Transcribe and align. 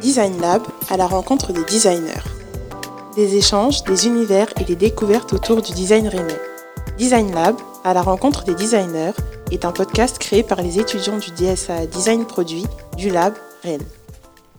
Design 0.00 0.40
Lab 0.40 0.62
à 0.90 0.96
la 0.96 1.08
rencontre 1.08 1.52
des 1.52 1.64
designers. 1.64 2.22
Des 3.16 3.36
échanges, 3.36 3.82
des 3.82 4.06
univers 4.06 4.46
et 4.60 4.64
des 4.64 4.76
découvertes 4.76 5.32
autour 5.32 5.60
du 5.60 5.72
design 5.72 6.06
rennais. 6.06 6.40
Design 6.98 7.34
Lab 7.34 7.56
à 7.82 7.94
la 7.94 8.02
rencontre 8.02 8.44
des 8.44 8.54
designers 8.54 9.12
est 9.50 9.64
un 9.64 9.72
podcast 9.72 10.18
créé 10.18 10.44
par 10.44 10.62
les 10.62 10.78
étudiants 10.78 11.18
du 11.18 11.32
DSA 11.32 11.86
Design 11.86 12.26
Produit 12.26 12.64
du 12.96 13.10
Lab 13.10 13.34
Rennes. 13.64 13.86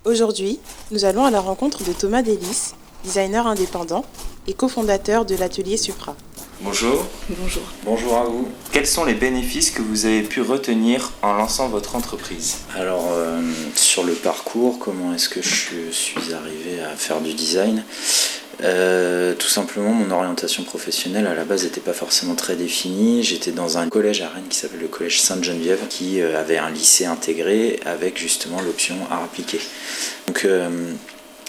Aujourd'hui, 0.03 0.59
nous 0.91 1.05
allons 1.05 1.23
à 1.23 1.31
la 1.31 1.39
rencontre 1.39 1.85
de 1.85 1.93
Thomas 1.93 2.21
Delis, 2.21 2.73
designer 3.05 3.47
indépendant 3.47 4.03
et 4.45 4.53
cofondateur 4.53 5.23
de 5.23 5.35
l'atelier 5.35 5.77
Supra. 5.77 6.15
Bonjour. 6.61 7.05
Bonjour. 7.29 7.63
Bonjour 7.85 8.17
à 8.17 8.23
vous. 8.25 8.49
Quels 8.73 8.85
sont 8.85 9.05
les 9.05 9.13
bénéfices 9.13 9.71
que 9.71 9.81
vous 9.81 10.05
avez 10.05 10.23
pu 10.23 10.41
retenir 10.41 11.11
en 11.21 11.31
lançant 11.31 11.69
votre 11.69 11.95
entreprise? 11.95 12.57
Alors, 12.75 13.05
euh, 13.11 13.41
sur 13.75 14.03
le 14.03 14.11
parcours, 14.11 14.38
comment 14.79 15.13
est-ce 15.13 15.29
que 15.29 15.41
je 15.41 15.91
suis 15.91 16.33
arrivé 16.33 16.81
à 16.81 16.95
faire 16.95 17.21
du 17.21 17.33
design 17.33 17.83
euh, 18.61 19.35
tout 19.35 19.47
simplement, 19.47 19.91
mon 19.91 20.11
orientation 20.11 20.63
professionnelle 20.63 21.27
à 21.27 21.33
la 21.33 21.45
base 21.45 21.63
n'était 21.63 21.79
pas 21.79 21.93
forcément 21.93 22.35
très 22.35 22.57
définie. 22.57 23.23
J'étais 23.23 23.53
dans 23.53 23.77
un 23.77 23.87
collège 23.87 24.21
à 24.21 24.27
Rennes 24.27 24.49
qui 24.49 24.57
s'appelle 24.57 24.81
le 24.81 24.89
collège 24.89 25.21
Sainte-Geneviève, 25.21 25.79
qui 25.87 26.19
euh, 26.19 26.37
avait 26.37 26.57
un 26.57 26.69
lycée 26.69 27.05
intégré 27.05 27.79
avec 27.85 28.17
justement 28.17 28.59
l'option 28.59 28.95
art 29.09 29.23
appliqué. 29.23 29.61
Donc, 30.27 30.45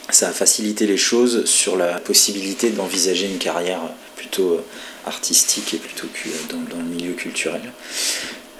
ça 0.08 0.28
a 0.28 0.32
facilité 0.32 0.86
les 0.86 0.96
choses 0.96 1.46
sur 1.46 1.76
la 1.76 1.98
possibilité 1.98 2.70
d'envisager 2.70 3.26
une 3.26 3.38
carrière 3.38 3.80
plutôt 4.14 4.60
artistique 5.06 5.74
et 5.74 5.78
plutôt 5.78 6.06
que 6.06 6.52
dans, 6.52 6.78
le 6.78 6.84
milieu 6.84 7.14
culturel. 7.14 7.72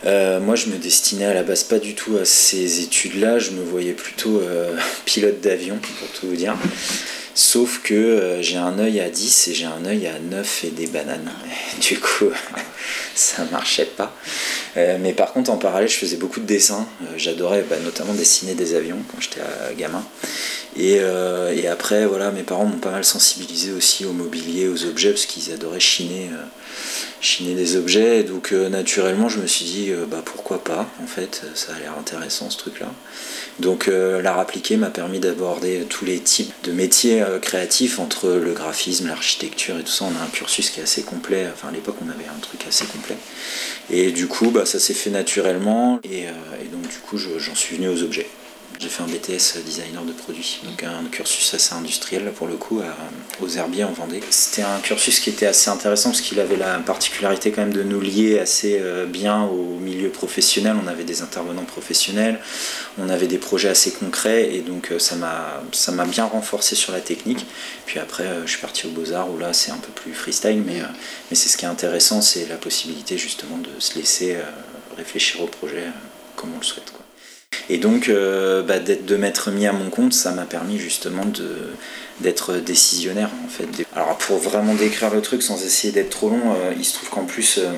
Euh, 0.07 0.41
moi, 0.41 0.57
je 0.57 0.67
me 0.67 0.77
destinais 0.77 1.27
à 1.27 1.35
la 1.35 1.43
base 1.43 1.65
pas 1.65 1.79
du 1.79 1.95
tout 1.95 2.17
à 2.17 2.25
ces 2.25 2.81
études-là. 2.81 3.39
Je 3.39 3.51
me 3.51 3.63
voyais 3.63 3.93
plutôt 3.93 4.41
euh, 4.41 4.77
pilote 5.05 5.41
d'avion, 5.41 5.79
pour 5.99 6.09
tout 6.09 6.29
vous 6.29 6.37
dire. 6.37 6.57
Sauf 7.35 7.81
que 7.83 7.95
euh, 7.95 8.43
j'ai 8.43 8.57
un 8.57 8.79
œil 8.79 9.01
à 9.01 9.09
10 9.09 9.49
et 9.49 9.55
j'ai 9.55 9.67
un 9.67 9.85
œil 9.87 10.07
à 10.07 10.19
9 10.19 10.65
et 10.65 10.71
des 10.71 10.87
bananes. 10.87 11.31
du 11.81 11.99
coup, 11.99 12.31
ça 13.15 13.45
marchait 13.51 13.91
pas. 13.97 14.15
mais 14.77 15.13
par 15.13 15.33
contre, 15.33 15.51
en 15.51 15.57
parallèle, 15.57 15.89
je 15.89 15.97
faisais 15.97 16.17
beaucoup 16.17 16.41
de 16.41 16.47
dessins. 16.47 16.87
J'adorais 17.17 17.65
bah, 17.69 17.77
notamment 17.85 18.15
dessiner 18.15 18.55
des 18.55 18.75
avions 18.75 18.99
quand 19.11 19.21
j'étais 19.21 19.41
gamin. 19.77 20.05
Euh, 20.79 21.53
et, 21.55 21.67
après, 21.69 22.07
voilà, 22.07 22.31
mes 22.31 22.43
parents 22.43 22.65
m'ont 22.65 22.79
pas 22.79 22.91
mal 22.91 23.05
sensibilisé 23.05 23.73
aussi 23.73 24.05
au 24.05 24.13
mobilier, 24.13 24.69
aux 24.69 24.85
objets, 24.85 25.11
parce 25.11 25.27
qu'ils 25.27 25.53
adoraient 25.53 25.81
chiner, 25.81 26.31
chiner 27.21 27.55
des 27.55 27.77
objets. 27.77 28.23
donc 28.23 28.53
euh, 28.53 28.69
naturellement, 28.69 29.29
je 29.29 29.41
me 29.41 29.47
suis 29.47 29.65
dit, 29.65 29.93
bah 30.09 30.23
pourquoi 30.25 30.63
pas, 30.63 30.87
en 31.03 31.07
fait, 31.07 31.43
ça 31.55 31.75
a 31.75 31.79
l'air 31.79 31.95
intéressant 31.99 32.51
ce 32.51 32.59
truc-là. 32.59 32.93
Donc 33.59 33.89
l'art 33.89 34.39
appliqué 34.39 34.77
m'a 34.79 34.89
permis 34.89 35.19
d'aborder 35.19 35.85
tous 35.89 36.07
les 36.07 36.19
types 36.19 36.53
de 36.65 36.73
métiers 36.73 37.23
créatifs 37.43 37.99
entre 37.99 38.31
le 38.31 38.53
graphisme, 38.53 39.07
l'architecture 39.07 39.79
et 39.79 39.83
tout 39.83 39.93
ça. 39.93 40.07
On 40.07 40.19
a 40.19 40.25
un 40.25 40.31
cursus 40.33 40.71
qui 40.71 40.81
est 40.81 40.83
assez 40.83 41.03
complet, 41.03 41.47
enfin 41.53 41.69
à 41.69 41.73
l'époque 41.73 41.97
on 42.03 42.09
avait 42.09 42.29
un 42.35 42.41
truc 42.41 42.65
assez 42.67 42.87
complet. 42.87 43.17
Et 43.91 44.13
du 44.13 44.29
coup, 44.29 44.51
bah, 44.51 44.65
ça 44.65 44.79
s'est 44.79 44.95
fait 44.95 45.11
naturellement, 45.11 46.01
et, 46.05 46.23
et 46.23 46.69
donc 46.73 46.89
du 46.89 46.99
coup 46.99 47.19
j'en 47.19 47.55
suis 47.55 47.77
venu 47.77 47.89
aux 47.89 48.03
objets. 48.03 48.29
J'ai 48.81 48.89
fait 48.89 49.03
un 49.03 49.07
BTS 49.09 49.63
designer 49.63 50.03
de 50.07 50.13
produits, 50.13 50.59
donc 50.65 50.83
un 50.85 51.05
cursus 51.13 51.53
assez 51.53 51.75
industriel 51.75 52.33
pour 52.33 52.47
le 52.47 52.57
coup 52.57 52.81
aux 53.43 53.49
Herbiers 53.49 53.85
en 53.85 53.93
Vendée. 53.93 54.23
C'était 54.31 54.63
un 54.63 54.79
cursus 54.79 55.21
qui 55.21 55.29
était 55.29 55.45
assez 55.45 55.69
intéressant 55.69 56.09
parce 56.09 56.23
qu'il 56.23 56.41
avait 56.41 56.57
la 56.57 56.79
particularité 56.79 57.51
quand 57.51 57.61
même 57.61 57.75
de 57.75 57.83
nous 57.83 58.01
lier 58.01 58.39
assez 58.39 58.79
euh, 58.81 59.05
bien 59.05 59.43
au 59.43 59.79
milieu 59.79 60.09
professionnel. 60.09 60.77
On 60.83 60.87
avait 60.87 61.05
des 61.05 61.21
intervenants 61.21 61.67
professionnels, 61.67 62.41
on 62.97 63.11
avait 63.11 63.27
des 63.27 63.37
projets 63.37 63.69
assez 63.69 63.91
concrets 63.91 64.55
et 64.55 64.63
donc 64.63 64.93
euh, 64.93 64.99
ça 64.99 65.15
m'a 65.15 66.05
bien 66.07 66.25
renforcé 66.25 66.75
sur 66.75 66.95
la 66.95 67.01
technique. 67.01 67.45
Puis 67.85 67.99
après 67.99 68.25
euh, 68.25 68.47
je 68.47 68.53
suis 68.53 68.63
parti 68.63 68.87
aux 68.87 68.93
Beaux-Arts 68.93 69.31
où 69.31 69.39
là 69.39 69.53
c'est 69.53 69.73
un 69.73 69.79
peu 69.79 69.93
plus 69.93 70.15
freestyle 70.15 70.63
mais, 70.67 70.81
mais 71.31 71.37
c'est 71.37 71.51
ce 71.51 71.59
qui 71.59 71.67
est 71.67 71.69
intéressant, 71.69 72.23
c'est 72.23 72.47
la 72.49 72.57
possibilité 72.57 73.19
justement 73.19 73.59
de 73.59 73.79
se 73.79 73.99
laisser 73.99 74.39
réfléchir 74.97 75.43
au 75.43 75.47
projet 75.47 75.85
comme 76.35 76.55
on 76.55 76.59
le 76.59 76.65
souhaite. 76.65 76.91
Et 77.71 77.79
donc, 77.79 78.09
euh, 78.09 78.63
bah, 78.63 78.81
de 78.81 79.17
m'être 79.17 79.53
mis 79.53 79.67
à 79.67 79.73
mon 79.73 79.91
compte, 79.91 80.13
ça 80.13 80.33
m'a 80.33 80.45
permis 80.45 80.77
justement 80.77 81.23
d'être 82.21 82.57
décisionnaire 82.57 83.31
en 83.45 83.49
fait. 83.49 83.87
Alors 83.95 84.19
pour 84.19 84.39
vraiment 84.39 84.75
décrire 84.75 85.15
le 85.15 85.23
truc 85.23 85.41
sans 85.41 85.65
essayer 85.65 85.93
d'être 85.93 86.11
trop 86.11 86.31
long, 86.31 86.53
euh, 86.53 86.73
il 86.77 86.85
se 86.85 86.95
trouve 86.95 87.11
qu'en 87.11 87.25
plus, 87.25 87.59
euh, 87.59 87.71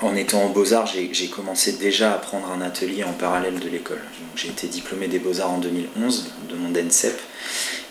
en 0.00 0.16
étant 0.16 0.42
en 0.42 0.48
Beaux-Arts, 0.48 0.90
j'ai 1.12 1.26
commencé 1.26 1.72
déjà 1.72 2.14
à 2.14 2.16
prendre 2.16 2.50
un 2.50 2.62
atelier 2.62 3.04
en 3.04 3.12
parallèle 3.12 3.60
de 3.60 3.68
l'école. 3.68 4.00
J'ai 4.36 4.48
été 4.48 4.66
diplômé 4.66 5.06
des 5.08 5.18
Beaux-Arts 5.18 5.52
en 5.52 5.58
2011 5.58 6.32
de 6.48 6.56
mon 6.56 6.70
DENSEP, 6.70 7.20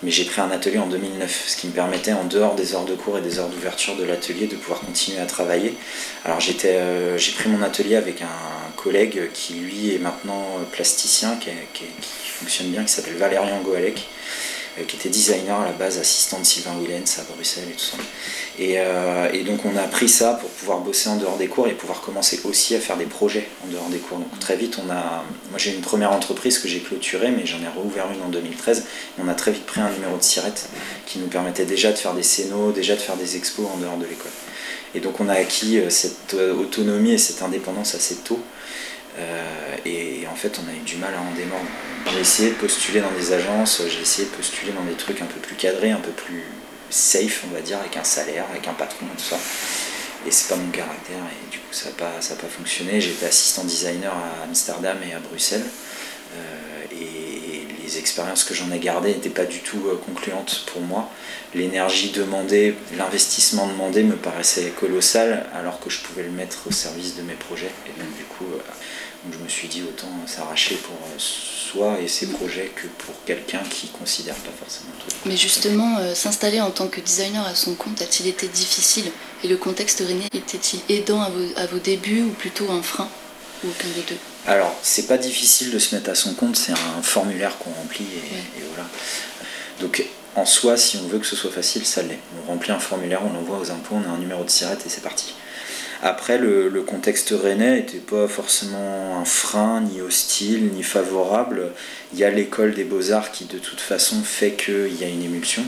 mais 0.02 0.10
j'ai 0.10 0.24
pris 0.24 0.40
un 0.40 0.50
atelier 0.50 0.78
en 0.78 0.88
2009, 0.88 1.44
ce 1.46 1.56
qui 1.56 1.68
me 1.68 1.72
permettait 1.72 2.12
en 2.12 2.24
dehors 2.24 2.56
des 2.56 2.74
heures 2.74 2.84
de 2.84 2.94
cours 2.94 3.18
et 3.18 3.20
des 3.20 3.38
heures 3.38 3.48
d'ouverture 3.48 3.94
de 3.94 4.02
l'atelier 4.02 4.48
de 4.48 4.56
pouvoir 4.56 4.80
continuer 4.80 5.20
à 5.20 5.26
travailler. 5.26 5.74
Alors 6.24 6.40
j'ai 6.40 6.52
pris 6.54 7.48
mon 7.48 7.62
atelier 7.62 7.94
avec 7.94 8.22
un 8.22 8.26
collègue 8.76 9.30
qui 9.32 9.54
lui 9.54 9.94
est 9.94 9.98
maintenant 9.98 10.44
plasticien, 10.72 11.36
qui, 11.36 11.84
fonctionne 12.24 12.68
bien, 12.68 12.84
qui 12.84 12.92
s'appelle 12.92 13.16
Valérian 13.16 13.60
Goalec, 13.62 14.06
euh, 14.78 14.84
qui 14.84 14.96
était 14.96 15.08
designer 15.08 15.58
à 15.58 15.64
la 15.64 15.72
base, 15.72 15.98
assistant 15.98 16.38
de 16.38 16.44
Sylvain 16.44 16.72
Willens 16.80 17.18
à 17.18 17.22
Bruxelles 17.22 17.64
et 17.68 17.72
tout 17.72 17.84
ça. 17.84 17.96
Euh, 18.60 19.28
et, 19.32 19.42
donc 19.42 19.64
on 19.64 19.76
a 19.76 19.82
pris 19.82 20.08
ça 20.08 20.34
pour 20.34 20.48
pouvoir 20.50 20.78
bosser 20.78 21.08
en 21.08 21.16
dehors 21.16 21.36
des 21.36 21.48
cours 21.48 21.66
et 21.66 21.72
pouvoir 21.72 22.00
commencer 22.00 22.40
aussi 22.44 22.74
à 22.76 22.80
faire 22.80 22.96
des 22.96 23.06
projets 23.06 23.48
en 23.64 23.72
dehors 23.72 23.88
des 23.88 23.98
cours. 23.98 24.18
Donc 24.18 24.38
très 24.38 24.56
vite 24.56 24.78
on 24.78 24.90
a, 24.90 25.24
moi 25.50 25.58
j'ai 25.58 25.74
une 25.74 25.80
première 25.80 26.12
entreprise 26.12 26.58
que 26.58 26.68
j'ai 26.68 26.80
clôturée, 26.80 27.30
mais 27.30 27.46
j'en 27.46 27.58
ai 27.58 27.68
rouvert 27.68 28.06
une 28.14 28.22
en 28.22 28.28
2013. 28.28 28.84
On 29.18 29.28
a 29.28 29.34
très 29.34 29.50
vite 29.50 29.66
pris 29.66 29.80
un 29.80 29.90
numéro 29.90 30.16
de 30.16 30.22
sirette 30.22 30.68
qui 31.06 31.18
nous 31.18 31.28
permettait 31.28 31.64
déjà 31.64 31.90
de 31.90 31.98
faire 31.98 32.14
des 32.14 32.22
scénos, 32.22 32.72
déjà 32.72 32.94
de 32.94 33.00
faire 33.00 33.16
des 33.16 33.36
expos 33.36 33.66
en 33.66 33.78
dehors 33.78 33.96
de 33.96 34.04
l'école. 34.04 34.32
Et 34.94 35.00
donc 35.00 35.20
on 35.20 35.28
a 35.28 35.34
acquis 35.34 35.78
euh, 35.78 35.90
cette 35.90 36.34
autonomie 36.34 37.12
et 37.12 37.18
cette 37.18 37.42
indépendance 37.42 37.94
assez 37.94 38.16
tôt. 38.16 38.40
Euh, 39.18 39.76
et, 39.84 40.26
en 40.30 40.36
fait, 40.36 40.60
on 40.64 40.68
a 40.68 40.72
eu 40.72 40.80
du 40.80 40.96
mal 40.96 41.14
à 41.14 41.20
en 41.20 41.32
démordre. 41.32 41.66
J'ai 42.12 42.20
essayé 42.20 42.50
de 42.50 42.54
postuler 42.54 43.00
dans 43.00 43.10
des 43.10 43.32
agences, 43.32 43.82
j'ai 43.88 44.00
essayé 44.00 44.28
de 44.28 44.34
postuler 44.34 44.72
dans 44.72 44.84
des 44.84 44.94
trucs 44.94 45.20
un 45.20 45.26
peu 45.26 45.40
plus 45.40 45.56
cadrés, 45.56 45.90
un 45.90 46.00
peu 46.00 46.12
plus 46.12 46.44
safe, 46.88 47.44
on 47.48 47.54
va 47.54 47.60
dire, 47.60 47.78
avec 47.78 47.96
un 47.96 48.04
salaire, 48.04 48.46
avec 48.50 48.66
un 48.68 48.72
patron 48.72 49.06
et 49.06 49.16
tout 49.16 49.24
ça. 49.24 49.38
Et 50.26 50.30
c'est 50.30 50.48
pas 50.48 50.56
mon 50.56 50.70
caractère, 50.70 51.16
et 51.16 51.50
du 51.50 51.58
coup, 51.58 51.72
ça 51.72 51.86
n'a 51.90 51.96
pas, 51.96 52.12
pas 52.18 52.48
fonctionné. 52.48 53.00
J'étais 53.00 53.26
assistant 53.26 53.64
designer 53.64 54.12
à 54.12 54.44
Amsterdam 54.44 54.98
et 55.08 55.14
à 55.14 55.18
Bruxelles. 55.18 55.64
Euh, 56.36 56.69
les 57.90 57.98
expériences 57.98 58.44
que 58.44 58.54
j'en 58.54 58.70
ai 58.70 58.78
gardées 58.78 59.14
n'étaient 59.14 59.28
pas 59.28 59.44
du 59.44 59.58
tout 59.60 59.82
euh, 59.88 60.00
concluantes 60.06 60.64
pour 60.72 60.82
moi. 60.82 61.10
L'énergie 61.54 62.10
demandée, 62.10 62.74
l'investissement 62.96 63.66
demandé 63.66 64.02
me 64.02 64.16
paraissait 64.16 64.72
colossal 64.78 65.46
alors 65.54 65.80
que 65.80 65.90
je 65.90 66.00
pouvais 66.00 66.22
le 66.22 66.30
mettre 66.30 66.68
au 66.68 66.70
service 66.72 67.16
de 67.16 67.22
mes 67.22 67.34
projets. 67.34 67.70
Et 67.86 68.00
donc 68.00 68.16
du 68.16 68.24
coup, 68.24 68.46
donc 69.24 69.34
je 69.38 69.44
me 69.44 69.48
suis 69.48 69.68
dit 69.68 69.82
autant 69.82 70.08
s'arracher 70.26 70.76
pour 70.76 70.94
euh, 70.94 71.18
soi 71.18 71.98
et 72.02 72.08
ses 72.08 72.28
projets 72.28 72.70
que 72.74 72.86
pour 73.04 73.14
quelqu'un 73.26 73.60
qui 73.68 73.88
considère 73.88 74.34
pas 74.36 74.50
forcément 74.58 74.92
truc. 74.98 75.12
Mais 75.26 75.36
justement, 75.36 75.98
euh, 75.98 76.14
s'installer 76.14 76.60
en 76.60 76.70
tant 76.70 76.88
que 76.88 77.02
designer 77.02 77.46
à 77.46 77.54
son 77.54 77.74
compte 77.74 78.00
a-t-il 78.00 78.28
été 78.28 78.48
difficile? 78.48 79.12
Et 79.44 79.48
le 79.48 79.58
contexte 79.58 80.00
René 80.00 80.24
était-il 80.32 80.80
aidant 80.88 81.20
à 81.20 81.30
vos, 81.66 81.78
débuts 81.78 82.22
ou 82.22 82.30
plutôt 82.30 82.70
un 82.70 82.82
frein? 82.82 83.08
Ou 83.64 83.68
aucun 83.68 83.88
des 83.88 84.02
deux 84.02 84.18
Alors, 84.46 84.74
c'est 84.82 85.06
pas 85.06 85.18
difficile 85.18 85.70
de 85.70 85.78
se 85.78 85.94
mettre 85.94 86.10
à 86.10 86.14
son 86.14 86.34
compte, 86.34 86.56
c'est 86.56 86.72
un 86.72 87.02
formulaire 87.02 87.58
qu'on 87.58 87.70
remplit 87.70 88.04
et, 88.04 88.62
voilà. 88.74 88.88
Donc 89.80 90.04
en 90.36 90.46
soi, 90.46 90.76
si 90.76 90.98
on 90.98 91.08
veut 91.08 91.18
que 91.18 91.26
ce 91.26 91.36
soit 91.36 91.50
facile, 91.50 91.84
ça 91.84 92.02
l'est. 92.02 92.18
On 92.42 92.52
remplit 92.52 92.72
un 92.72 92.78
formulaire, 92.78 93.20
on 93.24 93.32
l'envoie 93.32 93.58
aux 93.58 93.70
impôts, 93.70 93.96
on 93.96 94.08
a 94.08 94.12
un 94.12 94.18
numéro 94.18 94.44
de 94.44 94.50
sirette 94.50 94.84
et 94.86 94.88
c'est 94.88 95.02
parti. 95.02 95.34
Après, 96.02 96.38
le, 96.38 96.70
contexte 96.86 97.34
rennais 97.36 97.76
n'était 97.76 97.98
pas 97.98 98.26
forcément 98.26 99.18
un 99.18 99.24
frein, 99.26 99.82
ni 99.82 100.00
hostile, 100.00 100.70
ni 100.72 100.82
favorable. 100.82 101.72
Il 102.14 102.18
y 102.18 102.24
a 102.24 102.30
l'école 102.30 102.74
des 102.74 102.84
beaux-arts 102.84 103.32
qui, 103.32 103.44
de 103.44 103.58
toute 103.58 103.80
façon, 103.80 104.22
fait 104.22 104.52
qu'il 104.52 104.98
y 104.98 105.04
a 105.04 105.08
une 105.08 105.22
émulsion 105.22 105.62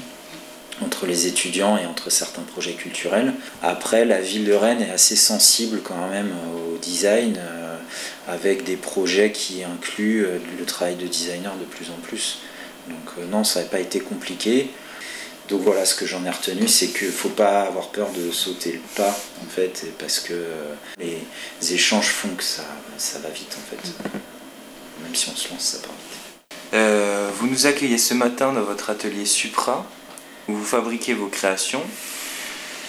entre 0.82 1.06
les 1.06 1.26
étudiants 1.26 1.76
et 1.76 1.84
entre 1.84 2.10
certains 2.10 2.42
projets 2.42 2.72
culturels. 2.72 3.34
Après, 3.62 4.06
la 4.06 4.20
ville 4.20 4.44
de 4.44 4.54
Rennes 4.54 4.80
est 4.80 4.90
assez 4.90 5.16
sensible 5.16 5.80
quand 5.84 6.08
même 6.08 6.32
au 6.56 6.78
design, 6.78 7.38
avec 8.28 8.64
des 8.64 8.76
projets 8.76 9.32
qui 9.32 9.64
incluent 9.64 10.24
euh, 10.24 10.38
le 10.58 10.64
travail 10.64 10.96
de 10.96 11.06
designer 11.06 11.54
de 11.56 11.64
plus 11.64 11.90
en 11.90 12.00
plus. 12.02 12.38
Donc 12.88 13.18
euh, 13.18 13.26
non, 13.26 13.44
ça 13.44 13.62
n'a 13.62 13.66
pas 13.66 13.80
été 13.80 14.00
compliqué. 14.00 14.70
Donc 15.48 15.62
voilà, 15.62 15.84
ce 15.84 15.94
que 15.94 16.06
j'en 16.06 16.24
ai 16.24 16.30
retenu, 16.30 16.68
c'est 16.68 16.88
qu'il 16.88 17.08
ne 17.08 17.12
faut 17.12 17.28
pas 17.28 17.62
avoir 17.62 17.88
peur 17.88 18.10
de 18.12 18.30
sauter 18.30 18.72
le 18.72 18.80
pas, 18.94 19.10
en 19.42 19.50
fait, 19.50 19.86
parce 19.98 20.20
que 20.20 20.32
euh, 20.32 20.74
les 20.98 21.72
échanges 21.72 22.08
font 22.08 22.30
que 22.36 22.44
ça, 22.44 22.62
va 23.22 23.28
vite, 23.28 23.56
en 23.58 23.70
fait. 23.70 23.92
Même 25.02 25.14
si 25.14 25.28
on 25.30 25.36
se 25.36 25.50
lance, 25.50 25.60
ça 25.60 25.78
part 25.78 25.90
vite. 25.90 27.32
Vous 27.38 27.48
nous 27.48 27.66
accueillez 27.66 27.98
ce 27.98 28.14
matin 28.14 28.52
dans 28.52 28.62
votre 28.62 28.88
atelier 28.88 29.26
Supra, 29.26 29.84
où 30.48 30.54
vous 30.54 30.64
fabriquez 30.64 31.12
vos 31.12 31.26
créations. 31.26 31.82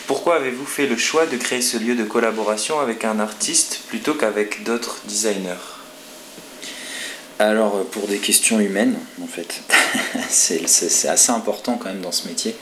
Pourquoi 0.08 0.36
avez-vous 0.36 0.66
fait 0.66 0.86
le 0.86 0.98
choix 0.98 1.26
de 1.26 1.38
créer 1.38 1.62
ce 1.62 1.78
lieu 1.78 1.96
de 1.96 2.04
collaboration 2.04 2.80
avec 2.80 3.06
un 3.06 3.20
artiste 3.20 3.82
plutôt 3.88 4.14
qu'avec 4.14 4.64
d'autres 4.64 5.00
designers? 5.08 5.56
Alors 7.40 7.78
euh, 7.78 7.84
pour 7.84 8.08
des 8.08 8.18
questions 8.18 8.60
humaines, 8.60 8.98
en 9.22 9.28
fait, 9.28 9.62
c'est 10.30 11.08
assez 11.08 11.32
important 11.32 11.78
quand 11.78 11.90
même 11.90 12.02
dans 12.02 12.12
ce 12.12 12.28
métier, 12.28 12.56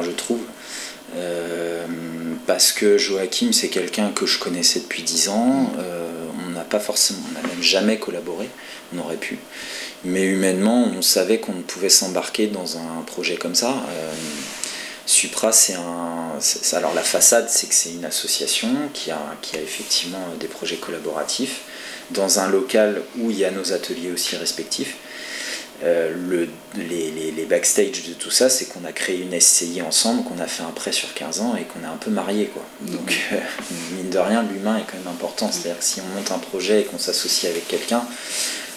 je 0.00 0.10
trouve. 0.10 0.40
Euh, 1.14 1.84
parce 2.46 2.72
que 2.72 2.96
Joachim, 2.96 3.52
c'est 3.52 3.68
quelqu'un 3.68 4.10
que 4.10 4.24
je 4.24 4.38
connaissais 4.38 4.80
depuis 4.80 5.02
10 5.02 5.28
ans. 5.28 5.70
Euh, 5.78 6.10
on 6.46 6.50
n'a 6.50 6.64
pas 6.64 6.80
forcément, 6.80 7.20
on 7.30 7.34
n'a 7.34 7.46
même 7.46 7.62
jamais 7.62 7.98
collaboré. 7.98 8.48
On 8.94 8.98
aurait 8.98 9.16
pu. 9.16 9.38
Mais 10.04 10.24
humainement, 10.24 10.90
on 10.96 11.02
savait 11.02 11.38
qu'on 11.38 11.52
pouvait 11.52 11.90
s'embarquer 11.90 12.46
dans 12.46 12.78
un 12.78 13.02
projet 13.06 13.36
comme 13.36 13.54
ça. 13.54 13.84
Supra, 15.04 15.52
c'est 15.52 15.74
un. 15.74 16.38
alors 16.76 16.94
la 16.94 17.02
façade, 17.02 17.48
c'est 17.48 17.66
que 17.66 17.74
c'est 17.74 17.90
une 17.90 18.04
association 18.04 18.68
qui 18.94 19.10
a, 19.10 19.18
qui 19.42 19.56
a 19.56 19.60
effectivement 19.60 20.24
des 20.38 20.46
projets 20.46 20.76
collaboratifs 20.76 21.62
dans 22.10 22.38
un 22.38 22.48
local 22.48 23.02
où 23.18 23.30
il 23.30 23.38
y 23.38 23.44
a 23.44 23.50
nos 23.50 23.72
ateliers 23.72 24.12
aussi 24.12 24.36
respectifs. 24.36 24.96
Euh, 25.84 26.14
le, 26.14 26.48
les, 26.76 27.10
les, 27.10 27.44
backstage 27.44 28.04
de 28.04 28.12
tout 28.12 28.30
ça, 28.30 28.48
c'est 28.48 28.66
qu'on 28.66 28.84
a 28.84 28.92
créé 28.92 29.20
une 29.20 29.38
SCI 29.40 29.82
ensemble, 29.82 30.22
qu'on 30.22 30.38
a 30.38 30.46
fait 30.46 30.62
un 30.62 30.70
prêt 30.70 30.92
sur 30.92 31.12
15 31.12 31.40
ans 31.40 31.56
et 31.56 31.64
qu'on 31.64 31.80
est 31.80 31.92
un 31.92 31.96
peu 31.96 32.12
marié 32.12 32.46
Quoi. 32.46 32.62
Donc, 32.82 33.18
euh, 33.32 33.36
mine 33.96 34.08
de 34.08 34.18
rien, 34.18 34.44
l'humain 34.44 34.76
est 34.76 34.84
quand 34.88 34.98
même 34.98 35.12
important. 35.12 35.50
C'est-à-dire 35.50 35.80
que 35.80 35.84
si 35.84 36.00
on 36.00 36.16
monte 36.16 36.30
un 36.30 36.38
projet 36.38 36.82
et 36.82 36.84
qu'on 36.84 37.00
s'associe 37.00 37.50
avec 37.50 37.66
quelqu'un, 37.66 38.04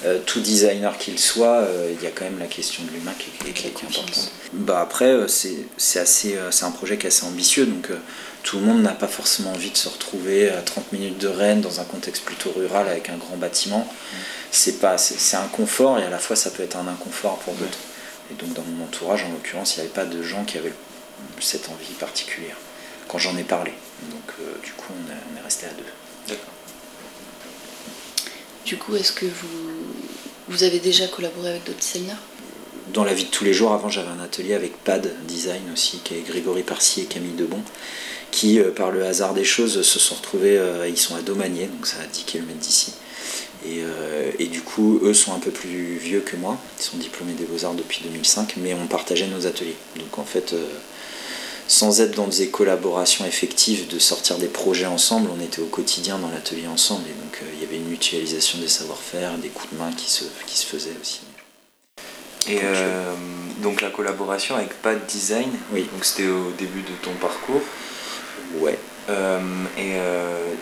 euh, 0.06 0.20
tout 0.26 0.40
designer 0.40 0.98
qu'il 0.98 1.20
soit, 1.20 1.68
il 1.92 2.04
y 2.04 2.08
a 2.08 2.12
quand 2.12 2.26
même 2.26 2.40
la 2.40 2.48
question 2.48 2.84
de 2.84 2.92
l'humain 2.92 3.14
qui, 3.18 3.32
qui, 3.54 3.68
est 3.68 3.70
importante. 3.70 4.32
Bah 4.54 4.80
après, 4.82 5.16
c'est 5.28 6.00
assez, 6.00 6.38
c'est 6.52 6.66
un 6.66 6.72
projet 6.72 6.98
qui 6.98 7.06
est 7.06 7.10
assez 7.10 7.26
ambitieux, 7.26 7.66
donc 7.66 7.90
tout 8.46 8.60
le 8.60 8.66
monde 8.66 8.84
n'a 8.84 8.92
pas 8.92 9.08
forcément 9.08 9.52
envie 9.54 9.72
de 9.72 9.78
se 9.78 9.90
retrouver 9.90 10.52
à 10.52 10.62
30 10.62 10.92
minutes 10.92 11.18
de 11.18 11.28
Rennes 11.28 11.62
dans 11.62 11.80
un 11.80 11.84
contexte 11.84 12.24
plutôt 12.24 12.52
rural 12.52 12.88
avec 12.88 13.10
un 13.10 13.18
grand 13.18 13.38
bâtiment. 13.38 13.88
C'est 14.52 14.80
pas, 14.80 15.00
c'est 15.00 15.36
un 15.36 15.48
confort 15.48 15.98
et 15.98 16.04
à 16.04 16.12
la 16.12 16.20
fois 16.20 16.36
ça 16.36 16.52
peut 16.52 16.62
être 16.62 16.78
un 16.78 16.88
inconfort 16.88 17.40
pour 17.40 17.56
d'autres. 17.56 17.80
Et 18.32 18.36
donc 18.36 18.54
dans 18.54 18.62
mon 18.62 18.86
entourage, 18.86 19.24
en 19.24 19.32
l'occurrence, 19.32 19.76
il 19.76 19.80
n'y 19.80 19.86
avait 19.86 19.96
pas 19.96 20.06
de 20.06 20.22
gens 20.22 20.44
qui 20.46 20.60
avaient 20.60 20.74
cette 21.40 21.70
envie 21.70 21.94
particulière 22.00 22.56
quand 23.08 23.18
j'en 23.18 23.36
ai 23.38 23.44
parlé. 23.44 23.72
Donc 24.12 24.34
euh, 24.40 24.54
du 24.64 24.74
coup, 24.74 24.94
on, 24.94 25.40
est 25.40 25.44
resté 25.44 25.66
à 25.66 25.70
deux. 25.70 25.84
D'accord. 26.28 26.54
Du 28.66 28.78
coup, 28.78 28.96
est-ce 28.96 29.12
que 29.12 29.28
vous, 29.28 29.84
vous 30.48 30.64
avez 30.64 30.80
déjà 30.80 31.08
collaboré 31.08 31.50
avec 31.50 31.66
d'autres 31.66 31.78
designers? 31.78 32.16
Dans 32.94 33.04
la 33.04 33.14
vie 33.14 33.26
de 33.26 33.30
tous 33.30 33.44
les 33.44 33.54
jours, 33.54 33.74
avant 33.74 33.90
j'avais 33.90 34.10
un 34.10 34.20
atelier 34.20 34.56
avec 34.56 34.84
Pad 34.84 35.14
Design 35.28 35.62
aussi, 35.72 36.00
qui 36.04 36.16
est 36.16 36.22
Grégory 36.22 36.64
Parcy 36.64 37.02
et 37.02 37.06
Camille 37.06 37.34
Debon, 37.34 37.62
qui, 38.32 38.60
euh, 38.60 38.72
par 38.72 38.90
le 38.90 39.06
hasard 39.06 39.36
des 39.36 39.44
choses, 39.44 39.84
se 39.84 40.00
sont 40.00 40.16
retrouvés, 40.16 40.58
euh, 40.58 40.88
ils 40.88 40.98
sont 40.98 41.16
à 41.16 41.22
Domanier, 41.22 41.68
donc 41.68 41.86
ça 41.86 41.98
à 42.02 42.08
10 42.08 42.24
km 42.24 42.58
d'ici. 42.58 42.94
Euh, 43.68 44.32
et, 44.40 44.48
du 44.48 44.62
coup, 44.62 45.00
eux 45.04 45.14
sont 45.14 45.34
un 45.34 45.40
peu 45.40 45.52
plus 45.52 45.98
vieux 45.98 46.22
que 46.22 46.36
moi, 46.36 46.58
ils 46.80 46.84
sont 46.84 46.98
diplômés 46.98 47.34
des 47.34 47.46
beaux-arts 47.46 47.74
depuis 47.76 48.02
2005, 48.04 48.56
mais 48.58 48.74
on 48.74 48.88
partageait 48.88 49.28
nos 49.28 49.46
ateliers. 49.46 49.78
Donc 49.98 50.18
en 50.18 50.26
fait, 50.26 50.56
sans 51.68 52.02
être 52.02 52.16
dans 52.16 52.28
des 52.28 52.50
collaborations 52.50 53.26
effectives, 53.26 53.88
de 53.88 54.00
sortir 54.00 54.38
des 54.38 54.48
projets 54.48 54.86
ensemble, 54.86 55.30
on 55.36 55.44
était 55.44 55.62
au 55.62 55.68
quotidien 55.68 56.20
dans 56.20 56.30
l'atelier 56.30 56.68
ensemble, 56.68 57.04
et 57.10 57.24
donc 57.24 57.42
il 57.54 57.62
y 57.62 57.64
avait 57.64 57.78
une 57.78 57.90
mutualisation 57.90 58.60
des 58.60 58.68
savoir-faire, 58.68 59.38
des 59.38 59.50
coups 59.50 59.74
de 59.74 59.80
main 59.80 59.92
qui 59.92 60.10
se, 60.10 60.26
qui 60.46 60.58
se 60.58 60.66
faisaient 60.66 60.96
aussi. 61.02 61.22
Et 62.48 62.60
donc 63.64 63.82
la 63.82 63.90
collaboration 63.90 64.56
avec 64.56 64.80
Pad 64.82 65.06
Design, 65.08 65.50
oui. 65.74 65.88
donc 65.92 66.06
c'était 66.06 66.28
au 66.28 66.52
début 66.52 66.82
de 66.82 66.96
ton 67.02 67.14
parcours. 67.14 67.62
Ouais. 68.60 68.78
Euh, 69.10 69.40
et 69.78 69.94
euh, 69.96 70.54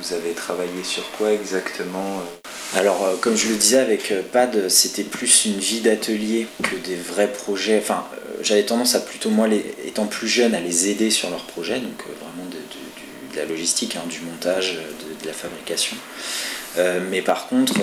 vous 0.00 0.12
avez 0.12 0.32
travaillé 0.32 0.84
sur 0.84 1.08
quoi 1.12 1.32
exactement 1.32 2.20
euh? 2.20 2.78
Alors, 2.78 3.18
comme 3.20 3.34
je 3.34 3.48
le 3.48 3.54
disais 3.54 3.78
avec 3.78 4.12
PAD, 4.30 4.68
c'était 4.68 5.02
plus 5.02 5.46
une 5.46 5.58
vie 5.58 5.80
d'atelier 5.80 6.46
que 6.62 6.76
des 6.76 6.96
vrais 6.96 7.32
projets. 7.32 7.78
Enfin, 7.78 8.04
j'avais 8.42 8.64
tendance 8.64 8.94
à 8.94 9.00
plutôt, 9.00 9.30
moi, 9.30 9.48
les, 9.48 9.64
étant 9.86 10.06
plus 10.06 10.28
jeune, 10.28 10.54
à 10.54 10.60
les 10.60 10.88
aider 10.88 11.10
sur 11.10 11.30
leurs 11.30 11.44
projets, 11.44 11.80
donc 11.80 12.04
vraiment 12.20 12.48
de, 12.50 12.58
la 13.36 13.44
logistique, 13.44 13.96
hein, 13.96 14.02
du 14.08 14.20
montage, 14.20 14.74
de, 14.74 15.26
la 15.26 15.32
fabrication. 15.32 15.96
mais 17.10 17.22
par 17.22 17.48
contre, 17.48 17.74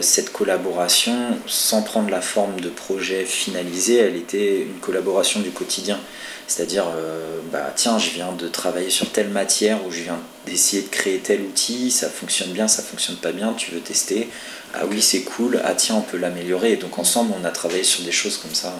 cette 0.00 0.32
collaboration, 0.32 1.38
sans 1.46 1.82
prendre 1.82 2.08
la 2.10 2.20
forme 2.20 2.60
de 2.60 2.68
projet 2.68 3.24
finalisé, 3.24 3.96
elle 3.96 4.16
était 4.16 4.62
une 4.62 4.80
collaboration 4.80 5.40
du 5.40 5.50
quotidien. 5.50 6.00
C'est-à-dire, 6.46 6.84
euh, 6.94 7.38
bah, 7.50 7.72
tiens, 7.74 7.98
je 7.98 8.10
viens 8.10 8.32
de 8.32 8.48
travailler 8.48 8.90
sur 8.90 9.10
telle 9.10 9.30
matière 9.30 9.84
ou 9.86 9.90
je 9.90 10.00
viens 10.00 10.20
d'essayer 10.46 10.82
de 10.82 10.88
créer 10.88 11.18
tel 11.18 11.40
outil, 11.40 11.90
ça 11.90 12.10
fonctionne 12.10 12.52
bien, 12.52 12.68
ça 12.68 12.82
fonctionne 12.82 13.16
pas 13.16 13.32
bien, 13.32 13.54
tu 13.54 13.70
veux 13.70 13.80
tester. 13.80 14.28
Ah 14.74 14.82
oui, 14.86 15.00
c'est 15.00 15.22
cool, 15.22 15.60
ah 15.64 15.74
tiens, 15.74 15.96
on 15.96 16.02
peut 16.02 16.18
l'améliorer. 16.18 16.72
Et 16.72 16.76
donc 16.76 16.98
ensemble, 16.98 17.32
on 17.40 17.44
a 17.44 17.50
travaillé 17.50 17.84
sur 17.84 18.04
des 18.04 18.12
choses 18.12 18.36
comme 18.36 18.54
ça. 18.54 18.74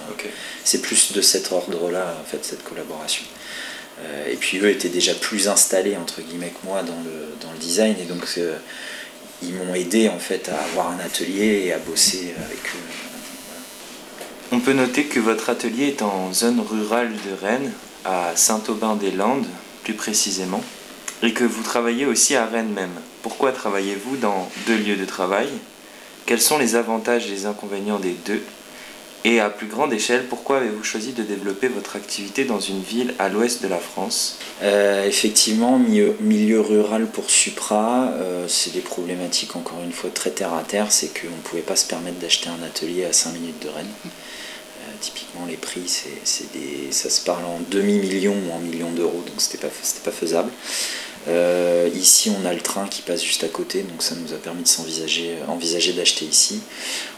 C'est 0.65 0.83
plus 0.83 1.13
de 1.13 1.23
cet 1.23 1.53
ordre-là, 1.53 2.19
en 2.21 2.25
fait, 2.31 2.45
cette 2.45 2.65
collaboration. 2.65 3.25
Euh, 4.01 4.31
et 4.31 4.37
puis 4.37 4.59
eux 4.59 4.69
étaient 4.69 4.89
déjà 4.89 5.15
plus 5.15 5.49
installés, 5.49 5.97
entre 5.97 6.21
guillemets, 6.21 6.51
que 6.51 6.67
moi 6.67 6.83
dans 6.83 7.01
le, 7.05 7.35
dans 7.41 7.53
le 7.53 7.59
design. 7.59 7.95
Et 8.01 8.05
donc, 8.05 8.25
euh, 8.39 8.57
ils 9.43 9.55
m'ont 9.55 9.75
aidé, 9.75 10.09
en 10.09 10.19
fait, 10.19 10.49
à 10.49 10.59
avoir 10.65 10.91
un 10.91 10.99
atelier 10.99 11.63
et 11.65 11.73
à 11.73 11.79
bosser 11.79 12.35
avec 12.45 12.59
eux 12.59 13.04
on 14.53 14.61
peut 14.61 14.73
noter 14.73 15.05
que 15.05 15.21
votre 15.21 15.51
atelier 15.51 15.89
est 15.89 16.03
en 16.03 16.33
zone 16.33 16.61
rurale 16.61 17.13
de 17.13 17.47
Rennes, 17.47 17.73
à 18.05 18.37
Saint-Aubin-des-Landes 18.37 19.47
plus 19.83 19.95
précisément, 19.95 20.63
et 21.23 21.33
que 21.33 21.45
vous 21.45 21.63
travaillez 21.63 22.07
aussi 22.07 22.37
à 22.37 22.47
Rennes 22.47 22.73
même. 22.73 22.95
Pourquoi 23.23 23.53
travaillez-vous 23.53 24.17
dans 24.17 24.51
deux 24.67 24.77
lieux 24.77 24.97
de 24.97 25.05
travail? 25.05 25.49
Quels 26.27 26.41
sont 26.41 26.59
les 26.59 26.75
avantages 26.75 27.27
et 27.27 27.31
les 27.31 27.47
inconvénients 27.47 27.99
des 27.99 28.17
deux? 28.27 28.43
Et 29.27 29.41
à 29.41 29.49
plus 29.49 29.69
grande 29.69 29.91
échelle, 29.95 30.27
pourquoi 30.27 30.59
avez-vous 30.59 30.85
choisi 30.85 31.13
de 31.13 31.23
développer 31.23 31.69
votre 31.69 31.97
activité 31.97 32.45
dans 32.45 32.61
une 32.61 32.83
ville 32.83 33.15
à 33.19 33.31
l'ouest 33.31 33.63
de 33.63 33.69
la 33.69 33.79
France? 33.79 34.39
Euh, 34.63 35.07
Effectivement, 35.07 35.79
milieu, 35.79 36.61
rural 36.61 37.07
pour 37.07 37.31
Supra, 37.31 38.11
euh, 38.13 38.47
c'est 38.49 38.75
des 38.75 38.81
problématiques 38.81 39.57
encore 39.57 39.81
une 39.83 39.93
fois 39.93 40.11
très 40.11 40.31
terre 40.31 40.53
à 40.53 40.63
terre, 40.63 40.93
c'est 40.93 41.09
qu'on 41.19 41.35
ne 41.35 41.43
pouvait 41.43 41.63
pas 41.63 41.75
se 41.75 41.87
permettre 41.87 42.19
d'acheter 42.19 42.51
un 42.51 42.63
atelier 42.63 43.07
à 43.07 43.15
5 43.15 43.33
minutes 43.33 43.63
de 43.63 43.69
Rennes. 43.69 43.87
Typiquement, 45.01 45.45
les 45.47 45.57
prix, 45.57 45.83
c'est, 45.87 46.53
des, 46.53 46.91
ça 46.91 47.11
se 47.11 47.21
parle 47.23 47.45
en 47.45 47.61
demi-million 47.71 48.35
ou 48.49 48.53
en 48.53 48.59
millions 48.59 48.93
d'euros, 48.93 49.23
donc 49.27 49.35
c'était 49.39 49.59
pas, 49.59 49.73
pas 50.05 50.11
faisable. 50.11 50.51
Euh, 51.27 51.89
ici, 51.95 52.31
on 52.31 52.47
a 52.47 52.53
le 52.53 52.61
train 52.61 52.87
qui 52.87 53.01
passe 53.01 53.23
juste 53.23 53.45
à 53.45 53.49
côté, 53.49 53.83
donc 53.83 54.03
ça 54.03 54.15
nous 54.15 54.35
a 54.35 54.37
permis 54.37 54.63
de 54.63 54.69
s'envisager 54.69 55.37
envisager 55.49 55.93
d'acheter 55.93 56.27
ici. 56.27 56.61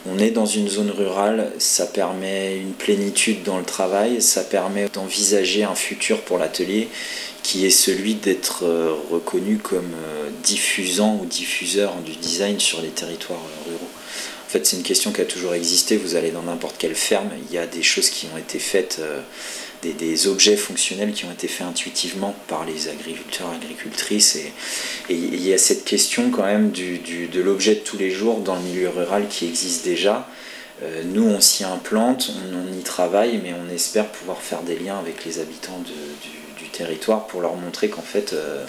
On 0.07 0.19
est 0.19 0.31
dans 0.31 0.47
une 0.47 0.69
zone 0.69 0.91
rurale, 0.91 1.51
ça 1.59 1.87
permet 1.87 2.57
une 2.57 2.73
plénitude 2.73 3.43
dans 3.43 3.59
le 3.59 3.65
travail, 3.65 4.23
ça 4.23 4.45
permet 4.45 4.89
d'envisager 4.89 5.65
un 5.65 5.75
futur 5.75 6.21
pour 6.23 6.39
l'atelier 6.39 6.89
qui 7.47 7.65
est 7.65 7.71
celui 7.71 8.15
d'être 8.15 8.65
euh, 8.65 8.93
reconnu 9.11 9.59
comme 9.59 9.95
euh, 9.95 10.31
diffusant 10.43 11.21
ou 11.23 11.27
diffuseur 11.27 11.95
du 12.05 12.17
design 12.17 12.59
sur 12.59 12.83
les 12.83 12.89
territoires 12.89 13.39
ruraux. 13.65 13.91
En 14.47 14.49
fait, 14.49 14.67
c'est 14.67 14.77
une 14.77 14.83
question 14.83 15.13
qui 15.13 15.21
a 15.21 15.25
toujours 15.25 15.55
existé. 15.55 15.97
Vous 15.97 16.17
allez 16.17 16.33
dans 16.33 16.43
n'importe 16.43 16.77
quelle 16.77 16.97
ferme, 16.97 17.31
il 17.49 17.55
y 17.55 17.59
a 17.59 17.67
des 17.67 17.85
choses 17.85 18.11
qui 18.11 18.27
ont 18.35 18.37
été 18.37 18.59
faites, 18.59 18.99
euh, 18.99 19.21
des, 19.83 20.27
objets 20.29 20.57
fonctionnels 20.57 21.13
qui 21.13 21.25
ont 21.25 21.33
été 21.33 21.49
faits 21.49 21.67
intuitivement 21.67 22.35
par 22.49 22.65
les 22.65 22.89
agriculteurs, 22.89 23.51
agricultrices. 23.51 24.37
Et, 24.37 24.53
il 25.09 25.47
y 25.47 25.53
a 25.53 25.59
cette 25.59 25.85
question 25.85 26.31
quand 26.31 26.45
même 26.45 26.71
de 26.71 27.41
l'objet 27.41 27.77
de 27.77 27.81
tous 27.81 27.97
les 27.97 28.11
jours 28.11 28.41
dans 28.41 28.57
le 28.57 28.63
milieu 28.63 28.89
rural 28.89 29.29
qui 29.29 29.47
existe 29.47 29.85
déjà. 29.85 30.29
Euh, 30.83 31.03
nous, 31.05 31.25
on 31.25 31.41
s'y 31.41 31.65
implante, 31.65 32.31
on, 32.53 32.73
y 32.73 32.83
travaille, 32.83 33.41
mais 33.43 33.55
on 33.55 33.73
espère 33.75 34.07
pouvoir 34.09 34.43
faire 34.43 34.63
des 34.63 34.77
liens 34.77 34.99
avec 34.99 35.25
les 35.25 35.39
habitants 35.39 35.81
du, 35.81 35.93
territoire 36.73 37.27
pour 37.27 37.41
leur 37.41 37.55
montrer 37.55 37.89
qu'en 37.89 38.03
fait, 38.03 38.35
euh, 38.35 38.67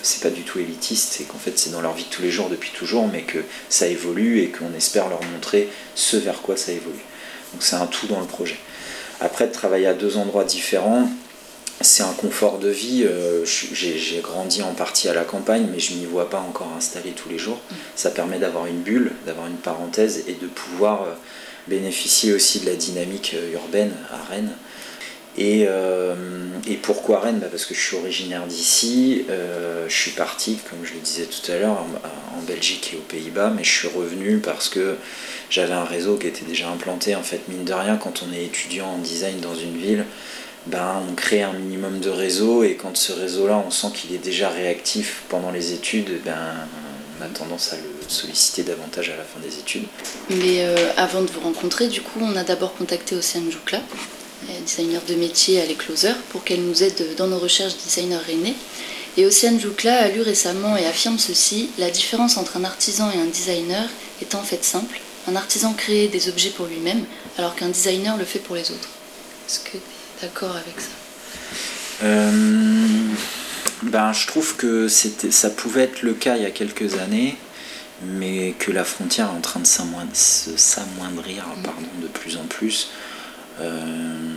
c'est 0.00 0.22
pas 0.22 0.30
du 0.30 0.40
tout 0.42 0.58
élitiste, 0.58 1.12
c'est 1.12 1.24
qu'en 1.24 1.36
fait, 1.36 1.58
c'est 1.58 1.68
dans 1.68 1.82
leur 1.82 1.92
vie 1.92 2.04
de 2.04 2.08
tous 2.08 2.22
les 2.22 2.30
jours 2.30 2.48
depuis 2.48 2.70
toujours, 2.70 3.08
mais 3.08 3.22
que 3.22 3.44
ça 3.68 3.88
évolue 3.88 4.40
et 4.40 4.48
qu'on 4.48 4.72
espère 4.74 5.10
leur 5.10 5.22
montrer 5.24 5.68
ce 5.94 6.16
vers 6.16 6.40
quoi 6.40 6.56
ça 6.56 6.72
évolue. 6.72 7.04
Donc 7.52 7.62
c'est 7.62 7.76
un 7.76 7.86
tout 7.86 8.06
dans 8.06 8.20
le 8.20 8.26
projet. 8.26 8.56
Après, 9.24 9.46
de 9.46 9.52
travailler 9.52 9.86
à 9.86 9.94
deux 9.94 10.16
endroits 10.16 10.42
différents, 10.42 11.08
c'est 11.80 12.02
un 12.02 12.12
confort 12.12 12.58
de 12.58 12.68
vie. 12.68 13.04
Euh, 13.04 13.44
j'ai 13.44 14.20
grandi 14.20 14.62
en 14.62 14.74
partie 14.74 15.08
à 15.08 15.14
la 15.14 15.22
campagne, 15.22 15.68
mais 15.70 15.78
je 15.78 15.94
m'y 15.94 16.06
vois 16.06 16.28
pas 16.28 16.40
encore 16.40 16.72
installé 16.76 17.12
tous 17.12 17.28
les 17.28 17.38
jours. 17.38 17.60
Ça 17.94 18.10
permet 18.10 18.40
d'avoir 18.40 18.66
une 18.66 18.80
bulle, 18.80 19.12
d'avoir 19.24 19.46
une 19.46 19.58
parenthèse 19.58 20.24
et 20.26 20.34
de 20.34 20.48
pouvoir 20.48 21.02
euh, 21.02 21.12
bénéficier 21.68 22.32
aussi 22.32 22.58
de 22.58 22.66
la 22.66 22.74
dynamique 22.74 23.36
urbaine 23.52 23.92
à 24.10 24.28
Rennes 24.28 24.50
euh, 25.38 26.14
et, 26.68 26.76
pourquoi 26.76 27.20
Rennes 27.20 27.38
bah, 27.40 27.48
Parce 27.50 27.64
que 27.64 27.74
je 27.74 27.80
suis 27.80 27.96
originaire 27.96 28.46
d'ici, 28.46 29.24
euh, 29.30 29.86
je 29.88 29.94
suis 29.94 30.10
parti, 30.12 30.58
comme 30.68 30.84
je 30.84 30.94
le 30.94 31.00
disais 31.00 31.24
tout 31.24 31.50
à 31.50 31.56
l'heure, 31.56 31.84
en, 32.04 32.42
Belgique 32.46 32.90
et 32.92 32.96
aux 32.96 33.02
Pays-Bas, 33.02 33.52
mais 33.56 33.62
je 33.62 33.70
suis 33.70 33.88
revenu 33.88 34.38
parce 34.38 34.68
que 34.68 34.96
j'avais 35.48 35.74
un 35.74 35.84
réseau 35.84 36.16
qui 36.16 36.26
était 36.26 36.44
déjà 36.44 36.68
implanté. 36.68 37.14
En 37.14 37.22
fait, 37.22 37.42
mine 37.48 37.62
de 37.62 37.72
rien, 37.72 37.96
quand 37.96 38.24
on 38.28 38.34
est 38.34 38.44
étudiant 38.44 38.88
en 38.88 38.98
design 38.98 39.38
dans 39.38 39.54
une 39.54 39.76
ville, 39.76 40.04
ben, 40.66 41.02
on 41.08 41.14
crée 41.14 41.42
un 41.42 41.52
minimum 41.52 42.00
de 42.00 42.10
réseau 42.10 42.64
et 42.64 42.74
quand 42.74 42.96
ce 42.96 43.12
réseau-là, 43.12 43.62
on 43.64 43.70
sent 43.70 43.88
qu'il 43.94 44.12
est 44.12 44.18
déjà 44.18 44.48
réactif 44.48 45.22
pendant 45.28 45.52
les 45.52 45.72
études, 45.72 46.20
ben, 46.24 46.34
on 47.20 47.24
a 47.24 47.28
tendance 47.28 47.72
à 47.72 47.76
le 47.76 47.82
solliciter 48.08 48.64
davantage 48.64 49.10
à 49.10 49.16
la 49.16 49.22
fin 49.22 49.38
des 49.40 49.56
études. 49.58 49.84
Mais 50.30 50.64
euh, 50.64 50.90
avant 50.96 51.22
de 51.22 51.30
vous 51.30 51.40
rencontrer, 51.40 51.86
du 51.86 52.00
coup, 52.00 52.18
on 52.20 52.34
a 52.34 52.42
d'abord 52.42 52.74
contacté 52.74 53.14
Océane 53.14 53.52
Joukla, 53.52 53.80
designer 54.64 55.00
de 55.08 55.14
métier 55.14 55.60
à 55.60 55.66
l'Ecloser, 55.66 56.14
pour 56.30 56.44
qu'elle 56.44 56.62
nous 56.62 56.82
aide 56.82 57.14
dans 57.16 57.26
nos 57.26 57.38
recherches 57.38 57.76
designer 57.84 58.20
René. 58.26 58.54
Et 59.16 59.26
Océane 59.26 59.60
Joukla 59.60 60.04
a 60.04 60.08
lu 60.08 60.22
récemment 60.22 60.76
et 60.76 60.86
affirme 60.86 61.18
ceci 61.18 61.68
la 61.78 61.90
différence 61.90 62.36
entre 62.36 62.56
un 62.56 62.64
artisan 62.64 63.10
et 63.10 63.18
un 63.18 63.26
designer 63.26 63.88
est 64.22 64.34
en 64.34 64.42
fait 64.42 64.64
simple. 64.64 65.00
Un 65.28 65.36
artisan 65.36 65.74
crée 65.74 66.08
des 66.08 66.28
objets 66.28 66.50
pour 66.50 66.66
lui-même, 66.66 67.04
alors 67.38 67.54
qu'un 67.54 67.68
designer 67.68 68.16
le 68.16 68.24
fait 68.24 68.38
pour 68.38 68.56
les 68.56 68.70
autres. 68.70 68.88
Est-ce 69.48 69.60
que 69.60 69.70
tu 69.72 69.76
es 69.76 70.22
d'accord 70.22 70.56
avec 70.56 70.80
ça? 70.80 70.88
Euh, 72.04 72.30
ben, 73.82 74.12
Je 74.12 74.26
trouve 74.26 74.56
que 74.56 74.88
ça 74.88 75.50
pouvait 75.50 75.82
être 75.82 76.02
le 76.02 76.14
cas 76.14 76.36
il 76.36 76.42
y 76.42 76.46
a 76.46 76.50
quelques 76.50 76.94
années, 76.94 77.36
mais 78.02 78.54
que 78.58 78.72
la 78.72 78.84
frontière 78.84 79.26
est 79.26 79.36
en 79.36 79.40
train 79.40 79.60
de 79.60 79.66
s'amoindrir 79.66 81.44
de 82.02 82.08
plus 82.08 82.36
en 82.36 82.44
plus. 82.44 82.88
Euh, 83.60 84.31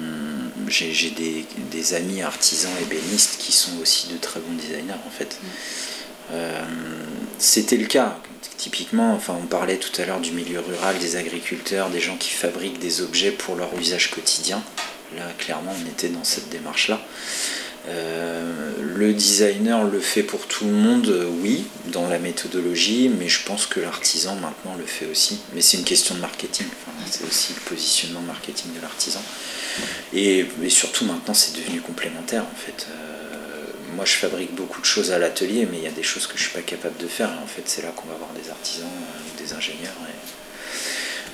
j'ai 0.68 1.12
des, 1.12 1.94
amis 1.94 2.22
artisans 2.22 2.72
ébénistes 2.82 3.38
qui 3.40 3.52
sont 3.52 3.78
aussi 3.82 4.08
de 4.08 4.18
très 4.18 4.40
bons 4.40 4.54
designers 4.54 4.94
en 5.06 5.10
fait. 5.10 5.38
Mm. 5.42 5.48
Euh, 6.32 6.64
c'était 7.38 7.78
le 7.78 7.86
cas. 7.86 8.18
Typiquement, 8.58 9.14
enfin, 9.14 9.38
on 9.40 9.46
parlait 9.46 9.78
tout 9.78 10.02
à 10.02 10.06
l'heure 10.06 10.22
du 10.22 10.32
milieu 10.32 10.60
rural, 10.60 10.98
des 10.98 11.18
agriculteurs, 11.18 11.90
des 11.90 12.00
gens 12.00 12.16
qui 12.16 12.30
fabriquent 12.30 12.80
des 12.80 13.02
objets 13.02 13.32
pour 13.32 13.56
leur 13.56 13.78
usage 13.78 14.12
quotidien. 14.12 14.64
Là, 15.16 15.24
clairement, 15.38 15.74
on 15.84 15.90
était 15.90 16.10
dans 16.10 16.24
cette 16.24 16.50
démarche-là. 16.50 17.00
Euh, 17.88 18.52
le 18.82 19.14
designer 19.14 19.84
le 19.84 20.00
fait 20.00 20.24
pour 20.24 20.48
tout 20.48 20.66
le 20.66 20.72
monde, 20.72 21.08
euh, 21.08 21.30
oui, 21.42 21.66
dans 21.88 22.08
la 22.10 22.18
méthodologie, 22.18 23.10
mais 23.10 23.30
je 23.30 23.44
pense 23.44 23.68
que 23.68 23.80
l'artisan 23.80 24.36
maintenant 24.36 24.76
le 24.76 24.86
fait 24.86 25.06
aussi. 25.06 25.40
Mais 25.54 25.62
c'est 25.62 25.78
une 25.78 25.84
question 25.84 26.16
de 26.16 26.20
marketing, 26.22 26.66
c'est 27.10 27.24
aussi 27.28 27.54
le 27.54 27.62
positionnement 27.62 28.22
marketing 28.22 28.74
de 28.76 28.82
l'artisan. 28.82 29.22
Et, 30.16 30.46
surtout 30.70 31.06
maintenant, 31.06 31.34
c'est 31.34 31.56
devenu 31.58 31.82
complémentaire 31.82 32.44
en 32.44 32.56
fait. 32.56 32.88
Euh, 32.90 33.66
moi, 33.96 34.06
je 34.06 34.14
fabrique 34.14 34.56
beaucoup 34.56 34.80
de 34.80 34.86
choses 34.86 35.12
à 35.12 35.20
l'atelier, 35.20 35.68
mais 35.70 35.78
il 35.78 35.84
y 35.84 35.88
a 35.88 35.92
des 35.92 36.04
choses 36.04 36.26
que 36.26 36.38
je 36.38 36.44
ne 36.44 36.50
suis 36.50 36.58
pas 36.58 36.62
capable 36.62 36.98
de 36.98 37.08
faire. 37.08 37.30
En 37.44 37.48
fait, 37.48 37.64
c'est 37.66 37.82
là 37.82 37.90
qu'on 37.96 38.08
va 38.08 38.16
avoir 38.16 38.32
des 38.32 38.50
artisans, 38.50 38.88
des 39.38 39.54
ingénieurs. 39.54 39.94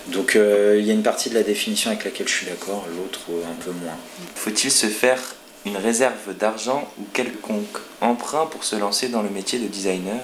Donc, 0.07 0.33
il 0.35 0.85
y 0.85 0.91
a 0.91 0.93
une 0.93 1.03
partie 1.03 1.29
de 1.29 1.35
la 1.35 1.43
définition 1.43 1.89
avec 1.91 2.05
laquelle 2.05 2.27
je 2.27 2.33
suis 2.33 2.45
d'accord, 2.45 2.85
l'autre 2.95 3.21
un 3.49 3.63
peu 3.63 3.71
moins. 3.71 3.97
Faut-il 4.35 4.71
se 4.71 4.87
faire 4.87 5.19
une 5.65 5.77
réserve 5.77 6.35
d'argent 6.37 6.91
ou 6.99 7.03
quelconque 7.13 7.77
emprunt 7.99 8.47
pour 8.47 8.63
se 8.63 8.75
lancer 8.75 9.09
dans 9.09 9.21
le 9.21 9.29
métier 9.29 9.59
de 9.59 9.67
designer 9.67 10.19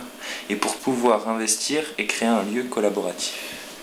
et 0.50 0.56
pour 0.56 0.76
pouvoir 0.76 1.30
investir 1.30 1.84
et 1.98 2.06
créer 2.06 2.30
un 2.30 2.44
lieu 2.44 2.64
collaboratif? 2.64 3.34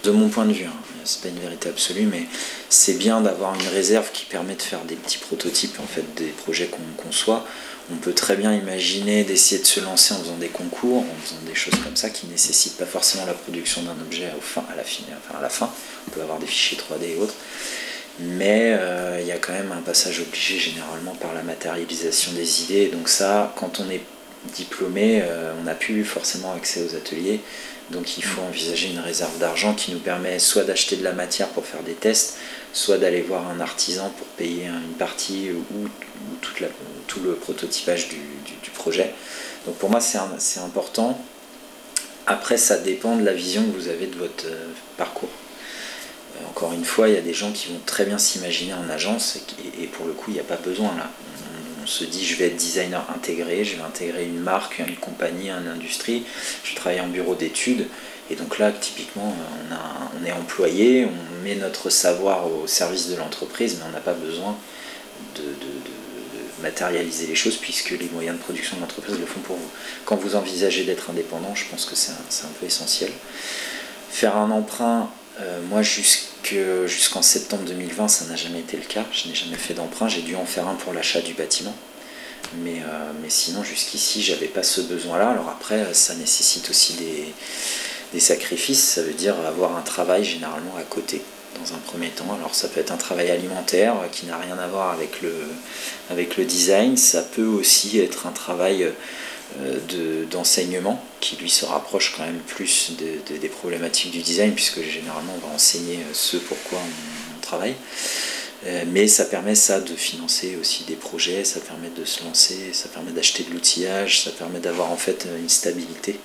De 0.03 0.11
mon 0.11 0.29
point 0.29 0.45
de 0.45 0.53
vue, 0.53 0.67
hein, 0.67 0.94
c'est 1.05 1.23
pas 1.23 1.29
une 1.29 1.39
vérité 1.39 1.69
absolue, 1.69 2.07
mais 2.07 2.25
c'est 2.69 2.95
bien 2.95 3.21
d'avoir 3.21 3.55
une 3.55 3.69
réserve 3.69 4.11
qui 4.13 4.25
permet 4.25 4.55
de 4.55 4.63
faire 4.63 4.85
des 4.85 4.97
petits 4.97 5.19
prototypes 5.19 5.79
en 5.81 5.87
fait 5.87 6.05
des 6.17 6.29
projets 6.29 6.67
qu'on 6.67 7.03
conçoit. 7.03 7.47
On 7.93 7.97
peut 7.97 8.15
très 8.15 8.37
bien 8.37 8.55
imaginer 8.55 9.25
d'essayer 9.25 9.61
de 9.61 9.67
se 9.67 9.81
lancer 9.81 10.15
en 10.15 10.19
faisant 10.19 10.39
des 10.39 10.49
concours, 10.49 11.03
en 11.03 11.23
faisant 11.23 11.41
des 11.47 11.55
choses 11.55 11.79
comme 11.85 11.97
ça 11.97 12.09
qui 12.09 12.27
nécessitent 12.27 12.79
pas 12.79 12.87
forcément 12.87 13.27
la 13.27 13.35
production 13.35 13.83
d'un 13.83 13.97
objet 14.01 14.25
à 14.25 14.29
la 14.77 14.85
fin, 14.85 15.03
enfin 15.19 15.39
à 15.39 15.43
la 15.43 15.51
fin. 15.51 15.71
On 16.09 16.11
peut 16.11 16.23
avoir 16.23 16.39
des 16.39 16.47
fichiers 16.47 16.79
3D 16.79 17.17
et 17.17 17.21
autres 17.21 17.35
mais 18.21 18.77
euh, 18.79 19.19
il 19.21 19.27
y 19.27 19.33
a 19.33 19.39
quand 19.39 19.53
même 19.53 19.73
un 19.73 19.81
passage 19.81 20.21
obligé 20.21 20.59
généralement 20.59 21.15
par 21.15 21.35
la 21.35 21.43
matérialisation 21.43 22.33
des 22.33 22.63
idées. 22.63 22.89
Donc 22.89 23.09
ça, 23.09 23.53
quand 23.57 23.81
on 23.81 23.91
est 23.91 24.03
diplômé, 24.55 25.21
euh, 25.23 25.53
on 25.61 25.65
n'a 25.65 25.75
plus 25.75 26.05
forcément 26.05 26.53
accès 26.53 26.83
aux 26.83 26.95
ateliers. 26.95 27.41
Donc 27.91 28.17
il 28.17 28.25
faut 28.25 28.41
envisager 28.43 28.91
une 28.91 29.01
réserve 29.01 29.39
d'argent 29.39 29.75
qui 29.75 29.93
nous 29.93 29.99
permet 29.99 30.39
soit 30.39 30.65
d'acheter 30.65 30.97
de 30.97 31.05
la 31.05 31.13
matière 31.13 31.49
pour 31.49 31.67
faire 31.67 31.83
des 31.83 31.93
tests, 31.93 32.39
soit 32.73 32.97
d'aller 32.99 33.21
voir 33.21 33.49
un 33.49 33.61
artisan 33.61 34.11
pour 34.17 34.27
payer 34.29 34.67
une 34.67 34.95
partie 34.99 35.51
ou, 35.51 35.89
tout 37.07 37.21
le 37.21 37.35
prototypage 37.35 38.09
du, 38.09 38.21
projet. 38.75 39.13
Donc 39.67 39.77
pour 39.77 39.89
moi 39.89 40.01
c'est 40.01 40.59
important. 40.59 41.19
Après 42.27 42.57
ça 42.57 42.79
dépend 42.79 43.17
de 43.17 43.25
la 43.25 43.33
vision 43.33 43.63
que 43.63 43.77
vous 43.77 43.89
avez 43.89 44.07
de 44.07 44.17
votre 44.17 44.47
euh, 44.47 44.67
parcours. 44.97 45.31
Euh, 46.37 46.49
encore 46.49 46.73
une 46.73 46.85
fois, 46.85 47.09
il 47.09 47.15
y 47.15 47.19
a 47.19 47.23
des 47.23 47.35
gens 47.35 47.53
qui 47.53 47.69
vont 47.69 47.81
très 47.87 48.05
bien 48.05 48.19
s'imaginer 48.19 48.75
en 48.75 48.89
agence 48.91 49.39
et, 49.81 49.87
pour 49.87 50.07
le 50.07 50.13
coup, 50.13 50.31
il 50.31 50.35
n'y 50.35 50.41
a 50.41 50.45
pas 50.45 50.57
besoin 50.57 50.95
là. 50.97 51.11
On, 51.85 51.87
se 51.87 52.05
dit, 52.05 52.25
je 52.25 52.37
vais 52.37 52.47
être 52.47 52.57
designer 52.57 53.07
intégré, 53.15 53.65
je 53.65 53.77
vais 53.77 53.83
intégrer 53.83 54.25
une 54.25 54.41
marque, 54.41 54.79
une 54.79 54.97
compagnie, 54.97 55.51
une 55.51 55.69
industrie, 55.69 56.25
je 56.63 56.75
travaille 56.75 57.01
en 57.01 57.09
bureau 57.09 57.35
d'études. 57.35 57.89
Et 58.31 58.37
donc 58.37 58.59
là, 58.59 58.73
typiquement, 58.73 59.35
on, 59.71 60.25
est 60.25 60.33
employé, 60.33 61.07
on 61.07 61.45
met 61.45 61.57
notre 61.57 61.91
savoir 61.91 62.47
au 62.47 62.67
service 62.67 63.09
de 63.09 63.17
l'entreprise, 63.17 63.77
mais 63.79 63.85
on 63.89 63.93
n'a 63.93 64.01
pas 64.01 64.15
besoin 64.15 64.57
de, 65.37 65.43
matérialiser 66.63 67.27
les 67.27 67.35
choses 67.35 67.59
puisque 67.59 67.91
les 67.91 68.09
moyens 68.11 68.39
de 68.39 68.43
production 68.43 68.77
de 68.77 68.81
l'entreprise 68.81 69.19
le 69.19 69.27
font 69.27 69.41
pour 69.41 69.57
vous. 69.57 69.71
Quand 70.07 70.17
vous 70.17 70.35
envisagez 70.35 70.85
d'être 70.85 71.11
indépendant, 71.11 71.55
je 71.55 71.67
pense 71.71 71.85
que 71.85 71.95
c'est 71.95 72.13
un, 72.13 72.51
peu 72.59 72.65
essentiel. 72.65 73.11
Faire 74.09 74.39
un 74.39 74.51
emprunt 74.51 75.11
euh, 75.41 75.61
moi, 75.69 75.83
jusqu'en 76.87 77.23
septembre 77.23 77.65
2020, 77.65 78.09
ça 78.09 78.25
n'a 78.27 78.37
jamais 78.37 78.61
été 78.61 78.77
le 78.77 78.85
cas. 78.85 79.05
Je 79.13 79.29
n'ai 79.29 79.35
jamais 79.35 79.57
fait 79.57 79.75
d'emprunt. 79.75 80.09
J'ai 80.09 80.23
dû 80.23 80.37
en 80.37 80.47
faire 80.47 80.69
un 80.69 80.75
pour 80.75 80.93
l'achat 80.93 81.21
du 81.21 81.35
bâtiment. 81.35 81.75
Mais, 82.63 82.81
euh, 82.81 83.11
mais 83.23 83.31
sinon, 83.31 83.65
jusqu'ici, 83.65 84.23
j'avais 84.23 84.47
pas 84.47 84.63
ce 84.63 84.81
besoin-là. 84.81 85.31
Alors 85.31 85.49
après, 85.49 85.93
ça 85.95 86.15
nécessite 86.15 86.71
aussi 86.71 86.95
des, 86.95 87.35
des, 88.13 88.21
sacrifices. 88.21 88.83
Ça 88.83 89.03
veut 89.03 89.13
dire 89.13 89.35
avoir 89.47 89.77
un 89.77 89.83
travail 89.83 90.25
généralement 90.25 90.77
à 90.79 90.83
côté, 90.83 91.23
dans 91.59 91.75
un 91.75 91.79
premier 91.79 92.11
temps. 92.11 92.33
Alors 92.39 92.55
ça 92.55 92.69
peut 92.69 92.81
être 92.81 92.93
un 92.93 92.97
travail 92.97 93.31
alimentaire 93.31 93.95
qui 94.13 94.27
n'a 94.27 94.37
rien 94.37 94.59
à 94.59 94.67
voir 94.67 94.93
avec 94.93 95.23
le, 95.23 95.35
avec 96.11 96.37
le 96.37 96.45
design. 96.45 96.97
Ça 96.97 97.23
peut 97.23 97.47
aussi 97.47 97.99
être 97.99 98.27
un 98.27 98.33
travail 98.33 98.93
d'enseignement 100.31 101.03
qui 101.21 101.37
lui 101.37 101.51
se 101.51 101.65
rapproche 101.65 102.15
quand 102.17 102.25
même 102.25 102.41
plus 102.41 102.93
des 103.41 103.49
problématiques 103.49 104.11
du 104.11 104.21
design 104.21 104.53
puisque 104.53 104.83
généralement 104.83 105.35
on 105.37 105.47
va 105.47 105.55
enseigner 105.55 105.99
ce 106.13 106.37
pourquoi 106.37 106.79
on, 106.79 107.41
travaille. 107.41 107.75
Euh, 108.67 108.85
mais 108.87 109.07
ça 109.07 109.27
permet 109.27 109.55
ça 109.55 109.81
de 109.81 109.95
financer 109.95 110.57
aussi 110.59 110.85
des 110.85 110.95
projets, 110.95 111.45
ça 111.45 111.61
permet 111.61 111.91
de 111.91 112.07
se 112.07 112.25
lancer, 112.25 112.73
ça 112.73 112.89
permet 112.89 113.13
d'acheter 113.13 113.43
de 113.43 113.51
l'outillage, 113.51 114.23
ça 114.23 114.31
permet 114.31 114.61
d'avoir 114.61 114.91
en 114.91 114.97
fait 114.97 115.27
une 115.39 115.51
stabilité 115.51 116.19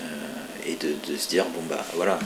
euh, 0.00 0.66
et 0.66 0.76
de, 0.76 1.16
se 1.18 1.28
dire 1.28 1.44
bon 1.44 1.60
bah 1.68 1.84
voilà, 1.94 2.18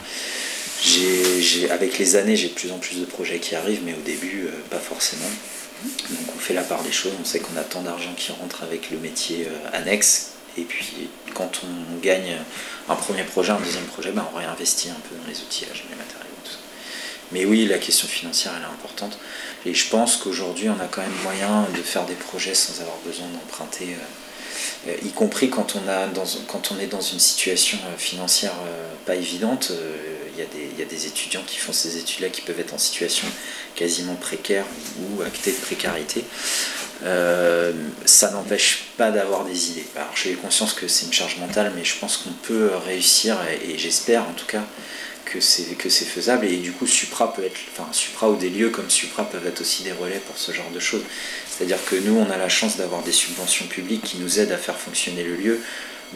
avec 1.71 1.99
les 1.99 2.15
années 2.15 2.37
j'ai 2.37 2.47
de 2.47 2.53
plus 2.53 2.71
en 2.71 2.77
plus 2.77 3.01
de 3.01 3.05
projets 3.05 3.39
qui 3.39 3.55
arrivent 3.55 3.81
mais 3.83 3.93
au 3.93 4.01
début 4.05 4.47
pas 4.69 4.79
forcément. 4.79 5.29
Donc 5.83 6.35
on 6.35 6.39
fait 6.39 6.53
la 6.53 6.63
part 6.63 6.83
des 6.83 6.91
choses, 6.91 7.13
on 7.19 7.25
sait 7.25 7.39
qu'on 7.39 7.57
a 7.57 7.63
tant 7.63 7.81
d'argent 7.81 8.13
qui 8.15 8.31
rentre 8.31 8.63
avec 8.63 8.89
le 8.91 8.97
métier 8.97 9.47
euh, 9.47 9.77
annexe. 9.77 10.31
Et 10.57 10.63
puis 10.63 11.09
quand 11.33 11.61
on 11.63 11.99
gagne 11.99 12.37
un 12.87 12.95
premier 12.95 13.23
projet, 13.23 13.51
un 13.51 13.59
deuxième 13.59 13.85
projet, 13.85 14.11
ben, 14.11 14.25
on 14.33 14.37
réinvestit 14.37 14.89
un 14.89 15.09
peu 15.09 15.15
dans 15.15 15.27
les 15.27 15.39
outillages, 15.41 15.83
les 15.89 15.95
matériaux. 15.95 16.29
Mais 17.31 17.45
oui, 17.45 17.65
la 17.65 17.79
question 17.79 18.07
financière, 18.07 18.53
elle 18.55 18.61
est 18.61 18.65
importante. 18.65 19.17
Et 19.65 19.73
je 19.73 19.89
pense 19.89 20.17
qu'aujourd'hui, 20.17 20.69
on 20.69 20.79
a 20.79 20.85
quand 20.85 21.01
même 21.01 21.23
moyen 21.23 21.65
de 21.75 21.81
faire 21.81 22.05
des 22.05 22.13
projets 22.13 22.53
sans 22.53 22.79
avoir 22.81 22.97
besoin 22.97 23.25
d'emprunter, 23.29 23.95
euh, 23.95 24.91
euh, 24.91 24.95
y 25.03 25.09
compris 25.09 25.49
quand 25.49 25.75
on 25.75 26.79
est 26.79 26.87
dans 26.87 27.01
une 27.01 27.19
situation 27.19 27.79
financière 27.97 28.53
pas 29.07 29.15
évidente 29.15 29.71
il 30.35 30.79
y, 30.79 30.81
a 30.81 30.85
des, 30.85 31.07
étudiants 31.07 31.43
qui 31.45 31.57
font 31.57 31.73
ces 31.73 31.97
études-là 31.97 32.29
qui 32.29 32.41
peuvent 32.41 32.59
être 32.59 32.73
en 32.73 32.77
situation 32.77 33.27
quasiment 33.75 34.15
précaire 34.15 34.65
ou 34.99 35.21
actée 35.21 35.51
de 35.51 35.57
précarité. 35.57 36.23
Euh, 37.03 37.73
ça 38.05 38.31
n'empêche 38.31 38.85
pas 38.97 39.11
d'avoir 39.11 39.45
des 39.45 39.71
idées. 39.71 39.85
Alors 39.95 40.11
j'ai 40.15 40.33
conscience 40.33 40.73
que 40.73 40.87
c'est 40.87 41.05
une 41.05 41.13
charge 41.13 41.37
mentale, 41.37 41.71
mais 41.75 41.83
je 41.83 41.97
pense 41.97 42.17
qu'on 42.17 42.31
peut 42.31 42.71
réussir, 42.85 43.37
et, 43.63 43.77
j'espère 43.77 44.23
en 44.23 44.33
tout 44.33 44.45
cas 44.45 44.63
que 45.25 45.39
c'est 45.41 46.05
faisable. 46.05 46.45
Et 46.45 46.57
du 46.57 46.71
coup, 46.71 46.85
Supra 46.85 47.33
peut 47.33 47.43
être, 47.43 47.57
enfin 47.71 47.91
Supra 47.91 48.29
ou 48.29 48.35
des 48.35 48.49
lieux 48.49 48.69
comme 48.69 48.89
Supra 48.89 49.23
peuvent 49.23 49.47
être 49.47 49.61
aussi 49.61 49.83
des 49.83 49.91
relais 49.91 50.21
pour 50.27 50.37
ce 50.37 50.51
genre 50.51 50.69
de 50.71 50.79
choses. 50.79 51.03
C'est-à-dire 51.49 51.83
que 51.85 51.95
nous, 51.95 52.15
on 52.15 52.29
a 52.29 52.37
la 52.37 52.49
chance 52.49 52.77
d'avoir 52.77 53.01
des 53.03 53.11
subventions 53.11 53.65
publiques 53.65 54.03
qui 54.03 54.17
nous 54.17 54.39
aident 54.39 54.51
à 54.51 54.57
faire 54.57 54.77
fonctionner 54.77 55.23
le 55.23 55.35
lieu 55.35 55.59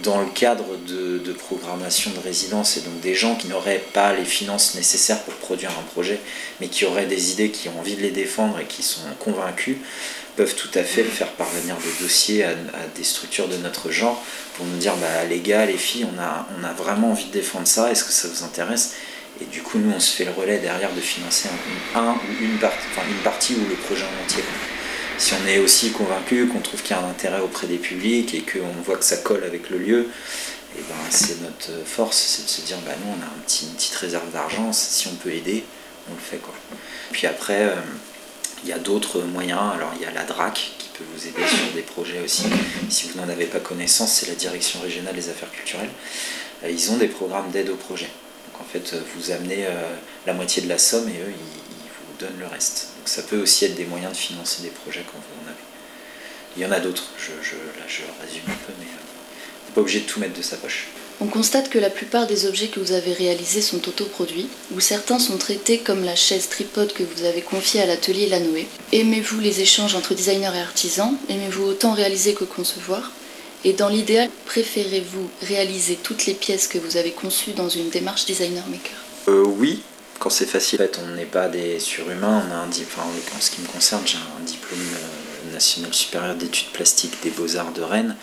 dans 0.03 0.21
le 0.21 0.27
cadre 0.27 0.65
de, 0.87 1.33
programmation 1.33 2.11
de 2.11 2.19
résidence 2.19 2.77
et 2.77 2.81
donc 2.81 2.99
des 2.99 3.13
gens 3.13 3.35
qui 3.35 3.47
n'auraient 3.47 3.83
pas 3.93 4.13
les 4.13 4.25
finances 4.25 4.75
nécessaires 4.75 5.21
pour 5.23 5.33
produire 5.35 5.69
un 5.71 5.83
projet, 5.83 6.19
mais 6.59 6.67
qui 6.67 6.85
auraient 6.85 7.05
des 7.05 7.31
idées, 7.31 7.51
qui 7.51 7.69
ont 7.69 7.79
envie 7.79 7.95
de 7.95 8.01
les 8.01 8.11
défendre 8.11 8.59
et 8.59 8.65
qui 8.65 8.83
sont 8.83 9.01
convaincus, 9.19 9.77
peuvent 10.35 10.55
tout 10.55 10.69
à 10.73 10.83
fait 10.83 11.03
faire 11.03 11.31
parvenir 11.31 11.75
des 11.77 12.03
dossiers 12.03 12.43
à, 12.43 12.53
des 12.95 13.03
structures 13.03 13.47
de 13.47 13.57
notre 13.57 13.91
genre 13.91 14.23
pour 14.55 14.65
nous 14.65 14.77
dire 14.77 14.95
bah, 14.97 15.25
les 15.29 15.39
gars, 15.39 15.65
les 15.65 15.77
filles, 15.77 16.05
on 16.15 16.21
a, 16.21 16.47
on 16.59 16.63
a 16.63 16.73
vraiment 16.73 17.11
envie 17.11 17.25
de 17.25 17.31
défendre 17.31 17.67
ça, 17.67 17.91
est-ce 17.91 18.03
que 18.03 18.11
ça 18.11 18.27
vous 18.27 18.43
intéresse? 18.43 18.93
Et 19.41 19.45
du 19.45 19.61
coup, 19.61 19.77
nous, 19.77 19.93
on 19.95 19.99
se 19.99 20.15
fait 20.15 20.25
le 20.25 20.31
relais 20.31 20.57
derrière 20.57 20.93
de 20.93 21.01
financer 21.01 21.49
un, 21.95 22.13
ou 22.13 22.43
une 22.43 22.57
partie, 22.57 22.87
enfin, 22.91 23.07
une 23.07 23.23
partie 23.23 23.53
ou 23.53 23.69
le 23.69 23.75
projet 23.75 24.03
en 24.03 24.23
entier 24.23 24.43
si 25.17 25.33
on 25.33 25.47
est 25.47 25.59
aussi 25.59 25.91
convaincu 25.91 26.47
qu'on 26.47 26.59
trouve 26.59 26.81
qu'il 26.81 26.95
y 26.95 26.99
a 26.99 27.03
un 27.03 27.09
intérêt 27.09 27.41
auprès 27.41 27.67
des 27.67 27.77
publics 27.77 28.33
et 28.33 28.41
qu'on 28.41 28.81
voit 28.83 28.97
que 28.97 29.05
ça 29.05 29.17
colle 29.17 29.43
avec 29.43 29.69
le 29.69 29.77
lieu, 29.77 30.07
et 30.77 30.81
ben, 30.81 30.95
c'est 31.09 31.41
notre 31.41 31.85
force, 31.85 32.17
c'est 32.17 32.43
de 32.43 32.49
se 32.49 32.61
dire 32.61 32.77
bah 32.85 32.93
nous 33.03 33.11
on 33.11 33.23
a 33.23 33.25
une 33.25 33.73
petite 33.75 33.95
réserve 33.95 34.31
d'argent, 34.31 34.71
si 34.73 35.07
on 35.07 35.15
peut 35.15 35.31
aider, 35.31 35.63
on 36.09 36.13
le 36.13 36.19
fait 36.19 36.37
quoi. 36.37 36.53
Puis 37.11 37.25
après, 37.25 37.63
euh, 37.63 37.75
il 38.63 38.69
y 38.69 38.73
a 38.73 38.77
d'autres 38.77 39.21
moyens, 39.21 39.73
alors 39.73 39.91
il 39.95 40.01
y 40.01 40.05
a 40.05 40.11
la 40.11 40.23
DRAC 40.23 40.71
qui 40.77 40.89
peut 40.93 41.03
vous 41.15 41.27
aider 41.27 41.47
sur 41.47 41.73
des 41.73 41.81
projets 41.81 42.19
aussi. 42.23 42.43
Si 42.89 43.09
vous 43.09 43.19
n'en 43.19 43.29
avez 43.29 43.45
pas 43.45 43.59
connaissance, 43.59 44.13
c'est 44.13 44.27
la 44.27 44.35
Direction 44.35 44.79
régionale 44.81 45.15
des 45.15 45.29
affaires 45.29 45.51
culturelles. 45.51 45.89
Euh, 46.63 46.69
ils 46.69 46.91
ont 46.91 46.97
des 46.97 47.07
programmes 47.07 47.49
d'aide 47.49 47.69
au 47.69 47.75
projet. 47.75 48.09
Donc 48.51 48.61
en 48.61 48.65
fait, 48.65 48.95
vous 49.15 49.31
amenez 49.31 49.65
euh, 49.65 49.95
la 50.25 50.33
moitié 50.33 50.61
de 50.61 50.69
la 50.69 50.77
somme 50.77 51.07
et 51.09 51.13
eux, 51.13 51.33
ils, 51.33 51.66
donnent 52.19 52.39
le 52.39 52.47
reste. 52.47 52.87
Donc 52.97 53.07
ça 53.07 53.23
peut 53.23 53.39
aussi 53.41 53.65
être 53.65 53.75
des 53.75 53.85
moyens 53.85 54.13
de 54.13 54.17
financer 54.17 54.61
des 54.61 54.69
projets 54.69 55.05
quand 55.05 55.17
vous 55.17 55.45
en 55.45 55.47
avez. 55.49 55.63
Il 56.55 56.63
y 56.63 56.65
en 56.65 56.71
a 56.71 56.79
d'autres, 56.79 57.09
je, 57.17 57.31
là 57.79 57.85
je 57.87 58.01
résume 58.25 58.43
un 58.47 58.65
peu, 58.65 58.73
mais 58.79 58.87
on 58.87 59.67
n'est 59.69 59.75
pas 59.75 59.81
obligé 59.81 59.99
de 59.99 60.05
tout 60.05 60.19
mettre 60.19 60.37
de 60.37 60.41
sa 60.41 60.57
poche. 60.57 60.87
On 61.19 61.27
constate 61.27 61.69
que 61.69 61.79
la 61.79 61.89
plupart 61.89 62.27
des 62.27 62.45
objets 62.45 62.67
que 62.67 62.79
vous 62.79 62.91
avez 62.91 63.11
réalisés 63.11 63.61
sont 63.61 63.87
autoproduits, 63.87 64.49
ou 64.75 64.79
certains 64.79 65.17
sont 65.17 65.37
traités 65.37 65.79
comme 65.79 66.03
la 66.03 66.15
chaise 66.15 66.47
tripode 66.47 66.93
que 66.93 67.01
vous 67.03 67.23
avez 67.23 67.41
confiée 67.41 67.81
à 67.81 67.87
l'atelier 67.87 68.27
Lanoé. 68.27 68.67
Aimez-vous 68.91 69.39
les 69.39 69.61
échanges 69.61 69.95
entre 69.95 70.13
designers 70.13 70.51
et 70.55 70.59
artisans? 70.59 71.15
Aimez-vous 71.29 71.63
autant 71.63 71.93
réaliser 71.93 72.33
que 72.35 72.43
concevoir? 72.43 73.11
Et 73.63 73.73
dans 73.73 73.89
l'idéal, 73.89 74.29
préférez-vous 74.45 75.27
réaliser 75.41 75.95
toutes 75.95 76.27
les 76.27 76.35
pièces 76.35 76.67
que 76.67 76.77
vous 76.77 76.97
avez 76.97 77.11
conçues 77.11 77.53
dans 77.53 77.69
une 77.69 77.89
démarche 77.89 78.25
designer 78.25 78.63
maker? 78.67 78.97
Euh, 79.27 79.43
Oui, 79.43 79.81
quand 80.19 80.29
c'est 80.29 80.45
facile. 80.45 80.87
On 81.03 81.15
n'est 81.15 81.25
pas 81.25 81.47
des 81.47 81.79
surhumains. 81.79 82.43
On 82.47 82.51
a 82.51 82.57
un, 82.57 82.69
enfin, 82.69 83.03
en 83.03 83.41
ce 83.41 83.51
qui 83.51 83.61
me 83.61 83.67
concerne, 83.67 84.01
j'ai 84.05 84.17
un 84.17 84.43
diplôme 84.45 84.79
euh, 84.79 85.53
national 85.53 85.93
supérieur 85.93 86.35
d'études 86.35 86.71
plastiques 86.71 87.21
des 87.23 87.29
beaux-arts 87.29 87.71
de 87.71 87.81
Rennes, 87.81 88.15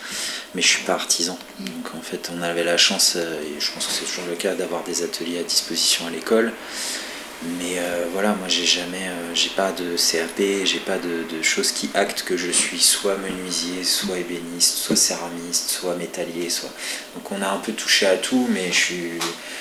mais 0.55 0.63
je 0.63 0.69
suis 0.69 0.85
pas 0.85 0.95
artisan. 0.95 1.39
Donc 1.61 1.95
en 1.95 2.03
fait, 2.03 2.31
on 2.37 2.43
avait 2.43 2.65
la 2.65 2.77
chance, 2.77 3.15
euh, 3.17 3.41
et 3.43 3.61
je 3.61 3.73
pense 3.73 3.87
que 3.87 3.93
c'est 3.93 4.05
toujours 4.05 4.27
le 4.29 4.37
cas, 4.37 4.55
d'avoir 4.55 4.85
des 4.85 5.03
ateliers 5.03 5.39
à 5.39 5.43
disposition 5.43 6.07
à 6.07 6.11
l'école. 6.11 6.53
Mais 7.59 7.79
euh, 7.79 8.07
voilà, 8.13 8.31
moi 8.35 8.49
j'ai 8.49 8.65
jamais, 8.65 9.09
euh, 9.09 9.35
j'ai 9.35 9.51
pas 9.51 9.73
de 9.73 9.97
CAP, 9.97 10.65
j'ai 10.65 10.79
pas 10.79 10.97
de, 10.99 11.43
choses 11.43 11.73
qui 11.73 11.91
actent 11.95 12.23
que 12.23 12.37
je 12.37 12.51
suis 12.51 12.79
soit 12.79 13.17
menuisier, 13.17 13.85
soit 13.85 14.19
ébéniste, 14.19 14.77
soit 14.77 14.97
céramiste, 14.97 15.71
soit 15.71 15.95
métallier, 15.97 16.49
soit. 16.49 16.71
Donc 17.15 17.31
on 17.33 17.43
a 17.43 17.49
un 17.49 17.59
peu 17.59 17.73
touché 17.73 18.07
à 18.07 18.17
tout, 18.17 18.49
mais 18.51 18.73
je 18.73 19.19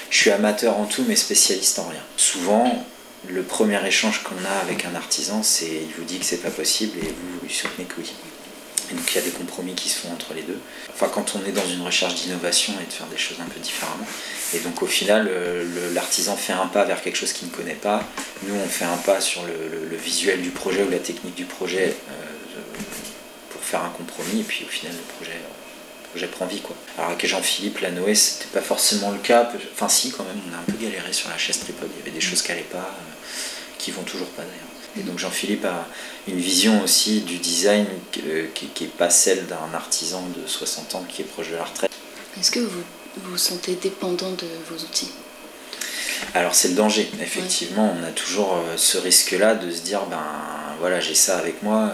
suis, 0.09 0.31
amateur 0.31 0.77
en 0.77 0.85
tout, 0.85 1.03
mais 1.07 1.15
spécialiste 1.15 1.79
en 1.79 1.87
rien. 1.87 2.03
Souvent, 2.15 2.85
le 3.27 3.43
premier 3.43 3.85
échange 3.85 4.23
qu'on 4.23 4.35
a 4.45 4.61
avec 4.61 4.85
un 4.85 4.95
artisan, 4.95 5.43
c'est 5.43 5.65
il 5.65 5.93
vous 5.97 6.05
dit 6.05 6.19
que 6.19 6.25
c'est 6.25 6.41
pas 6.41 6.51
possible 6.51 6.97
et 6.99 7.07
vous, 7.07 7.45
lui 7.45 7.53
soutenez 7.53 7.85
que 7.85 7.95
oui. 7.99 8.11
Et 8.91 8.95
donc 8.95 9.03
il 9.11 9.15
y 9.15 9.17
a 9.19 9.21
des 9.21 9.31
compromis 9.31 9.73
qui 9.75 9.89
se 9.89 9.99
font 9.99 10.11
entre 10.11 10.33
les 10.33 10.41
deux. 10.41 10.59
Enfin, 10.93 11.09
quand 11.13 11.35
on 11.35 11.47
est 11.47 11.51
dans 11.51 11.67
une 11.67 11.81
recherche 11.81 12.15
d'innovation 12.15 12.73
et 12.81 12.85
de 12.85 12.91
faire 12.91 13.07
des 13.07 13.17
choses 13.17 13.37
un 13.39 13.49
peu 13.49 13.59
différemment. 13.59 14.05
Et 14.53 14.59
donc 14.59 14.81
au 14.81 14.87
final, 14.87 15.29
l'artisan 15.93 16.35
fait 16.35 16.53
un 16.53 16.67
pas 16.67 16.83
vers 16.83 17.01
quelque 17.01 17.15
chose 17.15 17.33
qu'il 17.33 17.47
ne 17.47 17.53
connaît 17.53 17.73
pas. 17.73 18.03
Nous, 18.43 18.55
on 18.55 18.67
fait 18.67 18.85
un 18.85 18.97
pas 18.97 19.21
sur 19.21 19.43
le, 19.43 19.97
visuel 19.97 20.41
du 20.41 20.49
projet 20.49 20.83
ou 20.83 20.89
la 20.89 20.99
technique 20.99 21.35
du 21.35 21.45
projet 21.45 21.95
euh, 22.09 22.61
pour 23.51 23.61
faire 23.61 23.83
un 23.83 23.89
compromis. 23.89 24.41
Et 24.41 24.43
puis 24.43 24.65
au 24.65 24.69
final, 24.69 24.91
le 24.91 25.13
projet 25.15 26.27
prend 26.27 26.45
vie. 26.45 26.61
Quoi. 26.61 26.75
Alors 26.97 27.11
avec 27.11 27.25
Jean-Philippe, 27.25 27.79
la 27.79 27.91
Noé, 27.91 28.15
c'était 28.15 28.49
pas 28.53 28.61
forcément 28.61 29.11
le 29.11 29.19
cas. 29.19 29.51
Enfin 29.73 29.89
si 29.89 30.11
quand 30.11 30.23
même, 30.23 30.39
on 30.49 30.53
a 30.53 30.59
un 30.59 30.63
peu 30.63 30.83
galéré 30.83 31.13
sur 31.13 31.29
la 31.29 31.37
chaise 31.37 31.59
tripode. 31.59 31.89
Il 31.95 31.99
y 31.99 32.01
avait 32.01 32.11
des 32.11 32.21
choses 32.21 32.41
qui 32.41 32.49
n'allaient 32.49 32.63
pas, 32.63 32.77
euh, 32.77 33.13
qui 33.77 33.91
vont 33.91 34.03
toujours 34.03 34.29
pas 34.29 34.43
d'ailleurs. 34.43 34.72
Et 34.97 35.01
donc 35.01 35.17
Jean-Philippe 35.17 35.65
a 35.65 35.87
une 36.27 36.39
vision 36.39 36.83
aussi 36.83 37.21
du 37.21 37.37
design 37.37 37.85
euh, 38.25 38.47
qui 38.53 38.69
n'est 38.81 38.89
pas 38.89 39.09
celle 39.09 39.45
d'un 39.47 39.73
artisan 39.73 40.21
de 40.37 40.47
60 40.47 40.95
ans 40.95 41.05
qui 41.07 41.21
est 41.21 41.25
proche 41.25 41.49
de 41.49 41.55
la 41.55 41.63
retraite. 41.63 41.91
Est-ce 42.39 42.51
que 42.51 42.59
vous 42.59 42.83
vous 43.25 43.37
sentez 43.37 43.75
dépendant 43.75 44.31
de 44.31 44.47
vos 44.69 44.83
outils? 44.83 45.11
Alors 46.33 46.55
c'est 46.55 46.69
le 46.69 46.75
danger, 46.75 47.09
effectivement, 47.21 47.95
on 47.99 48.03
a 48.03 48.11
toujours 48.11 48.55
euh, 48.55 48.77
ce 48.77 48.97
risque-là 48.97 49.55
de 49.55 49.71
se 49.71 49.81
dire, 49.81 50.05
ben 50.05 50.23
voilà, 50.79 50.99
j'ai 50.99 51.15
ça 51.15 51.37
avec 51.37 51.61
moi, 51.63 51.91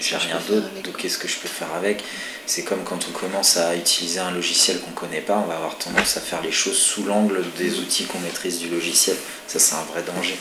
j'ai 0.00 0.16
rien 0.16 0.38
d'autre, 0.48 0.66
donc 0.82 0.96
qu'est-ce 0.96 1.18
que 1.18 1.28
je 1.28 1.36
peux 1.36 1.48
faire 1.48 1.72
avec? 1.74 2.02
C'est 2.46 2.64
comme 2.64 2.82
quand 2.82 2.98
on 3.08 3.12
commence 3.12 3.56
à 3.56 3.76
utiliser 3.76 4.18
un 4.18 4.32
logiciel 4.32 4.80
qu'on 4.80 4.90
ne 4.90 4.96
connaît 4.96 5.20
pas, 5.20 5.38
on 5.38 5.46
va 5.46 5.56
avoir 5.56 5.78
tendance 5.78 6.16
à 6.16 6.20
faire 6.20 6.42
les 6.42 6.52
choses 6.52 6.76
sous 6.76 7.04
l'angle 7.04 7.42
des 7.56 7.78
outils 7.78 8.04
qu'on 8.04 8.18
maîtrise 8.18 8.58
du 8.58 8.68
logiciel. 8.68 9.16
Ça, 9.46 9.58
c'est 9.58 9.74
un 9.74 9.84
vrai 9.84 10.02
danger. 10.02 10.36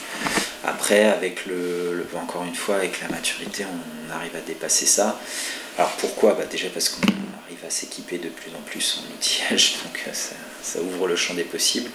Après, 0.64 1.06
avec 1.06 1.46
le, 1.46 2.06
encore 2.16 2.44
une 2.44 2.56
fois, 2.56 2.76
avec 2.76 3.02
la 3.02 3.10
maturité, 3.10 3.66
on 3.66 4.14
arrive 4.14 4.36
à 4.36 4.42
dépasser 4.42 4.86
ça. 4.86 5.20
Alors 5.78 5.92
pourquoi? 5.92 6.34
Bah 6.34 6.46
Déjà 6.50 6.68
parce 6.70 6.90
qu'on 6.90 7.02
arrive 7.46 7.66
à 7.66 7.70
s'équiper 7.70 8.18
de 8.18 8.30
plus 8.30 8.52
en 8.52 8.62
plus 8.62 9.00
en 9.00 9.14
outillage, 9.14 9.78
donc 9.84 10.04
euh, 10.08 10.14
ça, 10.14 10.36
ça 10.62 10.80
ouvre 10.82 11.08
le 11.08 11.16
champ 11.16 11.34
des 11.34 11.44
possibles. 11.44 11.90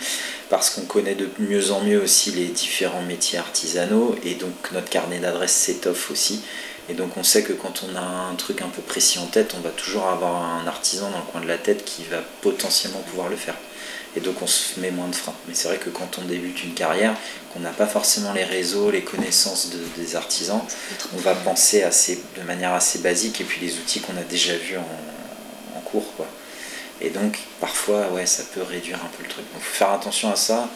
Parce 0.49 0.71
qu'on 0.71 0.83
connaît 0.83 1.15
de 1.15 1.29
mieux 1.39 1.71
en 1.71 1.81
mieux 1.81 2.01
aussi 2.01 2.33
les 2.33 2.47
différents 2.47 3.03
métiers 3.03 3.39
artisanaux, 3.39 4.17
et 4.25 4.35
donc 4.35 4.73
notre 4.73 4.89
carnet 4.89 5.19
d'adresses 5.19 5.55
s'étoffe 5.55 6.11
aussi. 6.11 6.43
Et 6.89 6.95
donc 6.95 7.17
on 7.17 7.25
sait 7.25 7.43
que 7.43 7.53
quand 7.53 7.85
on 7.89 7.97
a 7.97 8.01
un 8.01 8.35
truc 8.37 8.63
un 8.63 8.69
peu 8.69 8.83
précis 8.83 9.19
en 9.19 9.27
tête, 9.27 9.55
on 9.57 9.61
va 9.61 9.71
toujours 9.71 10.07
avoir 10.07 10.43
un 10.43 10.67
artisan 10.67 11.11
dans 11.11 11.19
le 11.19 11.25
coin 11.25 11.41
de 11.41 11.49
la 11.49 11.59
tête 11.59 11.85
qui 11.85 12.05
va 12.05 12.19
potentiellement 12.43 13.01
pouvoir 13.01 13.29
le 13.29 13.37
faire. 13.37 13.57
Et 14.17 14.21
donc 14.21 14.41
on 14.41 14.47
se 14.47 14.81
met 14.81 14.91
moins 14.91 15.09
de 15.09 15.15
freins. 15.15 15.35
Mais 15.47 15.55
c'est 15.55 15.69
vrai 15.69 15.77
que 15.77 15.91
quand 15.91 16.19
on 16.19 16.23
débute 16.23 16.65
une 16.65 16.75
carrière, 16.75 17.15
qu'on 17.53 17.61
n'a 17.61 17.71
pas 17.71 17.87
forcément 17.87 18.33
les 18.33 18.45
réseaux, 18.45 18.91
les 18.91 19.03
connaissances 19.03 19.71
des 19.97 20.17
artisans, 20.17 20.63
on 21.15 21.19
va 21.19 21.35
penser 21.35 21.83
assez, 21.83 22.23
de 22.37 22.43
manière 22.43 22.73
assez 22.73 23.01
basique 23.01 23.41
et 23.41 23.45
puis 23.45 23.61
les 23.61 23.75
outils 23.75 24.01
qu'on 24.01 24.17
a 24.17 24.23
déjà 24.23 24.57
vus 24.57 24.79
en, 24.79 25.81
cours. 25.85 26.17
Quoi. 26.17 26.27
Et 27.01 27.11
donc 27.11 27.39
parfois 27.61 28.09
ouais, 28.09 28.27
ça 28.27 28.43
peut 28.43 28.63
réduire 28.63 28.97
un 28.97 29.09
peu 29.17 29.23
le 29.23 29.29
truc. 29.29 29.45
Donc 29.53 29.61
il 29.61 29.65
faut 29.65 29.75
faire 29.75 29.91
attention 29.91 30.33
à 30.33 30.37
ça. 30.37 30.69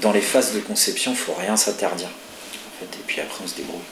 Dans 0.00 0.12
les 0.12 0.22
phases 0.22 0.54
de 0.54 0.60
conception, 0.60 1.10
il 1.10 1.14
ne 1.14 1.18
faut 1.18 1.34
rien 1.34 1.56
s'interdire. 1.56 2.08
En 2.08 2.80
fait, 2.80 2.96
et 2.96 3.02
puis 3.06 3.20
après 3.20 3.44
on 3.44 3.46
se 3.46 3.56
débrouille 3.56 3.82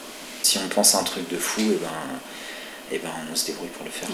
si 0.42 0.59
on 0.59 0.68
pense 0.68 0.94
à 0.94 0.98
un 0.98 1.02
truc 1.02 1.28
de 1.28 1.37
fou, 1.37 1.61
et 1.61 1.64
eh 1.72 1.76
ben, 1.76 1.88
eh 2.92 2.98
ben 2.98 3.11
on 3.31 3.37
se 3.37 3.46
débrouille 3.46 3.68
pour 3.68 3.85
le 3.85 3.90
faire. 3.90 4.09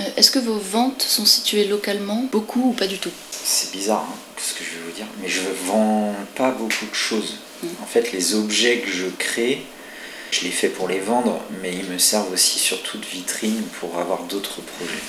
Euh, 0.00 0.04
est-ce 0.16 0.30
que 0.30 0.38
vos 0.38 0.58
ventes 0.58 1.02
sont 1.02 1.24
situées 1.24 1.66
localement, 1.66 2.28
beaucoup 2.30 2.70
ou 2.70 2.72
pas 2.72 2.86
du 2.86 2.98
tout? 2.98 3.10
C'est 3.30 3.72
bizarre 3.72 4.06
hein, 4.08 4.16
ce 4.36 4.54
que 4.54 4.64
je 4.64 4.78
vais 4.78 4.84
vous 4.84 4.92
dire, 4.92 5.06
mais 5.20 5.28
je 5.28 5.40
ne 5.40 5.52
vends 5.66 6.14
pas 6.34 6.50
beaucoup 6.50 6.86
de 6.86 6.94
choses. 6.94 7.38
Mm. 7.62 7.66
En 7.82 7.86
fait, 7.86 8.12
les 8.12 8.34
objets 8.34 8.78
que 8.80 8.90
je 8.90 9.06
crée, 9.18 9.62
je 10.30 10.42
les 10.42 10.50
fais 10.50 10.68
pour 10.68 10.88
les 10.88 11.00
vendre, 11.00 11.40
mais 11.62 11.74
ils 11.74 11.86
me 11.86 11.98
servent 11.98 12.32
aussi 12.32 12.58
surtout 12.58 12.98
de 12.98 13.06
vitrine 13.06 13.62
pour 13.80 13.98
avoir 13.98 14.24
d'autres 14.24 14.60
projets. 14.60 15.02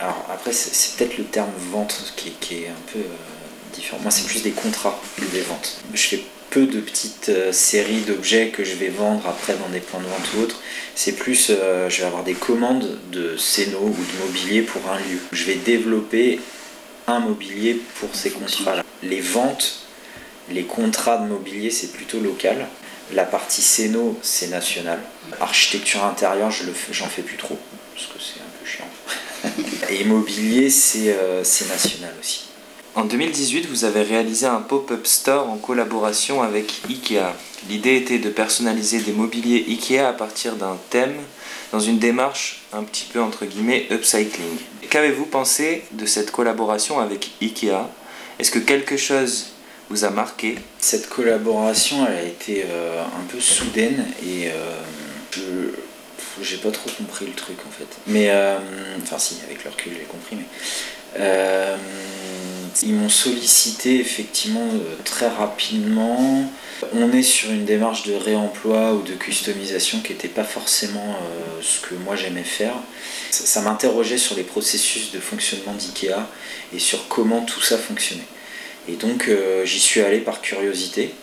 Alors 0.00 0.26
après, 0.30 0.52
c'est 0.52 0.96
peut-être 0.96 1.18
le 1.18 1.24
terme 1.24 1.50
vente 1.72 2.12
qui, 2.16 2.54
est 2.54 2.68
un 2.68 2.92
peu 2.92 3.00
euh, 3.00 3.74
différent. 3.74 3.98
Moi, 4.00 4.10
c'est 4.10 4.26
plus 4.26 4.42
des 4.42 4.52
contrats 4.52 5.00
que 5.16 5.24
des 5.24 5.40
ventes. 5.40 5.78
Je 5.92 6.02
fais 6.02 6.24
peu 6.50 6.66
de 6.66 6.80
petites 6.80 7.28
euh, 7.28 7.52
séries 7.52 8.00
d'objets 8.00 8.48
que 8.48 8.64
je 8.64 8.74
vais 8.74 8.88
vendre 8.88 9.26
après 9.26 9.54
dans 9.54 9.68
des 9.68 9.80
plans 9.80 10.00
de 10.00 10.06
vente 10.06 10.34
ou 10.36 10.40
autres. 10.40 10.60
C'est 10.94 11.12
plus, 11.12 11.50
euh, 11.50 11.88
je 11.88 12.00
vais 12.00 12.06
avoir 12.06 12.24
des 12.24 12.34
commandes 12.34 12.98
de 13.12 13.36
scénos 13.36 13.82
ou 13.82 13.90
de 13.90 14.26
mobilier 14.26 14.62
pour 14.62 14.82
un 14.90 14.98
lieu. 14.98 15.18
Je 15.32 15.44
vais 15.44 15.56
développer 15.56 16.40
un 17.06 17.20
mobilier 17.20 17.80
pour 18.00 18.14
ces 18.14 18.30
contrats-là. 18.30 18.84
Les 19.02 19.20
ventes, 19.20 19.86
les 20.50 20.64
contrats 20.64 21.18
de 21.18 21.26
mobilier, 21.26 21.70
c'est 21.70 21.92
plutôt 21.92 22.20
local. 22.20 22.66
La 23.14 23.24
partie 23.24 23.62
scéno, 23.62 24.18
c'est 24.22 24.48
national. 24.48 24.98
Architecture 25.40 26.04
intérieure, 26.04 26.50
je 26.50 26.64
j'en 26.92 27.06
fais 27.06 27.22
plus 27.22 27.36
trop, 27.36 27.58
parce 27.94 28.06
que 28.06 28.18
c'est 28.18 28.40
un 28.40 28.50
peu 28.60 28.66
chiant. 28.66 29.88
Et 29.90 30.02
immobilier, 30.02 30.68
euh, 30.96 31.42
c'est 31.42 31.68
national 31.68 32.12
aussi. 32.20 32.48
En 32.94 33.04
2018, 33.04 33.66
vous 33.66 33.84
avez 33.84 34.02
réalisé 34.02 34.46
un 34.46 34.60
pop-up 34.60 35.06
store 35.06 35.48
en 35.48 35.56
collaboration 35.56 36.42
avec 36.42 36.80
IKEA. 36.88 37.34
L'idée 37.68 37.96
était 37.96 38.18
de 38.18 38.30
personnaliser 38.30 39.00
des 39.00 39.12
mobiliers 39.12 39.64
IKEA 39.68 40.08
à 40.08 40.12
partir 40.12 40.56
d'un 40.56 40.76
thème 40.90 41.14
dans 41.70 41.80
une 41.80 41.98
démarche 41.98 42.62
un 42.72 42.82
petit 42.82 43.06
peu 43.12 43.20
entre 43.20 43.44
guillemets 43.44 43.86
upcycling. 43.90 44.56
Qu'avez-vous 44.90 45.26
pensé 45.26 45.84
de 45.92 46.06
cette 46.06 46.30
collaboration 46.30 46.98
avec 46.98 47.30
IKEA? 47.42 47.88
Est-ce 48.38 48.50
que 48.50 48.58
quelque 48.58 48.96
chose 48.96 49.50
vous 49.90 50.04
a 50.04 50.10
marqué? 50.10 50.56
Cette 50.78 51.08
collaboration, 51.08 52.06
elle 52.06 52.16
a 52.16 52.22
été 52.22 52.64
euh, 52.68 53.02
un 53.02 53.24
peu 53.30 53.38
soudaine 53.38 54.06
et 54.22 54.50
euh, 54.50 55.70
j'ai 56.40 56.56
pas 56.56 56.70
trop 56.70 56.90
compris 56.90 57.26
le 57.26 57.32
truc 57.32 57.58
en 57.66 57.70
fait. 57.70 57.88
Mais 58.06 58.30
euh, 58.30 58.58
enfin 59.02 59.18
si, 59.18 59.36
avec 59.44 59.62
le 59.64 59.70
recul 59.70 59.92
j'ai 59.94 60.06
compris, 60.06 60.36
mais 60.36 60.46
ils 62.82 62.94
m'ont 62.94 63.08
sollicité 63.08 64.00
effectivement 64.00 64.68
euh, 64.72 64.94
très 65.04 65.28
rapidement. 65.28 66.50
On 66.92 67.12
est 67.12 67.22
sur 67.22 67.50
une 67.50 67.64
démarche 67.64 68.04
de 68.04 68.14
réemploi 68.14 68.94
ou 68.94 69.02
de 69.02 69.14
customisation 69.14 70.00
qui 70.00 70.12
n'était 70.12 70.28
pas 70.28 70.44
forcément 70.44 71.16
euh, 71.16 71.60
ce 71.62 71.80
que 71.80 71.94
moi 71.94 72.16
j'aimais 72.16 72.44
faire. 72.44 72.74
Ça, 73.30 73.60
m'interrogeait 73.60 74.18
sur 74.18 74.36
les 74.36 74.44
processus 74.44 75.12
de 75.12 75.20
fonctionnement 75.20 75.74
d'IKEA 75.74 76.28
et 76.74 76.78
sur 76.78 77.08
comment 77.08 77.42
tout 77.42 77.60
ça 77.60 77.78
fonctionnait. 77.78 78.22
Et 78.88 78.94
donc 78.94 79.28
euh, 79.28 79.64
j'y 79.64 79.80
suis 79.80 80.00
allé 80.00 80.18
par 80.18 80.40
curiosité. 80.40 81.14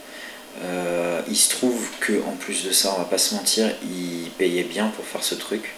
il 1.27 1.35
se 1.37 1.49
trouve 1.49 1.87
que 1.99 2.13
en 2.27 2.35
plus 2.35 2.63
de 2.63 2.71
ça, 2.71 2.93
on 2.95 2.99
va 2.99 3.05
pas 3.05 3.17
se 3.17 3.33
mentir, 3.35 3.69
ils 3.83 4.29
payaient 4.37 4.63
bien 4.63 4.87
pour 4.87 5.05
faire 5.05 5.23
ce 5.23 5.35
truc. 5.35 5.73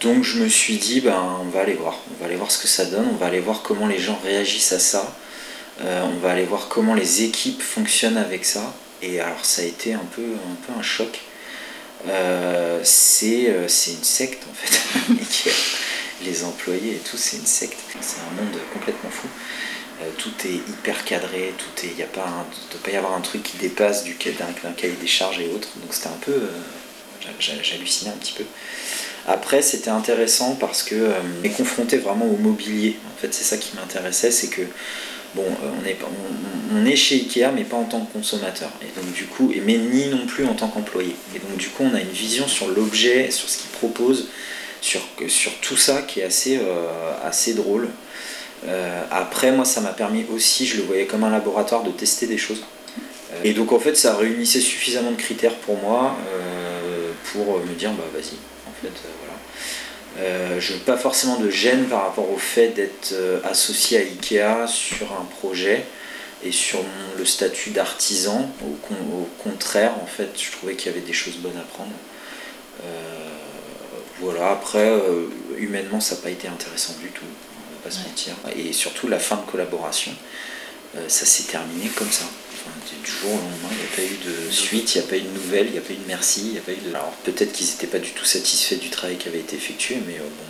Donc 0.00 0.24
je 0.24 0.38
me 0.42 0.48
suis 0.48 0.78
dit, 0.78 1.00
ben, 1.00 1.38
on 1.42 1.48
va 1.50 1.60
aller 1.60 1.74
voir, 1.74 1.98
on 2.10 2.20
va 2.20 2.26
aller 2.26 2.36
voir 2.36 2.50
ce 2.50 2.58
que 2.58 2.68
ça 2.68 2.86
donne, 2.86 3.06
on 3.12 3.16
va 3.16 3.26
aller 3.26 3.40
voir 3.40 3.60
comment 3.62 3.86
les 3.86 3.98
gens 3.98 4.18
réagissent 4.24 4.72
à 4.72 4.78
ça, 4.78 5.14
euh, 5.82 6.02
on 6.04 6.18
va 6.20 6.30
aller 6.30 6.44
voir 6.44 6.68
comment 6.68 6.94
les 6.94 7.22
équipes 7.22 7.60
fonctionnent 7.60 8.16
avec 8.16 8.46
ça. 8.46 8.74
Et 9.02 9.20
alors 9.20 9.44
ça 9.44 9.60
a 9.60 9.64
été 9.66 9.92
un 9.92 10.06
peu 10.14 10.22
un, 10.22 10.54
peu 10.66 10.78
un 10.78 10.82
choc. 10.82 11.20
Euh, 12.08 12.80
c'est 12.82 13.44
une 13.44 14.02
secte 14.02 14.44
en 14.50 14.54
fait. 14.54 15.52
les 16.24 16.44
employés 16.44 16.92
et 16.92 16.98
tout, 16.98 17.18
c'est 17.18 17.36
une 17.36 17.46
secte. 17.46 17.78
C'est 18.00 18.20
un 18.20 18.42
monde 18.42 18.58
complètement 18.72 19.10
fou. 19.10 19.28
tout 20.16 20.32
est 20.46 20.54
hyper 20.70 21.04
cadré, 21.04 21.52
tout 21.58 21.86
est, 21.86 21.90
il 21.90 22.02
ne 22.02 22.06
doit 22.06 22.82
pas 22.82 22.90
y 22.90 22.96
avoir 22.96 23.14
un 23.14 23.20
truc 23.20 23.42
qui 23.42 23.58
dépasse 23.58 24.04
du 24.04 24.14
d'un 24.14 24.72
cahier 24.72 24.96
des 24.98 25.06
charges 25.06 25.40
et 25.40 25.48
autres. 25.48 25.68
Donc 25.76 25.92
c'était 25.92 26.08
un 26.08 26.20
peu, 26.22 26.48
j'hallucinais 27.38 28.12
un 28.12 28.16
petit 28.16 28.32
peu. 28.32 28.44
Après, 29.26 29.62
c'était 29.62 29.90
intéressant 29.90 30.56
parce 30.58 30.82
que 30.82 30.94
euh, 30.94 31.12
est 31.44 31.50
confronté 31.50 31.98
vraiment 31.98 32.26
au 32.26 32.36
mobilier. 32.36 32.96
En 33.14 33.20
fait, 33.20 33.32
c'est 33.32 33.44
ça 33.44 33.56
qui 33.56 33.76
m'intéressait, 33.76 34.30
c'est 34.30 34.48
que 34.48 34.62
bon, 35.34 35.44
euh, 35.44 35.70
on, 35.80 35.86
est, 35.86 35.98
on, 36.74 36.86
est 36.86 36.96
chez 36.96 37.16
Ikea, 37.16 37.52
mais 37.54 37.64
pas 37.64 37.76
en 37.76 37.84
tant 37.84 38.00
que 38.00 38.12
consommateur. 38.12 38.70
Et 38.82 38.98
donc 38.98 39.12
du 39.12 39.26
coup, 39.26 39.52
mais 39.64 39.76
ni 39.76 40.08
non 40.08 40.26
plus 40.26 40.46
en 40.46 40.54
tant 40.54 40.68
qu'employé. 40.68 41.14
Et 41.34 41.38
donc 41.38 41.56
du 41.56 41.68
coup, 41.68 41.84
on 41.84 41.94
a 41.94 42.00
une 42.00 42.08
vision 42.08 42.48
sur 42.48 42.68
l'objet, 42.68 43.30
sur 43.30 43.48
ce 43.48 43.58
qu'il 43.58 43.70
propose, 43.70 44.28
sur, 44.80 45.02
sur 45.28 45.52
tout 45.60 45.76
ça 45.76 46.02
qui 46.02 46.20
est 46.20 46.24
assez, 46.24 46.58
euh, 46.58 47.12
assez 47.22 47.54
drôle. 47.54 47.88
après, 49.10 49.52
moi, 49.52 49.64
ça 49.64 49.80
m'a 49.80 49.92
permis 49.92 50.24
aussi, 50.34 50.66
je 50.66 50.76
le 50.78 50.82
voyais 50.82 51.06
comme 51.06 51.24
un 51.24 51.30
laboratoire 51.30 51.82
de 51.82 51.90
tester 51.90 52.26
des 52.26 52.38
choses. 52.38 52.62
Et 53.44 53.52
donc 53.52 53.72
en 53.72 53.78
fait, 53.78 53.96
ça 53.96 54.16
réunissait 54.16 54.60
suffisamment 54.60 55.12
de 55.12 55.16
critères 55.16 55.54
pour 55.54 55.76
moi 55.78 56.16
pour 57.32 57.60
me 57.60 57.74
dire, 57.74 57.92
bah 57.92 58.04
vas-y, 58.12 58.36
euh, 58.84 60.18
euh, 60.18 60.60
je 60.60 60.72
n'ai 60.72 60.80
pas 60.80 60.96
forcément 60.96 61.36
de 61.36 61.50
gêne 61.50 61.86
par 61.86 62.02
rapport 62.02 62.30
au 62.30 62.38
fait 62.38 62.68
d'être 62.68 63.12
euh, 63.12 63.40
associé 63.44 63.98
à 63.98 64.00
Ikea 64.00 64.66
sur 64.66 65.12
un 65.12 65.24
projet 65.38 65.84
et 66.42 66.52
sur 66.52 66.80
le 67.18 67.24
statut 67.24 67.70
d'artisan. 67.70 68.50
Au, 68.62 69.28
contraire, 69.42 69.92
en 70.02 70.06
fait, 70.06 70.30
je 70.36 70.50
trouvais 70.52 70.74
qu'il 70.74 70.90
y 70.90 70.94
avait 70.94 71.06
des 71.06 71.12
choses 71.12 71.36
bonnes 71.36 71.58
à 71.58 71.62
prendre. 71.74 71.92
voilà, 74.20 74.52
après, 74.52 74.90
humainement, 75.58 76.00
ça 76.00 76.14
n'a 76.14 76.22
pas 76.22 76.30
été 76.30 76.48
intéressant 76.48 76.94
du 77.00 77.08
tout, 77.08 77.24
on 77.24 77.76
va 77.76 77.84
pas 77.84 77.90
se 77.90 78.00
mentir. 78.08 78.34
Et 78.56 78.72
surtout, 78.72 79.06
la 79.06 79.18
fin 79.18 79.36
de 79.36 79.50
collaboration, 79.50 80.12
ça 81.08 81.26
s'est 81.26 81.44
terminé 81.44 81.90
comme 81.94 82.10
ça 82.10 82.24
du 83.04 83.10
jour 83.10 83.30
au 83.30 83.36
lendemain, 83.36 83.68
il 83.70 83.78
n'y 83.78 83.84
a 83.84 83.96
pas 83.96 84.14
eu 84.14 84.46
de 84.46 84.50
suite, 84.50 84.94
il 84.94 84.98
n'y 84.98 85.04
a 85.04 85.08
pas 85.08 85.16
eu 85.16 85.20
de 85.20 85.28
nouvelles, 85.28 85.66
il 85.66 85.72
n'y 85.72 85.78
a 85.78 85.82
pas 85.82 85.92
eu 85.92 85.96
de 85.96 86.06
merci, 86.06 86.40
il 86.44 86.52
n'y 86.52 86.58
a 86.58 86.62
pas 86.62 86.72
eu 86.72 86.76
de. 86.76 86.88
Alors 86.90 87.12
peut-être 87.24 87.52
qu'ils 87.52 87.66
n'étaient 87.66 87.86
pas 87.86 87.98
du 87.98 88.10
tout 88.10 88.24
satisfaits 88.24 88.76
du 88.76 88.90
travail 88.90 89.16
qui 89.16 89.28
avait 89.28 89.40
été 89.40 89.56
effectué, 89.56 89.98
mais 90.06 90.14
euh, 90.14 90.22
bon, 90.22 90.44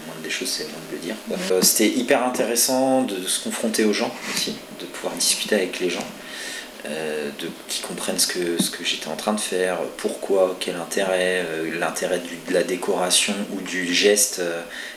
le 0.00 0.06
moindre 0.06 0.22
des 0.22 0.30
choses, 0.30 0.48
c'est 0.48 0.64
moins 0.64 0.80
de 0.90 0.96
le 0.96 1.02
dire. 1.02 1.16
Euh, 1.50 1.62
c'était 1.62 1.88
hyper 1.88 2.24
intéressant 2.24 3.02
de, 3.02 3.26
se 3.26 3.42
confronter 3.42 3.84
aux 3.84 3.92
gens 3.92 4.14
aussi, 4.34 4.54
de 4.80 4.86
pouvoir 4.86 5.14
discuter 5.14 5.54
avec 5.54 5.80
les 5.80 5.90
gens. 5.90 6.06
Euh, 6.84 7.30
de, 7.40 7.48
qui 7.68 7.80
comprennent 7.80 8.18
ce 8.18 8.26
que, 8.28 8.84
j'étais 8.84 9.08
en 9.08 9.16
train 9.16 9.32
de 9.32 9.40
faire, 9.40 9.78
pourquoi, 9.96 10.56
quel 10.60 10.76
intérêt, 10.76 11.44
l'intérêt 11.78 12.20
de 12.48 12.54
la 12.54 12.62
décoration 12.62 13.34
ou 13.52 13.60
du 13.60 13.92
geste 13.92 14.40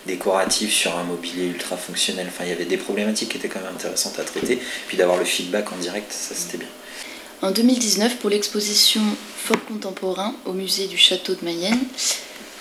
décoratif 0.06 0.72
sur 0.72 0.96
un 0.98 1.04
mobilier 1.04 1.48
ultra 1.48 1.78
fonctionnel. 1.78 2.28
Enfin, 2.30 2.44
il 2.44 2.50
y 2.50 2.54
avait 2.54 2.66
des 2.66 2.78
problématiques 2.78 3.30
qui 3.30 3.38
étaient 3.38 3.48
quand 3.48 3.62
même 3.62 3.74
intéressantes 3.74 4.20
à 4.20 4.24
traiter. 4.24 4.60
Puis 4.88 4.98
d'avoir 4.98 5.18
le 5.18 5.26
feedback 5.26 5.72
en 5.72 5.78
direct, 5.78 6.12
ça 6.12 6.36
c'était 6.36 6.58
bien. 6.58 6.68
En 7.42 7.52
2019, 7.52 8.18
pour 8.18 8.30
l'exposition 8.30 9.02
Fort 9.38 9.64
contemporain 9.66 10.36
au 10.46 10.52
musée 10.52 10.88
du 10.88 10.98
château 10.98 11.34
de 11.34 11.44
Mayenne, 11.44 11.80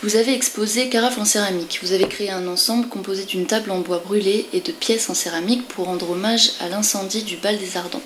vous 0.04 0.14
avez 0.14 0.32
exposé 0.32 0.88
Carafe 0.88 1.18
en 1.18 1.24
céramique. 1.24 1.80
Vous 1.82 1.92
avez 1.92 2.06
créé 2.06 2.30
un 2.30 2.46
ensemble 2.46 2.88
composé 2.88 3.24
d'une 3.24 3.46
table 3.46 3.72
en 3.72 3.80
bois 3.80 3.98
brûlé 3.98 4.46
et 4.52 4.60
de 4.60 4.70
pièces 4.70 5.10
en 5.10 5.14
céramique 5.14 5.66
pour 5.66 5.86
rendre 5.86 6.08
hommage 6.08 6.52
à 6.60 6.68
l'incendie 6.68 7.24
du 7.24 7.36
bal 7.36 7.58
des 7.58 7.76
Ardents. 7.76 8.02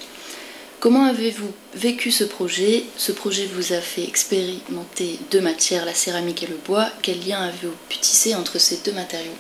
Comment 0.83 1.05
avez-vous 1.05 1.53
vécu 1.77 2.11
ce 2.11 2.25
projet? 2.25 2.83
Ce 2.97 3.13
projet 3.13 3.47
vous 3.55 3.73
a 3.73 3.81
fait 3.81 4.03
expérimenter 4.03 5.21
deux 5.31 5.41
matières, 5.41 5.85
la 5.85 5.95
céramique 5.95 6.43
et 6.43 6.49
le 6.49 6.57
bois. 6.57 6.89
Quel 7.03 7.25
lien 7.25 7.41
avez-vous 7.41 7.77
pu 7.89 7.99
tisser 7.99 8.35
entre 8.35 8.59
ces 8.59 8.79
deux 8.79 8.91
matériaux? 8.91 9.31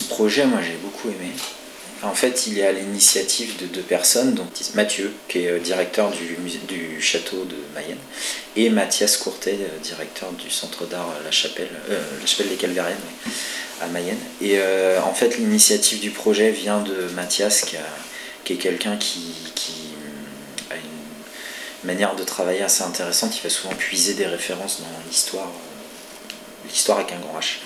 Ce 0.00 0.06
projet, 0.06 0.46
moi 0.46 0.60
j'ai 0.62 0.78
beaucoup 0.82 1.08
aimé. 1.08 1.32
En 2.02 2.14
fait, 2.14 2.46
il 2.46 2.58
est 2.58 2.66
à 2.66 2.72
l'initiative 2.72 3.58
de 3.60 3.66
deux 3.66 3.82
personnes, 3.82 4.32
donc 4.32 4.46
Mathieu, 4.74 5.12
qui 5.28 5.40
est 5.40 5.50
euh, 5.50 5.58
directeur 5.58 6.10
du, 6.10 6.98
château 7.02 7.44
de 7.44 7.56
Mayenne, 7.74 7.98
et 8.56 8.70
Mathias 8.70 9.18
Courtet, 9.18 9.58
euh, 9.60 9.78
directeur 9.82 10.32
du 10.32 10.50
centre 10.50 10.86
d'art 10.86 11.12
La 11.22 11.30
Chapelle, 11.30 11.68
euh, 11.90 12.00
La 12.18 12.26
Chapelle 12.26 12.48
des 12.48 12.56
Calvariennes 12.56 12.96
à 13.82 13.86
Mayenne. 13.88 14.16
Et 14.40 14.58
en 15.04 15.12
fait, 15.12 15.36
l'initiative 15.36 16.00
du 16.00 16.08
projet 16.08 16.52
vient 16.52 16.80
de 16.80 17.12
Mathias, 17.14 17.66
qui, 17.66 17.76
est 18.54 18.56
quelqu'un 18.56 18.96
qui, 18.96 19.20
manière 21.86 22.16
de 22.16 22.24
travailler 22.24 22.62
assez 22.62 22.82
intéressante. 22.82 23.36
Il 23.36 23.42
va 23.42 23.50
souvent 23.50 23.74
puiser 23.74 24.14
des 24.14 24.26
références 24.26 24.80
dans 24.80 25.08
l'histoire, 25.08 25.50
l'histoire 26.68 26.98
avec 26.98 27.12
un 27.12 27.18
grand 27.18 27.38
H. 27.38 27.58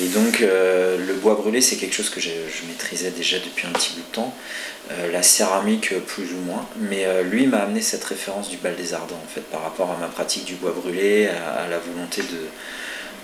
Et 0.00 0.06
donc 0.08 0.40
euh, 0.40 0.96
le 0.96 1.12
bois 1.14 1.34
brûlé, 1.34 1.60
c'est 1.60 1.76
quelque 1.76 1.94
chose 1.94 2.08
que 2.08 2.20
je, 2.20 2.30
maîtrisais 2.66 3.10
déjà 3.10 3.38
depuis 3.38 3.66
un 3.66 3.72
petit 3.72 3.90
bout 3.94 4.00
de 4.00 4.14
temps. 4.14 4.34
Euh, 4.90 5.12
la 5.12 5.22
céramique, 5.22 5.94
plus 6.06 6.32
ou 6.32 6.38
moins. 6.46 6.66
Mais 6.78 7.04
euh, 7.04 7.22
lui 7.22 7.46
m'a 7.46 7.58
amené 7.58 7.82
cette 7.82 8.04
référence 8.04 8.48
du 8.48 8.56
bal 8.56 8.74
des 8.74 8.94
ardents, 8.94 9.20
en 9.22 9.28
fait, 9.28 9.42
par 9.42 9.62
rapport 9.62 9.90
à 9.90 9.96
ma 9.98 10.08
pratique 10.08 10.44
du 10.44 10.54
bois 10.54 10.72
brûlé, 10.72 11.28
à, 11.28 11.68
la 11.68 11.78
volonté 11.78 12.22
de, 12.22 12.48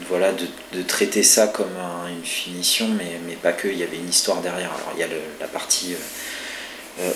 voilà, 0.07 0.33
de, 0.33 0.83
traiter 0.83 1.23
ça 1.23 1.49
comme 1.49 1.77
une 2.09 2.25
finition, 2.25 2.89
mais, 2.89 3.19
mais, 3.27 3.35
pas 3.35 3.53
que, 3.53 3.69
il 3.69 3.79
y 3.79 3.83
avait 3.83 3.97
une 3.97 4.09
histoire 4.09 4.41
derrière. 4.41 4.71
Alors 4.71 4.93
il 4.95 5.01
y 5.01 5.03
a 5.03 5.09
la 5.41 5.49
partie 5.49 5.95
euh, 5.95 5.99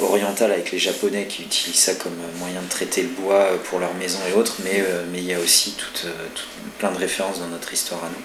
orientale 0.00 0.52
avec 0.52 0.70
les 0.70 0.78
Japonais 0.78 1.26
qui 1.26 1.42
utilisent 1.42 1.80
ça 1.80 1.94
comme 1.94 2.14
moyen 2.38 2.62
de 2.62 2.68
traiter 2.68 3.02
le 3.02 3.08
bois 3.08 3.50
pour 3.64 3.80
leur 3.80 3.92
maison 3.94 4.18
et 4.30 4.32
autres, 4.32 4.56
mais, 4.64 4.80
euh, 4.80 5.04
mais 5.10 5.18
il 5.18 5.24
y 5.24 5.34
a 5.34 5.40
aussi 5.40 5.74
euh, 6.04 6.10
plein 6.78 6.92
de 6.92 6.98
références 6.98 7.40
dans 7.40 7.48
notre 7.48 7.72
histoire 7.72 8.04
à 8.04 8.08
nous. 8.08 8.22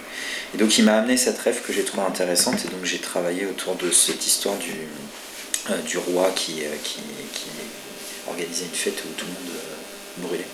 Et 0.53 0.57
donc 0.57 0.77
il 0.77 0.85
m'a 0.85 0.97
amené 0.97 1.17
cette 1.17 1.39
rêve 1.39 1.61
que 1.65 1.73
j'ai 1.73 1.83
trouvée 1.83 2.03
intéressante, 2.03 2.63
et 2.65 2.67
donc 2.67 2.83
j'ai 2.83 2.99
travaillé 2.99 3.45
autour 3.45 3.75
de 3.75 3.89
cette 3.91 4.25
histoire 4.25 4.55
du, 4.57 4.73
du 5.87 5.97
roi 5.97 6.31
qui, 6.35 6.61
qui, 6.83 6.99
organisait 8.29 8.65
une 8.65 8.77
fête 8.77 9.01
où 9.05 9.13
tout 9.17 9.25
le 9.25 9.31
monde 9.31 10.27
brûlait. 10.27 10.45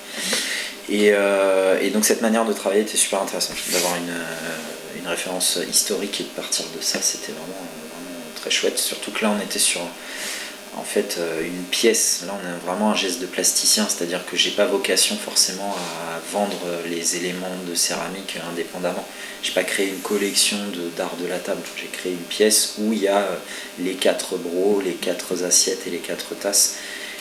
Et, 0.90 1.90
donc 1.90 2.06
cette 2.06 2.22
manière 2.22 2.46
de 2.46 2.54
travailler 2.54 2.82
était 2.82 2.98
super 2.98 3.22
intéressante, 3.22 3.58
d'avoir 3.72 3.96
une, 3.98 5.02
une, 5.02 5.08
référence 5.08 5.60
historique 5.70 6.22
et 6.22 6.24
de 6.24 6.30
partir 6.30 6.66
de 6.76 6.82
ça, 6.82 7.00
c'était 7.02 7.32
vraiment, 7.32 7.48
vraiment 7.48 8.26
très 8.36 8.52
chouette, 8.52 8.78
surtout 8.80 9.12
que 9.12 9.24
là 9.24 9.36
on 9.38 9.44
était 9.44 9.60
sur 9.60 9.82
en 10.78 10.84
fait 10.84 11.18
euh, 11.18 11.46
une 11.46 11.64
pièce. 11.64 12.24
Là, 12.26 12.34
on 12.42 12.48
a 12.48 12.72
vraiment 12.72 12.92
un 12.92 12.96
geste 12.96 13.22
de 13.22 13.26
plasticien, 13.26 13.88
c'est-à-dire 13.88 14.26
que 14.26 14.36
j'ai 14.36 14.52
pas 14.52 14.66
vocation 14.66 15.16
forcément 15.18 15.76
à 15.76 16.20
vendre 16.32 16.60
les 16.90 17.16
éléments 17.16 17.56
de 17.68 17.76
céramique 17.76 18.38
indépendamment. 18.52 19.06
J'ai 19.42 19.54
pas 19.54 19.64
créé 19.64 19.90
une 19.90 20.00
collection 20.00 20.58
d'art 20.96 21.16
de, 21.18 21.28
la 21.28 21.40
table. 21.40 21.62
J'ai 21.76 21.88
créé 21.88 22.14
une 22.14 22.18
pièce 22.18 22.76
où 22.80 22.94
il 22.94 23.00
y 23.00 23.08
a 23.08 23.20
euh, 23.20 23.36
les 23.80 23.96
quatre 23.96 24.38
bros, 24.38 24.82
les 24.84 24.94
quatre 24.94 25.44
assiettes 25.44 25.86
et 25.88 25.90
les 25.90 26.00
quatre 26.00 26.36
tasses. 26.36 26.78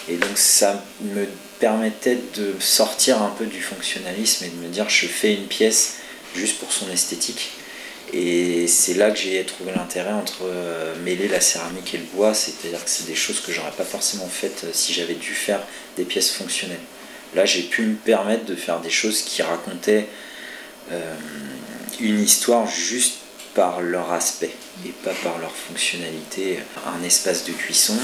Et 0.09 0.17
donc 0.17 0.37
ça 0.37 0.85
me 1.01 1.27
permettait 1.61 2.19
de 2.35 2.55
sortir 2.59 3.23
un 3.23 3.31
peu 3.31 3.47
du 3.47 3.63
fonctionnalisme 3.63 4.45
et 4.45 4.49
de 4.49 4.57
me 4.57 4.69
dire 4.69 4.89
je 4.89 5.07
fais 5.07 5.35
une 5.35 5.47
pièce 5.47 5.99
juste 6.35 6.59
pour 6.59 6.73
son 6.73 6.91
esthétique 6.91 7.51
et 8.13 8.67
c'est 8.67 8.95
là 8.95 9.11
que 9.11 9.19
j'ai 9.19 9.43
trouvé 9.45 9.73
l'intérêt 9.75 10.13
entre 10.13 10.43
euh, 10.43 10.95
mêler 11.03 11.29
la 11.29 11.41
céramique 11.41 11.95
et 11.95 11.99
le 11.99 12.05
bois, 12.05 12.35
c'est-à-dire 12.35 12.85
que 12.85 12.91
c'est 12.91 13.07
des 13.07 13.15
choses 13.15 13.41
que 13.41 13.53
j'aurais 13.53 13.71
pas 13.71 13.85
forcément 13.85 14.29
faites 14.29 14.65
euh, 14.65 14.71
si 14.73 14.93
j'avais 14.93 15.15
dû 15.15 15.33
faire 15.35 15.61
des 15.97 16.05
pièces 16.05 16.31
fonctionnelles. 16.31 16.81
Là, 17.35 17.47
j'ai 17.47 17.63
pu 17.63 17.83
me 17.83 17.95
permettre 17.95 18.45
de 18.45 18.55
faire 18.55 18.81
des 18.81 18.91
choses 18.91 19.23
qui 19.23 19.41
racontaient 19.41 20.07
euh, 20.91 21.15
une 22.01 22.21
histoire 22.21 22.69
juste 22.69 23.15
par 23.55 23.81
leur 23.81 24.13
aspect 24.13 24.55
et 24.85 24.91
pas 24.91 25.15
par 25.23 25.39
leur 25.39 25.53
fonctionnalité. 25.53 26.59
Un 26.87 27.03
espace 27.03 27.45
de 27.45 27.53
cuisson, 27.53 27.97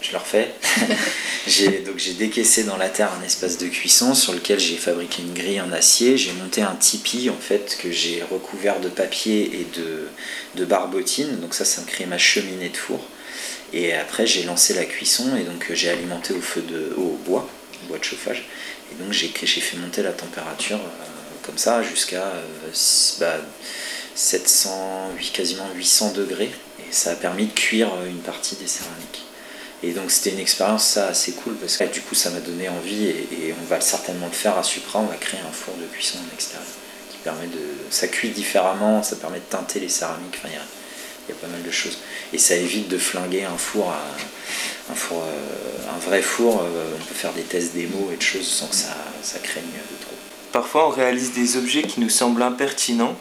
je 0.00 0.10
le 0.10 0.18
refais. 0.18 0.52
j'ai, 1.46 1.80
donc 1.80 2.02
décaissé 2.18 2.64
dans 2.64 2.76
la 2.76 2.88
terre 2.88 3.12
un 3.20 3.24
espace 3.24 3.58
de 3.58 3.68
cuisson 3.68 4.14
sur 4.14 4.32
lequel 4.32 4.58
j'ai 4.58 4.76
fabriqué 4.76 5.22
une 5.22 5.32
grille 5.32 5.60
en 5.60 5.70
acier. 5.72 6.18
J'ai 6.18 6.32
monté 6.32 6.62
un 6.62 6.74
tipi 6.74 7.30
en 7.30 7.38
fait 7.38 7.78
que 7.80 7.92
j'ai 7.92 8.22
recouvert 8.30 8.80
de 8.80 8.88
papier 8.88 9.60
et 9.60 9.66
de, 9.78 10.08
de 10.56 10.64
barbotine. 10.64 11.40
Donc 11.40 11.54
ça, 11.54 11.64
ça 11.64 11.82
me 11.82 11.86
crée 11.86 12.06
ma 12.06 12.18
cheminée 12.18 12.68
de 12.68 12.76
four. 12.76 13.00
Et 13.72 13.94
après, 13.94 14.26
j'ai 14.26 14.44
lancé 14.44 14.74
la 14.74 14.84
cuisson 14.84 15.36
et 15.36 15.44
donc 15.44 15.70
j'ai 15.72 15.88
alimenté 15.88 16.34
au 16.34 16.40
feu 16.40 16.62
de 16.62 16.94
au 16.96 17.18
bois, 17.24 17.48
bois 17.88 17.98
de 17.98 18.04
chauffage. 18.04 18.48
Et 18.92 19.02
donc 19.02 19.12
j'ai, 19.12 19.28
fait 19.28 19.76
monter 19.76 20.02
la 20.02 20.12
température 20.12 20.78
euh, 20.78 21.04
comme 21.42 21.58
ça 21.58 21.82
jusqu'à 21.82 22.32
700, 22.72 24.70
euh, 24.70 25.12
bah, 25.12 25.22
quasiment 25.32 25.68
800 25.74 26.12
degrés. 26.12 26.50
Et 26.80 26.92
ça 26.92 27.12
a 27.12 27.14
permis 27.14 27.46
de 27.46 27.52
cuire 27.52 27.90
une 28.08 28.18
partie 28.18 28.56
des 28.56 28.66
céramiques. 28.66 29.25
Et 29.82 29.92
donc 29.92 30.10
c'était 30.10 30.30
une 30.30 30.38
expérience 30.38 30.86
ça 30.86 31.08
assez 31.08 31.32
cool 31.32 31.54
parce 31.54 31.76
que 31.76 31.84
du 31.84 32.00
coup 32.00 32.14
ça 32.14 32.30
m'a 32.30 32.40
donné 32.40 32.68
envie 32.68 33.06
et, 33.06 33.54
on 33.60 33.66
va 33.66 33.80
certainement 33.80 34.26
le 34.26 34.32
faire 34.32 34.56
à 34.56 34.62
Supra, 34.62 35.00
on 35.00 35.06
va 35.06 35.16
créer 35.16 35.40
un 35.40 35.52
four 35.52 35.74
de 35.74 35.84
cuisson 35.84 36.18
en 36.18 36.34
extérieur 36.34 36.66
qui 37.10 37.18
permet 37.18 37.46
de, 37.46 37.60
ça 37.90 38.08
cuit 38.08 38.30
différemment, 38.30 39.02
ça 39.02 39.16
permet 39.16 39.38
de 39.38 39.44
teinter 39.44 39.80
les 39.80 39.88
céramiques. 39.88 40.38
Il 40.44 40.50
y 41.30 41.32
a, 41.32 41.40
pas 41.40 41.48
mal 41.48 41.62
de 41.62 41.70
choses. 41.70 41.98
Et 42.32 42.38
ça 42.38 42.54
évite 42.54 42.88
de 42.88 42.98
flinguer 42.98 43.44
un 43.44 43.56
four, 43.56 43.90
à, 43.90 44.92
un, 44.92 44.94
four 44.94 45.22
euh, 45.22 45.94
un 45.94 45.98
vrai 45.98 46.22
four. 46.22 46.62
euh, 46.62 46.92
on 46.94 47.04
peut 47.04 47.14
faire 47.14 47.32
des 47.32 47.42
tests 47.42 47.74
démo 47.74 48.10
et 48.12 48.16
de 48.16 48.22
choses 48.22 48.46
sans 48.46 48.68
que 48.68 48.76
ça, 48.76 48.96
ça 49.22 49.40
craigne 49.40 49.64
de 49.64 50.04
trop. 50.04 50.14
Parfois, 50.52 50.86
on 50.86 50.90
réalise 50.90 51.32
des 51.32 51.56
objets 51.56 51.82
qui 51.82 52.00
nous 52.00 52.10
semblent 52.10 52.42
impertinents 52.42 53.16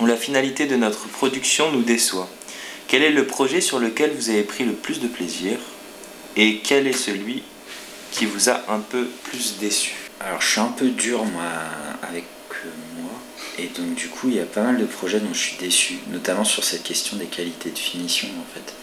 ou 0.00 0.06
la 0.06 0.16
finalité 0.16 0.66
de 0.66 0.76
notre 0.76 1.06
production 1.08 1.70
nous 1.72 1.82
déçoit. 1.82 2.28
Quel 2.88 3.02
est 3.02 3.10
le 3.10 3.26
projet 3.26 3.60
sur 3.60 3.78
lequel 3.78 4.12
vous 4.14 4.30
avez 4.30 4.42
pris 4.42 4.64
le 4.64 4.72
plus 4.72 5.00
de 5.00 5.08
plaisir 5.08 5.58
et 6.36 6.58
quel 6.58 6.86
est 6.86 6.92
celui 6.92 7.42
qui 8.12 8.26
vous 8.26 8.50
a 8.50 8.62
un 8.68 8.80
peu 8.80 9.06
plus 9.24 9.56
déçu? 9.58 9.94
Alors 10.20 10.40
je 10.40 10.48
suis 10.48 10.60
un 10.60 10.72
peu 10.76 10.88
dur 10.88 11.24
moi 11.24 11.42
avec 12.02 12.24
euh, 12.64 12.68
moi. 13.00 13.10
Et 13.58 13.66
donc 13.68 13.94
du 13.94 14.08
coup 14.08 14.28
il 14.28 14.36
y 14.36 14.40
a 14.40 14.44
pas 14.44 14.62
mal 14.62 14.78
de 14.78 14.84
projets 14.84 15.20
dont 15.20 15.32
je 15.32 15.38
suis 15.38 15.56
déçu, 15.58 15.98
notamment 16.10 16.44
sur 16.44 16.64
cette 16.64 16.82
question 16.82 17.16
des 17.16 17.26
qualités 17.26 17.70
de 17.70 17.78
finition 17.78 18.28
en 18.28 18.54
fait. 18.54 18.74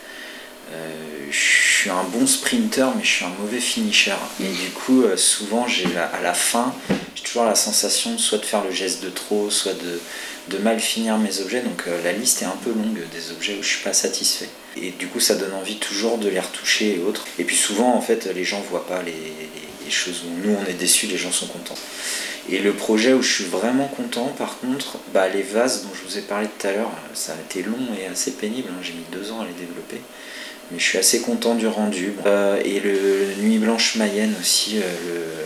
Euh, 0.74 1.28
je 1.30 1.38
suis 1.38 1.90
un 1.90 2.04
bon 2.04 2.26
sprinter 2.26 2.88
mais 2.96 3.04
je 3.04 3.10
suis 3.10 3.26
un 3.26 3.34
mauvais 3.40 3.60
finisher. 3.60 4.16
Et 4.40 4.48
du 4.48 4.70
coup 4.72 5.04
euh, 5.04 5.16
souvent 5.16 5.68
j'ai 5.68 5.86
à 5.96 6.22
la 6.22 6.34
fin 6.34 6.74
j'ai 7.16 7.24
toujours 7.24 7.46
la 7.46 7.56
sensation 7.56 8.18
soit 8.18 8.40
de 8.40 8.46
faire 8.46 8.64
le 8.64 8.72
geste 8.72 9.04
de 9.04 9.10
trop, 9.10 9.50
soit 9.50 9.74
de, 9.74 10.00
de 10.50 10.58
mal 10.58 10.80
finir 10.80 11.18
mes 11.18 11.40
objets 11.40 11.62
donc 11.62 11.84
euh, 11.88 12.04
la 12.04 12.12
liste 12.12 12.42
est 12.42 12.46
un 12.46 12.58
peu 12.64 12.72
longue 12.72 13.00
des 13.14 13.32
objets 13.32 13.58
où 13.60 13.64
je 13.64 13.68
suis 13.68 13.84
pas 13.84 13.94
satisfait. 13.94 14.50
Et 14.78 14.92
du 14.92 15.08
coup, 15.08 15.20
ça 15.20 15.36
donne 15.36 15.54
envie 15.54 15.78
toujours 15.78 16.18
de 16.18 16.30
les 16.30 16.40
retoucher 16.40 16.96
et 16.96 17.00
autres. 17.00 17.26
Et 17.40 17.44
puis 17.44 17.58
souvent, 17.58 17.94
en 17.94 18.02
fait, 18.02 18.30
les 18.34 18.46
gens 18.46 18.62
voient 18.70 18.88
pas 18.88 19.02
les, 19.04 19.14
choses 19.90 20.24
où 20.26 20.48
nous 20.48 20.56
on 20.56 20.70
est 20.70 20.74
déçus, 20.74 21.08
les 21.08 21.18
gens 21.18 21.34
sont 21.34 21.48
contents. 21.48 21.76
Et 22.50 22.60
le 22.60 22.72
projet 22.72 23.12
où 23.12 23.22
je 23.22 23.30
suis 23.30 23.44
vraiment 23.44 23.90
content, 23.90 24.28
par 24.38 24.58
contre, 24.60 24.98
bah, 25.14 25.28
les 25.28 25.42
vases 25.42 25.84
dont 25.84 25.90
je 25.94 26.10
vous 26.10 26.18
ai 26.18 26.22
parlé 26.22 26.48
tout 26.48 26.66
à 26.68 26.72
l'heure, 26.72 26.92
ça 27.14 27.34
a 27.34 27.36
été 27.36 27.62
long 27.62 27.76
et 28.02 28.08
assez 28.08 28.32
pénible. 28.32 28.70
hein. 28.72 28.80
J'ai 28.82 28.94
mis 28.94 29.04
deux 29.12 29.34
ans 29.34 29.42
à 29.42 29.46
les 29.46 29.52
développer. 29.52 30.00
Mais 30.72 30.80
je 30.80 30.84
suis 30.86 30.98
assez 30.98 31.20
content 31.20 31.56
du 31.56 31.68
rendu. 31.68 32.14
Euh, 32.26 32.62
et 32.64 32.80
le 32.80 33.36
Nuit 33.42 33.58
Blanche 33.58 33.98
Mayenne 33.98 34.34
aussi, 34.40 34.78
euh, 34.78 35.46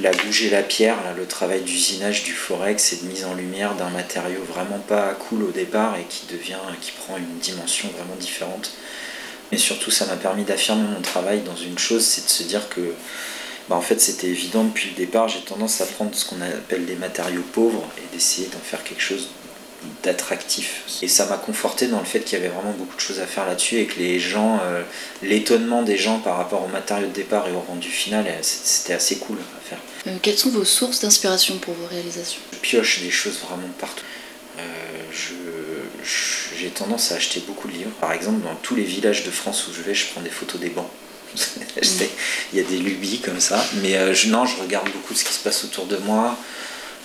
la 0.00 0.12
bouge 0.12 0.44
et 0.44 0.50
la 0.50 0.62
pierre, 0.62 0.96
le 1.16 1.26
travail 1.26 1.62
d'usinage 1.62 2.22
du 2.22 2.32
forex 2.32 2.92
et 2.92 2.96
de 2.96 3.06
mise 3.06 3.24
en 3.24 3.34
lumière 3.34 3.74
d'un 3.74 3.90
matériau 3.90 4.42
vraiment 4.42 4.78
pas 4.78 5.14
cool 5.14 5.42
au 5.42 5.50
départ 5.50 5.96
et 5.96 6.04
qui 6.08 6.26
devient, 6.26 6.58
qui 6.80 6.92
prend 6.92 7.16
une 7.16 7.38
dimension 7.38 7.88
vraiment 7.96 8.14
différente. 8.16 8.70
Mais 9.50 9.58
surtout, 9.58 9.90
ça 9.90 10.06
m'a 10.06 10.16
permis 10.16 10.44
d'affirmer 10.44 10.86
mon 10.88 11.00
travail 11.00 11.40
dans 11.40 11.56
une 11.56 11.78
chose, 11.78 12.04
c'est 12.04 12.24
de 12.24 12.30
se 12.30 12.42
dire 12.42 12.68
que, 12.68 12.92
bah, 13.68 13.76
en 13.76 13.80
fait, 13.80 14.00
c'était 14.00 14.28
évident 14.28 14.64
depuis 14.64 14.90
le 14.90 14.96
départ. 14.96 15.28
J'ai 15.28 15.40
tendance 15.40 15.80
à 15.80 15.86
prendre 15.86 16.14
ce 16.14 16.26
qu'on 16.26 16.40
appelle 16.42 16.84
des 16.84 16.96
matériaux 16.96 17.44
pauvres 17.52 17.84
et 17.98 18.14
d'essayer 18.14 18.48
d'en 18.48 18.58
faire 18.58 18.84
quelque 18.84 19.02
chose 19.02 19.28
d'attractif. 20.02 20.82
Et 21.02 21.08
ça 21.08 21.26
m'a 21.26 21.36
conforté 21.36 21.86
dans 21.86 21.98
le 21.98 22.04
fait 22.04 22.20
qu'il 22.20 22.38
y 22.38 22.40
avait 22.40 22.52
vraiment 22.52 22.72
beaucoup 22.72 22.96
de 22.96 23.00
choses 23.00 23.20
à 23.20 23.26
faire 23.26 23.46
là-dessus 23.46 23.78
et 23.78 23.86
que 23.86 23.98
les 23.98 24.18
gens, 24.18 24.58
euh, 24.62 24.82
l'étonnement 25.22 25.82
des 25.82 25.96
gens 25.96 26.18
par 26.18 26.36
rapport 26.36 26.64
au 26.64 26.68
matériau 26.68 27.06
de 27.06 27.12
départ 27.12 27.46
et 27.48 27.52
au 27.52 27.60
rendu 27.60 27.88
final, 27.88 28.26
euh, 28.26 28.38
c'était 28.42 28.94
assez 28.94 29.16
cool 29.16 29.38
à 29.38 29.68
faire. 29.68 29.78
Euh, 30.06 30.16
quelles 30.22 30.38
sont 30.38 30.50
vos 30.50 30.64
sources 30.64 31.00
d'inspiration 31.00 31.58
pour 31.58 31.74
vos 31.74 31.86
réalisations? 31.86 32.40
Je 32.52 32.58
pioche 32.58 33.00
des 33.00 33.10
choses 33.10 33.38
vraiment 33.48 33.68
partout. 33.78 34.04
Euh, 34.58 34.62
J'ai 36.58 36.70
tendance 36.70 37.12
à 37.12 37.16
acheter 37.16 37.42
beaucoup 37.46 37.68
de 37.68 37.74
livres. 37.74 37.90
Par 38.00 38.12
exemple, 38.12 38.42
dans 38.42 38.54
tous 38.56 38.74
les 38.74 38.82
villages 38.82 39.24
de 39.24 39.30
France 39.30 39.68
où 39.68 39.72
je 39.72 39.82
vais, 39.82 39.94
je 39.94 40.06
prends 40.06 40.20
des 40.20 40.30
photos 40.30 40.60
des 40.60 40.70
bancs. 40.70 40.90
Il 42.52 42.58
y 42.58 42.60
a 42.60 42.64
des 42.64 42.78
lubies 42.78 43.20
comme 43.20 43.38
ça. 43.38 43.64
Mais 43.82 44.14
je, 44.14 44.28
non, 44.28 44.44
je 44.46 44.56
regarde 44.60 44.90
beaucoup 44.90 45.14
ce 45.14 45.24
qui 45.24 45.32
se 45.32 45.40
passe 45.40 45.62
autour 45.64 45.86
de 45.86 45.98
moi. 45.98 46.36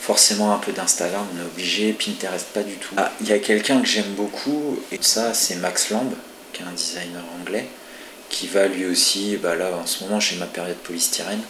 Forcément 0.06 0.54
un 0.54 0.58
peu 0.58 0.74
d'Instagram, 0.74 1.26
on 1.34 1.42
est 1.42 1.46
obligé. 1.46 1.94
Pinterest, 1.94 2.48
pas 2.54 2.64
du 2.64 2.76
tout. 2.76 2.94
Ah, 2.98 3.12
il 3.22 3.30
y 3.30 3.32
a 3.32 3.40
quelqu'un 3.40 3.80
que 3.80 3.88
j'aime 3.88 4.14
beaucoup, 4.18 4.78
et 4.92 4.98
ça, 5.00 5.34
c'est 5.34 5.56
Max 5.56 5.90
Lamb, 5.92 6.12
qui 6.52 6.62
est 6.62 6.66
un 6.66 6.74
designer 6.74 7.24
anglais, 7.40 7.68
qui 8.30 8.48
va 8.48 8.68
lui 8.68 8.86
aussi, 8.86 9.38
bah 9.38 9.56
là 9.56 9.70
en 9.82 9.86
ce 9.86 10.04
moment 10.04 10.20
j'ai 10.20 10.36
ma 10.36 10.46
période 10.46 10.78
polystyrène, 10.78 11.42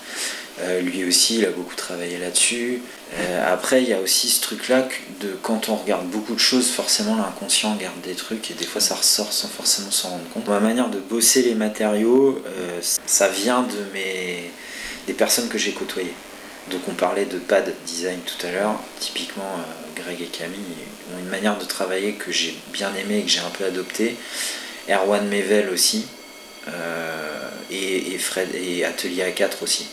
Euh, 0.61 0.81
lui 0.81 1.03
aussi 1.03 1.39
il 1.39 1.45
a 1.45 1.49
beaucoup 1.49 1.75
travaillé 1.75 2.19
là-dessus. 2.19 2.81
Euh, 3.15 3.53
après 3.53 3.81
il 3.81 3.89
y 3.89 3.93
a 3.93 3.99
aussi 3.99 4.29
ce 4.29 4.39
truc-là 4.39 4.87
de 5.19 5.35
quand 5.41 5.67
on 5.69 5.75
regarde 5.75 6.05
beaucoup 6.05 6.35
de 6.35 6.39
choses, 6.39 6.69
forcément 6.69 7.15
l'inconscient 7.15 7.75
garde 7.75 7.99
des 8.01 8.13
trucs 8.13 8.51
et 8.51 8.53
des 8.53 8.65
fois 8.65 8.79
ça 8.79 8.93
ressort 8.93 9.33
sans 9.33 9.47
forcément 9.47 9.89
s'en 9.89 10.09
rendre 10.09 10.29
compte. 10.31 10.47
Ma 10.47 10.59
manière 10.59 10.89
de 10.89 10.99
bosser 10.99 11.41
les 11.41 11.55
matériaux, 11.55 12.39
euh, 12.45 12.79
ça 13.07 13.29
vient 13.29 13.63
de 13.63 13.81
mes 13.93 14.51
des 15.07 15.13
personnes 15.13 15.49
que 15.49 15.57
j'ai 15.57 15.71
côtoyées. 15.71 16.13
Donc 16.71 16.81
on 16.87 16.93
parlait 16.93 17.25
de 17.25 17.37
pad 17.37 17.73
design 17.85 18.19
tout 18.21 18.47
à 18.47 18.51
l'heure, 18.51 18.75
typiquement 18.99 19.43
euh, 19.43 20.01
Greg 20.01 20.21
et 20.21 20.25
Camille 20.25 20.59
ont 21.13 21.19
une 21.19 21.29
manière 21.29 21.57
de 21.57 21.65
travailler 21.65 22.13
que 22.13 22.31
j'ai 22.31 22.55
bien 22.71 22.93
aimé 22.95 23.19
et 23.19 23.23
que 23.23 23.29
j'ai 23.29 23.41
un 23.41 23.49
peu 23.49 23.65
adopté. 23.65 24.15
Erwan 24.89 25.27
Mevel 25.27 25.69
aussi, 25.69 26.05
euh, 26.67 27.49
et, 27.71 28.17
Fred 28.17 28.49
et 28.55 28.85
Atelier 28.85 29.23
A4 29.23 29.63
aussi. 29.63 29.87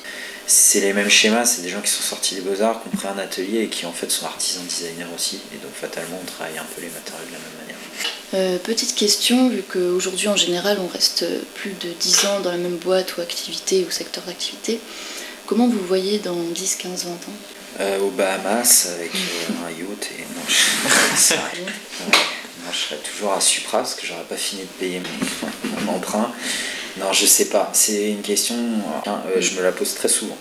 C'est 0.46 0.80
les 0.80 0.92
mêmes 0.92 1.08
schémas, 1.08 1.44
c'est 1.44 1.62
des 1.62 1.68
gens 1.68 1.80
qui 1.80 1.90
sont 1.90 2.02
sortis 2.02 2.34
des 2.34 2.40
beaux-arts, 2.40 2.82
qui 2.82 2.88
ont 2.88 2.96
pris 2.96 3.08
un 3.08 3.18
atelier 3.18 3.62
et 3.62 3.68
qui 3.68 3.86
en 3.86 3.92
fait 3.92 4.10
sont 4.10 4.26
artisans 4.26 4.64
designers 4.64 5.06
aussi. 5.14 5.38
Et 5.54 5.58
donc 5.58 5.72
fatalement 5.74 6.18
on 6.20 6.26
travaille 6.26 6.58
un 6.58 6.66
peu 6.74 6.82
les 6.82 6.88
matériaux 6.88 7.24
de 7.26 7.32
la 7.32 7.38
même 7.38 7.58
manière. 7.60 7.76
Euh, 8.34 8.58
Petite 8.58 8.94
question, 8.94 9.48
vu 9.48 9.62
qu'aujourd'hui 9.62 10.28
en 10.28 10.36
général 10.36 10.78
on 10.80 10.88
reste 10.88 11.24
plus 11.54 11.72
de 11.80 11.90
10 11.98 12.26
ans 12.26 12.40
dans 12.40 12.50
la 12.50 12.56
même 12.56 12.76
boîte 12.76 13.16
ou 13.16 13.20
activité 13.20 13.84
ou 13.86 13.92
secteur 13.92 14.24
d'activité, 14.24 14.80
comment 15.50 15.66
vous 15.66 15.84
voyez 15.84 16.18
dans 16.20 16.36
10, 16.36 16.76
15, 16.76 17.04
20 17.06 17.10
ans? 17.10 17.16
Euh, 17.80 17.98
aux 18.00 18.10
Bahamas 18.10 18.88
avec 18.94 19.10
euh, 19.12 19.66
un 19.66 19.70
yacht 19.70 20.08
et 20.16 20.22
non, 20.22 20.42
je. 20.48 21.34
Non, 21.34 22.70
je 22.72 22.76
serais 22.76 23.00
toujours 23.00 23.32
à 23.32 23.40
Supra 23.40 23.78
parce 23.78 23.96
que 23.96 24.06
j'aurais 24.06 24.22
pas 24.28 24.36
fini 24.36 24.62
de 24.62 24.68
payer 24.78 25.00
mon, 25.00 25.86
mon 25.86 25.96
emprunt. 25.96 26.30
Non, 26.98 27.12
je 27.12 27.26
sais 27.26 27.46
pas. 27.46 27.68
C'est 27.72 28.10
une 28.10 28.22
question, 28.22 28.54
euh, 29.06 29.40
je 29.40 29.56
me 29.56 29.62
la 29.62 29.72
pose 29.72 29.94
très 29.94 30.08
souvent. 30.08 30.38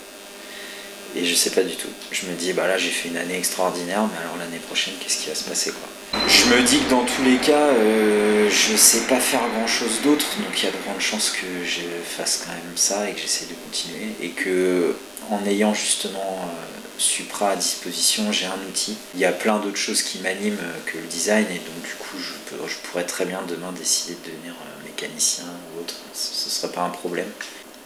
Et 1.16 1.26
je 1.26 1.34
sais 1.34 1.50
pas 1.50 1.64
du 1.64 1.76
tout. 1.76 1.88
Je 2.12 2.28
me 2.28 2.36
dis, 2.36 2.54
bah 2.54 2.68
là 2.68 2.78
j'ai 2.78 2.92
fait 2.92 3.10
une 3.10 3.18
année 3.18 3.38
extraordinaire, 3.38 4.04
mais 4.12 4.20
alors 4.20 4.38
l'année 4.38 4.60
prochaine, 4.60 4.94
qu'est-ce 5.00 5.24
qui 5.24 5.30
va 5.30 5.36
se 5.36 5.46
passer 5.46 5.72
quoi? 5.72 5.90
Je 6.14 6.46
me 6.56 6.64
dis 6.64 6.80
que 6.80 6.90
dans 6.90 7.04
tous 7.04 7.24
les 7.24 7.38
cas, 7.38 7.68
euh, 7.68 8.50
je 8.50 8.76
sais 8.76 9.02
pas 9.02 9.20
faire 9.20 9.42
grand 9.56 9.68
chose 9.68 10.02
d'autre, 10.04 10.26
donc 10.40 10.58
il 10.58 10.66
y 10.66 10.68
a 10.68 10.72
de 10.72 10.78
grandes 10.84 11.00
chances 11.00 11.30
que 11.30 11.64
je 11.64 11.82
fasse 12.04 12.44
quand 12.46 12.52
même 12.52 12.76
ça 12.76 13.08
et 13.10 13.14
que 13.14 13.20
j'essaie 13.20 13.46
de 13.46 13.54
continuer. 13.66 14.14
Et 14.22 14.30
que 14.30 14.96
en 15.30 15.46
ayant 15.46 15.74
justement 15.74 16.20
euh, 16.20 16.80
Supra 16.98 17.52
à 17.52 17.56
disposition, 17.56 18.32
j'ai 18.32 18.48
un 18.48 18.60
outil. 18.68 18.98
Il 19.14 19.20
y 19.20 19.26
a 19.26 19.32
plein 19.32 19.60
d'autres 19.60 19.78
choses 19.78 20.02
qui 20.02 20.20
m'animent 20.20 20.58
euh, 20.62 20.92
que 20.92 20.98
le 20.98 21.06
design, 21.06 21.46
et 21.46 21.60
donc 21.60 21.84
du 21.84 21.94
coup, 22.00 22.18
je, 22.18 22.76
pourrais 22.84 23.06
très 23.06 23.26
bien 23.26 23.42
demain 23.48 23.72
décider 23.72 24.18
de 24.26 24.32
devenir 24.32 24.56
mécanicien 24.84 25.46
ou 25.46 25.82
autre. 25.82 25.96
Ce, 26.14 26.34
ce 26.34 26.50
serait 26.50 26.74
pas 26.74 26.82
un 26.82 26.90
problème. 26.90 27.30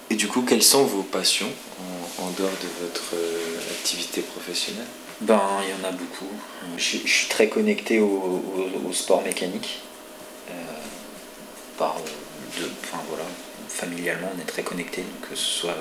Et 0.10 0.16
du 0.16 0.28
coup, 0.28 0.42
quelles 0.42 0.64
sont 0.64 0.86
vos 0.86 1.04
passions 1.04 1.52
en, 2.20 2.30
dehors 2.38 2.50
de 2.50 2.86
votre 2.86 3.16
activité 3.72 4.22
professionnelle? 4.22 4.86
Ben, 5.24 5.42
il 5.64 5.70
y 5.70 5.86
en 5.86 5.88
a 5.88 5.92
beaucoup. 5.92 6.28
Je, 6.78 6.98
suis 6.98 7.28
très 7.30 7.48
connecté 7.48 8.00
au, 8.00 8.08
au- 8.88 8.94
sport 8.94 9.24
mécanique. 9.24 9.80
Euh, 10.50 10.54
par, 11.78 11.96
enfin, 12.84 13.02
voilà, 13.10 13.24
familialement, 13.70 14.32
on 14.36 14.42
est 14.42 14.46
très 14.46 14.64
connecté, 14.64 15.04
que 15.28 15.36
ce 15.36 15.44
soit 15.62 15.76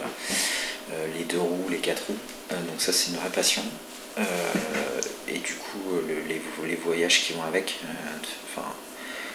euh, 0.92 1.06
les 1.18 1.24
deux 1.24 1.38
roues, 1.40 1.66
les 1.70 1.78
quatre 1.78 2.04
roues. 2.06 2.16
Euh, 2.52 2.56
donc 2.62 2.80
ça, 2.80 2.92
c'est 2.92 3.10
une 3.10 3.16
vraie 3.16 3.30
passion. 3.30 3.62
Et 5.28 5.38
du 5.38 5.54
coup, 5.54 5.78
le- 6.06 6.22
les, 6.28 6.40
les 6.68 6.76
voyages 6.76 7.24
qui 7.24 7.32
vont 7.32 7.42
avec. 7.42 7.78
Enfin, 8.50 8.68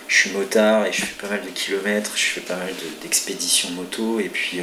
je 0.07 0.15
suis 0.15 0.29
motard 0.31 0.85
et 0.85 0.93
je 0.93 1.01
fais 1.03 1.21
pas 1.21 1.27
mal 1.29 1.43
de 1.43 1.49
kilomètres, 1.49 2.11
je 2.15 2.23
fais 2.23 2.41
pas 2.41 2.55
mal 2.55 2.69
de- 2.69 3.01
d'expéditions 3.01 3.71
moto 3.71 4.19
et 4.19 4.29
puis 4.29 4.61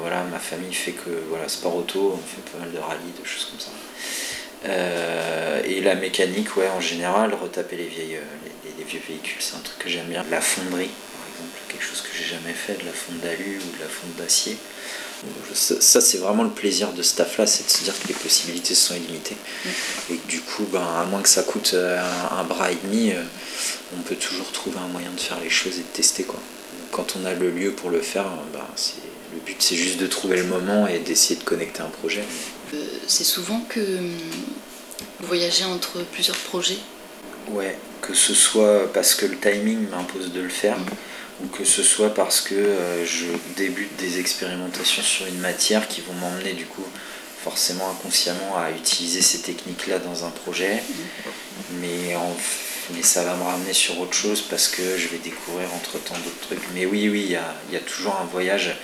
voilà, 0.00 0.22
ma 0.24 0.38
famille 0.38 0.72
fait 0.74 0.92
que 0.92 1.10
voilà, 1.28 1.48
sport 1.48 1.76
auto, 1.76 2.14
on 2.14 2.26
fait 2.26 2.50
pas 2.52 2.58
mal 2.58 2.72
de 2.72 2.78
rallyes, 2.78 3.12
de 3.20 3.26
choses 3.26 3.46
comme 3.50 3.60
ça. 3.60 3.70
Euh, 4.66 5.62
et 5.64 5.80
la 5.80 5.94
mécanique, 5.94 6.56
ouais, 6.56 6.68
en 6.68 6.80
général, 6.80 7.34
retaper 7.34 7.76
les, 7.76 7.86
vieilles, 7.86 8.16
euh, 8.16 8.72
les, 8.78 8.84
vieux 8.84 9.00
véhicules, 9.06 9.40
c'est 9.40 9.54
un 9.54 9.60
truc 9.60 9.78
que 9.78 9.88
j'aime 9.88 10.06
bien. 10.06 10.24
La 10.30 10.40
fonderie, 10.40 10.90
par 11.12 11.26
exemple, 11.28 11.58
quelque 11.68 11.84
chose 11.84 12.00
que 12.00 12.08
j'ai 12.16 12.24
jamais 12.24 12.52
fait, 12.52 12.74
de 12.74 12.84
la 12.84 12.92
fonte 12.92 13.20
d'alu 13.20 13.58
ou 13.58 13.76
de 13.76 13.80
la 13.80 13.88
fonte 13.88 14.16
d'acier. 14.16 14.56
Euh, 15.24 15.54
Ça, 15.54 15.80
ça, 15.80 16.00
c'est 16.00 16.18
vraiment 16.18 16.42
le 16.42 16.50
plaisir 16.50 16.92
de 16.92 17.02
ce 17.02 17.16
taf-là, 17.16 17.46
c'est 17.46 17.66
de 17.66 17.70
se 17.70 17.84
dire 17.84 17.94
que 18.00 18.08
les 18.08 18.14
possibilités 18.14 18.74
sont 18.74 18.94
illimitées. 18.94 19.36
Et 20.10 20.16
que 20.16 20.28
du 20.28 20.40
coup, 20.40 20.64
ben, 20.72 20.82
à 20.82 21.04
moins 21.04 21.22
que 21.22 21.28
ça 21.28 21.42
coûte 21.42 21.74
un, 21.74 22.38
un 22.38 22.44
bras 22.44 22.72
et 22.72 22.78
demi, 22.82 23.12
on 23.96 24.02
peut 24.02 24.16
toujours 24.16 24.50
trouver 24.50 24.78
un 24.78 24.88
moyen 24.88 25.10
de 25.10 25.20
faire 25.20 25.38
les 25.40 25.50
choses 25.50 25.78
et 25.78 25.82
de 25.82 25.92
tester. 25.92 26.24
Quoi. 26.24 26.40
Quand 26.90 27.14
on 27.20 27.24
a 27.24 27.34
le 27.34 27.50
lieu 27.50 27.72
pour 27.72 27.90
le 27.90 28.00
faire, 28.00 28.26
ben, 28.52 28.64
le 29.34 29.40
but 29.40 29.56
c'est 29.60 29.76
juste 29.76 29.98
de 29.98 30.06
trouver 30.06 30.38
le 30.38 30.44
moment 30.44 30.86
et 30.88 30.98
d'essayer 30.98 31.38
de 31.38 31.44
connecter 31.44 31.82
un 31.82 31.90
projet. 31.90 32.24
Euh, 32.74 32.84
C'est 33.06 33.24
souvent 33.24 33.60
que 33.68 33.80
hum, 33.80 34.10
vous 35.20 35.26
voyagez 35.26 35.64
entre 35.64 36.02
plusieurs 36.12 36.36
projets. 36.36 36.78
Ouais, 37.48 37.76
que 38.02 38.14
ce 38.14 38.34
soit 38.34 38.92
parce 38.92 39.14
que 39.14 39.26
le 39.26 39.36
timing 39.38 39.88
m'impose 39.88 40.32
de 40.32 40.40
le 40.40 40.48
faire, 40.48 40.76
ou 41.42 41.46
que 41.48 41.64
ce 41.64 41.82
soit 41.82 42.14
parce 42.14 42.40
que 42.40 42.54
euh, 42.54 43.06
je 43.06 43.26
débute 43.56 43.96
des 43.96 44.18
expérimentations 44.20 45.02
sur 45.02 45.26
une 45.26 45.38
matière 45.38 45.88
qui 45.88 46.02
vont 46.02 46.12
m'emmener 46.14 46.52
du 46.52 46.66
coup 46.66 46.84
forcément 47.42 47.88
inconsciemment 47.90 48.56
à 48.58 48.70
utiliser 48.70 49.22
ces 49.22 49.38
techniques-là 49.38 50.00
dans 50.00 50.24
un 50.24 50.30
projet, 50.30 50.82
mais, 51.80 52.14
mais 52.90 53.02
ça 53.02 53.22
va 53.22 53.36
me 53.36 53.44
ramener 53.44 53.72
sur 53.72 53.98
autre 54.00 54.14
chose 54.14 54.42
parce 54.42 54.68
que 54.68 54.98
je 54.98 55.08
vais 55.08 55.18
découvrir 55.18 55.72
entre-temps 55.72 56.16
d'autres 56.24 56.40
trucs. 56.40 56.62
Mais 56.74 56.84
oui, 56.84 57.08
oui, 57.08 57.22
il 57.26 57.30
y 57.30 57.36
a, 57.36 57.54
y 57.72 57.76
a, 57.76 57.80
toujours 57.80 58.16
un 58.20 58.24
voyage. 58.24 58.76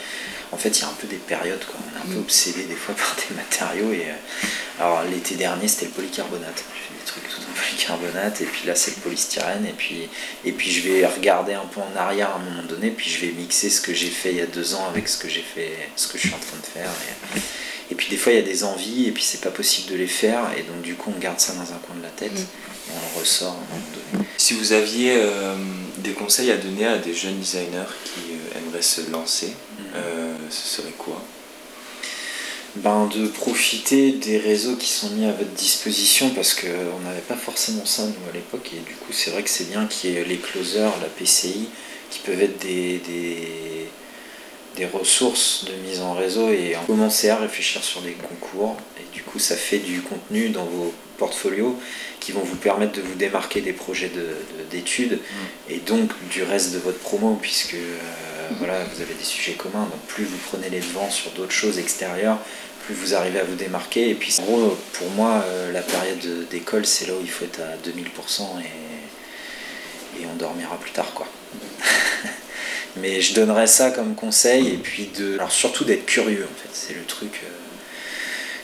En 0.53 0.57
fait, 0.57 0.79
il 0.79 0.83
y 0.83 0.85
a 0.85 0.89
un 0.89 0.95
peu 1.01 1.07
des 1.07 1.17
périodes, 1.17 1.65
quoi. 1.65 1.77
on 1.81 1.97
est 1.97 2.11
un 2.11 2.15
peu 2.15 2.21
obsédé 2.21 2.65
des 2.65 2.75
fois 2.75 2.95
par 2.99 3.17
des 3.17 3.35
matériaux. 3.35 3.93
Et, 3.93 4.09
euh, 4.09 4.49
alors 4.81 5.05
l'été 5.05 5.35
dernier, 5.37 5.69
c'était 5.69 5.87
le 5.87 5.93
polycarbonate. 5.93 6.65
Je 6.75 6.81
fais 6.81 6.95
des 6.99 7.05
trucs 7.05 7.29
tout 7.29 7.41
en 7.41 7.55
polycarbonate, 7.55 8.41
et 8.41 8.47
puis 8.47 8.67
là, 8.67 8.75
c'est 8.75 8.97
le 8.97 9.03
polystyrène. 9.03 9.67
Et 9.67 9.73
puis, 9.73 10.09
et 10.45 10.53
puis 10.53 10.71
je 10.71 10.89
vais 10.89 11.07
regarder 11.07 11.55
un 11.55 11.67
peu 11.67 11.81
en 11.81 11.97
arrière 11.97 12.31
à 12.31 12.37
un 12.37 12.39
moment 12.39 12.63
donné, 12.69 12.91
puis 12.91 13.11
je 13.11 13.21
vais 13.21 13.33
mixer 13.33 13.71
ce 13.71 13.81
que 13.81 13.95
j'ai 13.95 14.11
fait 14.11 14.31
il 14.31 14.39
y 14.39 14.43
a 14.43 14.47
deux 14.47 14.75
ans 14.75 14.87
avec 14.89 15.09
ce 15.09 15.19
que 15.19 15.29
j'ai 15.29 15.43
fait, 15.43 15.73
ce 15.97 16.09
que 16.09 16.19
je 16.19 16.27
suis 16.27 16.35
en 16.35 16.39
train 16.39 16.59
de 16.59 16.67
faire. 16.67 16.91
Et, 17.37 17.41
et 17.91 17.95
puis 17.95 18.09
des 18.09 18.17
fois, 18.17 18.33
il 18.33 18.37
y 18.37 18.43
a 18.43 18.43
des 18.43 18.65
envies, 18.65 19.07
et 19.09 19.13
puis 19.13 19.23
c'est 19.23 19.41
pas 19.41 19.51
possible 19.51 19.93
de 19.93 19.97
les 19.97 20.07
faire, 20.07 20.51
et 20.57 20.63
donc 20.63 20.83
du 20.83 20.95
coup, 20.95 21.13
on 21.15 21.19
garde 21.19 21.39
ça 21.39 21.53
dans 21.53 21.73
un 21.73 21.79
coin 21.79 21.95
de 21.97 22.03
la 22.03 22.09
tête, 22.09 22.33
et 22.37 22.91
on 22.91 23.15
le 23.15 23.21
ressort 23.21 23.53
à 23.53 23.53
un 23.53 23.77
moment 23.77 23.87
donné. 24.13 24.27
Si 24.37 24.55
vous 24.55 24.73
aviez 24.73 25.15
euh, 25.17 25.55
des 25.99 26.13
conseils 26.13 26.51
à 26.51 26.57
donner 26.57 26.87
à 26.87 26.99
des 26.99 27.15
jeunes 27.15 27.39
designers 27.39 27.93
qui 28.05 28.33
euh, 28.33 28.59
aimeraient 28.59 28.83
se 28.83 29.11
lancer, 29.11 29.53
ce 30.55 30.77
serait 30.77 30.95
quoi? 30.97 31.23
Ben, 32.77 33.07
de 33.07 33.29
profiter 33.29 34.13
des 34.13 34.37
réseaux 34.37 34.75
qui 34.75 34.89
sont 34.89 35.11
mis 35.11 35.27
à 35.27 35.33
votre 35.33 35.53
disposition 35.53 36.31
parce 36.31 36.55
qu'on 36.55 37.01
n'avait 37.05 37.21
pas 37.21 37.37
forcément 37.37 37.87
ça 37.87 38.03
nous 38.03 38.29
à 38.29 38.33
l'époque 38.33 38.69
et 38.73 38.81
du 38.81 38.97
coup 38.97 39.13
c'est 39.13 39.31
vrai 39.31 39.45
que 39.45 39.51
c'est 39.51 39.71
bien 39.71 39.87
qu'il 39.87 40.11
y 40.11 40.17
ait 40.17 40.25
les 40.25 40.39
closers, 40.39 40.91
la 41.01 41.07
PCI 41.07 41.69
qui 42.11 42.19
peuvent 42.19 42.43
être 42.43 42.59
des, 42.59 42.99
des, 42.99 43.89
des 44.77 44.87
ressources 44.87 45.67
de 45.67 45.89
mise 45.89 46.01
en 46.01 46.15
réseau 46.15 46.51
et 46.51 46.77
commencer 46.87 47.31
à 47.31 47.37
réfléchir 47.37 47.85
sur 47.85 48.01
des 48.03 48.13
concours. 48.13 48.77
Et 48.99 49.15
du 49.15 49.23
coup 49.23 49.39
ça 49.39 49.55
fait 49.55 49.79
du 49.79 50.01
contenu 50.01 50.49
dans 50.49 50.65
vos 50.65 50.93
portfolios 51.17 51.79
qui 52.19 52.33
vont 52.33 52.43
vous 52.43 52.57
permettre 52.57 52.95
de 52.95 53.03
vous 53.03 53.15
démarquer 53.15 53.61
des 53.61 53.73
projets 53.73 54.11
d'études 54.73 55.11
de, 55.11 55.21
et 55.73 55.79
donc 55.79 56.11
du 56.29 56.43
reste 56.43 56.73
de 56.73 56.79
votre 56.79 56.99
promo 56.99 57.39
puisque 57.41 57.75
euh, 57.75 57.99
voilà, 58.59 58.85
vous 58.85 59.01
avez 59.03 59.15
des 59.15 59.25
sujets 59.25 59.55
communs 59.55 59.85
donc 59.85 60.01
plus 60.09 60.25
vous 60.25 60.39
prenez 60.49 60.71
les 60.71 60.81
devants 60.81 61.11
sur 61.11 61.31
d'autres 61.33 61.53
choses 61.53 61.79
extérieures 61.79 62.39
plus 62.85 62.95
vous 62.95 63.15
arrivez 63.15 63.41
à 63.41 63.45
vous 63.45 63.55
démarquer. 63.55 64.11
Et 64.11 64.15
puis 64.15 64.35
en 64.41 64.45
gros 64.45 64.77
pour 64.93 65.11
moi 65.11 65.43
euh, 65.47 65.73
la 65.73 65.83
période 65.83 66.49
d'école 66.51 66.87
c'est 66.87 67.07
là 67.07 67.15
où 67.15 67.21
il 67.21 67.31
faut 67.31 67.45
être 67.45 67.61
à 67.61 67.77
2000% 67.89 68.43
et, 68.61 70.27
on 70.33 70.37
dormira 70.37 70.79
plus 70.79 70.93
tard 70.93 71.13
mais 72.97 73.21
je 73.21 73.35
donnerais 73.35 73.67
ça 73.67 73.91
comme 73.91 74.15
conseil 74.15 74.69
et 74.69 74.77
puis 74.79 75.11
de 75.19 75.35
alors 75.35 75.53
surtout 75.53 75.85
d'être 75.85 76.07
curieux 76.07 76.49
en 76.51 76.63
fait. 76.63 76.71
C'est 76.73 76.95
le 76.95 77.05
truc 77.05 77.41
euh, 77.45 77.49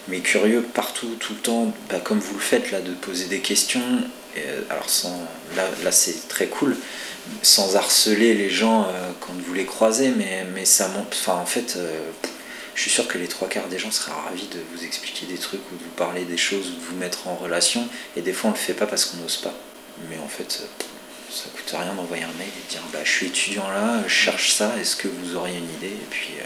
mais 0.08 0.20
curieux 0.20 0.62
partout 0.62 1.16
tout 1.18 1.34
le 1.34 1.40
temps. 1.40 1.74
Bah, 1.90 2.00
comme 2.02 2.18
vous 2.18 2.34
le 2.34 2.40
faites 2.40 2.70
là 2.70 2.80
de 2.80 2.92
poser 2.92 3.26
des 3.26 3.40
questions 3.40 3.82
alors 4.70 4.88
sans 4.88 5.18
là, 5.56 5.64
là 5.82 5.92
c'est 5.92 6.28
très 6.28 6.46
cool 6.46 6.76
sans 7.42 7.76
harceler 7.76 8.34
les 8.34 8.50
gens 8.50 8.84
euh, 8.84 9.10
quand 9.20 9.32
vous 9.46 9.54
les 9.54 9.66
croisez 9.66 10.10
mais, 10.16 10.46
mais 10.54 10.64
ça 10.64 10.88
monte 10.88 11.08
enfin 11.12 11.34
en 11.34 11.46
fait 11.46 11.74
euh, 11.76 11.98
je 12.74 12.82
suis 12.82 12.90
sûr 12.90 13.06
que 13.08 13.18
les 13.18 13.28
trois 13.28 13.48
quarts 13.48 13.68
des 13.68 13.78
gens 13.78 13.90
seraient 13.90 14.12
ravis 14.12 14.48
de 14.48 14.60
vous 14.74 14.84
expliquer 14.84 15.26
des 15.26 15.38
trucs 15.38 15.60
ou 15.72 15.76
de 15.76 15.82
vous 15.82 15.96
parler 15.96 16.24
des 16.24 16.38
choses 16.38 16.68
ou 16.68 16.80
de 16.80 16.84
vous 16.86 16.96
mettre 16.96 17.28
en 17.28 17.34
relation 17.34 17.86
et 18.16 18.22
des 18.22 18.32
fois 18.32 18.50
on 18.50 18.52
le 18.52 18.58
fait 18.58 18.74
pas 18.74 18.86
parce 18.86 19.04
qu'on 19.04 19.18
n'ose 19.18 19.36
pas. 19.36 19.54
Mais 20.08 20.16
en 20.18 20.28
fait 20.28 20.62
ça 21.30 21.44
coûte 21.54 21.74
rien 21.78 21.94
d'envoyer 21.94 22.24
un 22.24 22.38
mail 22.38 22.48
et 22.48 22.66
de 22.66 22.70
dire 22.70 22.82
bah, 22.92 22.98
je 23.04 23.10
suis 23.10 23.26
étudiant 23.26 23.68
là, 23.68 24.02
je 24.06 24.12
cherche 24.12 24.52
ça, 24.52 24.74
est-ce 24.80 24.96
que 24.96 25.08
vous 25.08 25.36
auriez 25.36 25.58
une 25.58 25.70
idée? 25.74 25.94
Et 25.94 26.06
puis, 26.10 26.34
euh, 26.40 26.44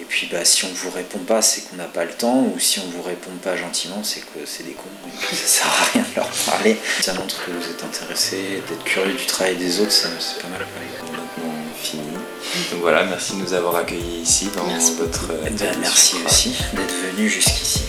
et 0.00 0.04
puis 0.04 0.28
bah, 0.30 0.44
si 0.44 0.64
on 0.64 0.68
ne 0.68 0.74
vous 0.74 0.90
répond 0.90 1.18
pas, 1.18 1.42
c'est 1.42 1.62
qu'on 1.62 1.76
n'a 1.76 1.84
pas 1.84 2.04
le 2.04 2.12
temps, 2.12 2.42
ou 2.54 2.58
si 2.58 2.78
on 2.80 2.86
ne 2.86 2.92
vous 2.92 3.02
répond 3.02 3.30
pas 3.42 3.56
gentiment, 3.56 4.02
c'est 4.02 4.20
que 4.20 4.46
c'est 4.46 4.62
des 4.62 4.72
cons, 4.72 4.84
et 5.06 5.26
que 5.26 5.34
ça 5.36 5.46
sert 5.46 5.66
à 5.66 5.84
rien 5.92 6.02
de 6.02 6.16
leur 6.16 6.28
parler. 6.46 6.76
Ça 7.00 7.14
montre 7.14 7.44
que 7.44 7.50
vous 7.50 7.70
êtes 7.70 7.82
intéressé, 7.82 8.62
d'être 8.68 8.84
curieux 8.84 9.14
du 9.14 9.26
travail 9.26 9.56
des 9.56 9.80
autres, 9.80 9.92
ça 9.92 10.08
c'est 10.18 10.42
pas 10.42 10.48
mal. 10.48 10.60
Maintenant 10.60 11.54
fini. 11.80 12.02
Donc 12.72 12.80
voilà, 12.80 13.04
merci 13.04 13.36
de 13.36 13.42
nous 13.42 13.52
avoir 13.52 13.76
accueillis 13.76 14.22
ici 14.22 14.50
dans 14.54 14.66
Merci 14.66 14.94
votre. 14.96 15.28
Ben, 15.28 15.76
merci 15.80 16.16
aussi 16.24 16.56
d'être 16.72 16.94
venu 17.14 17.28
jusqu'ici. 17.28 17.82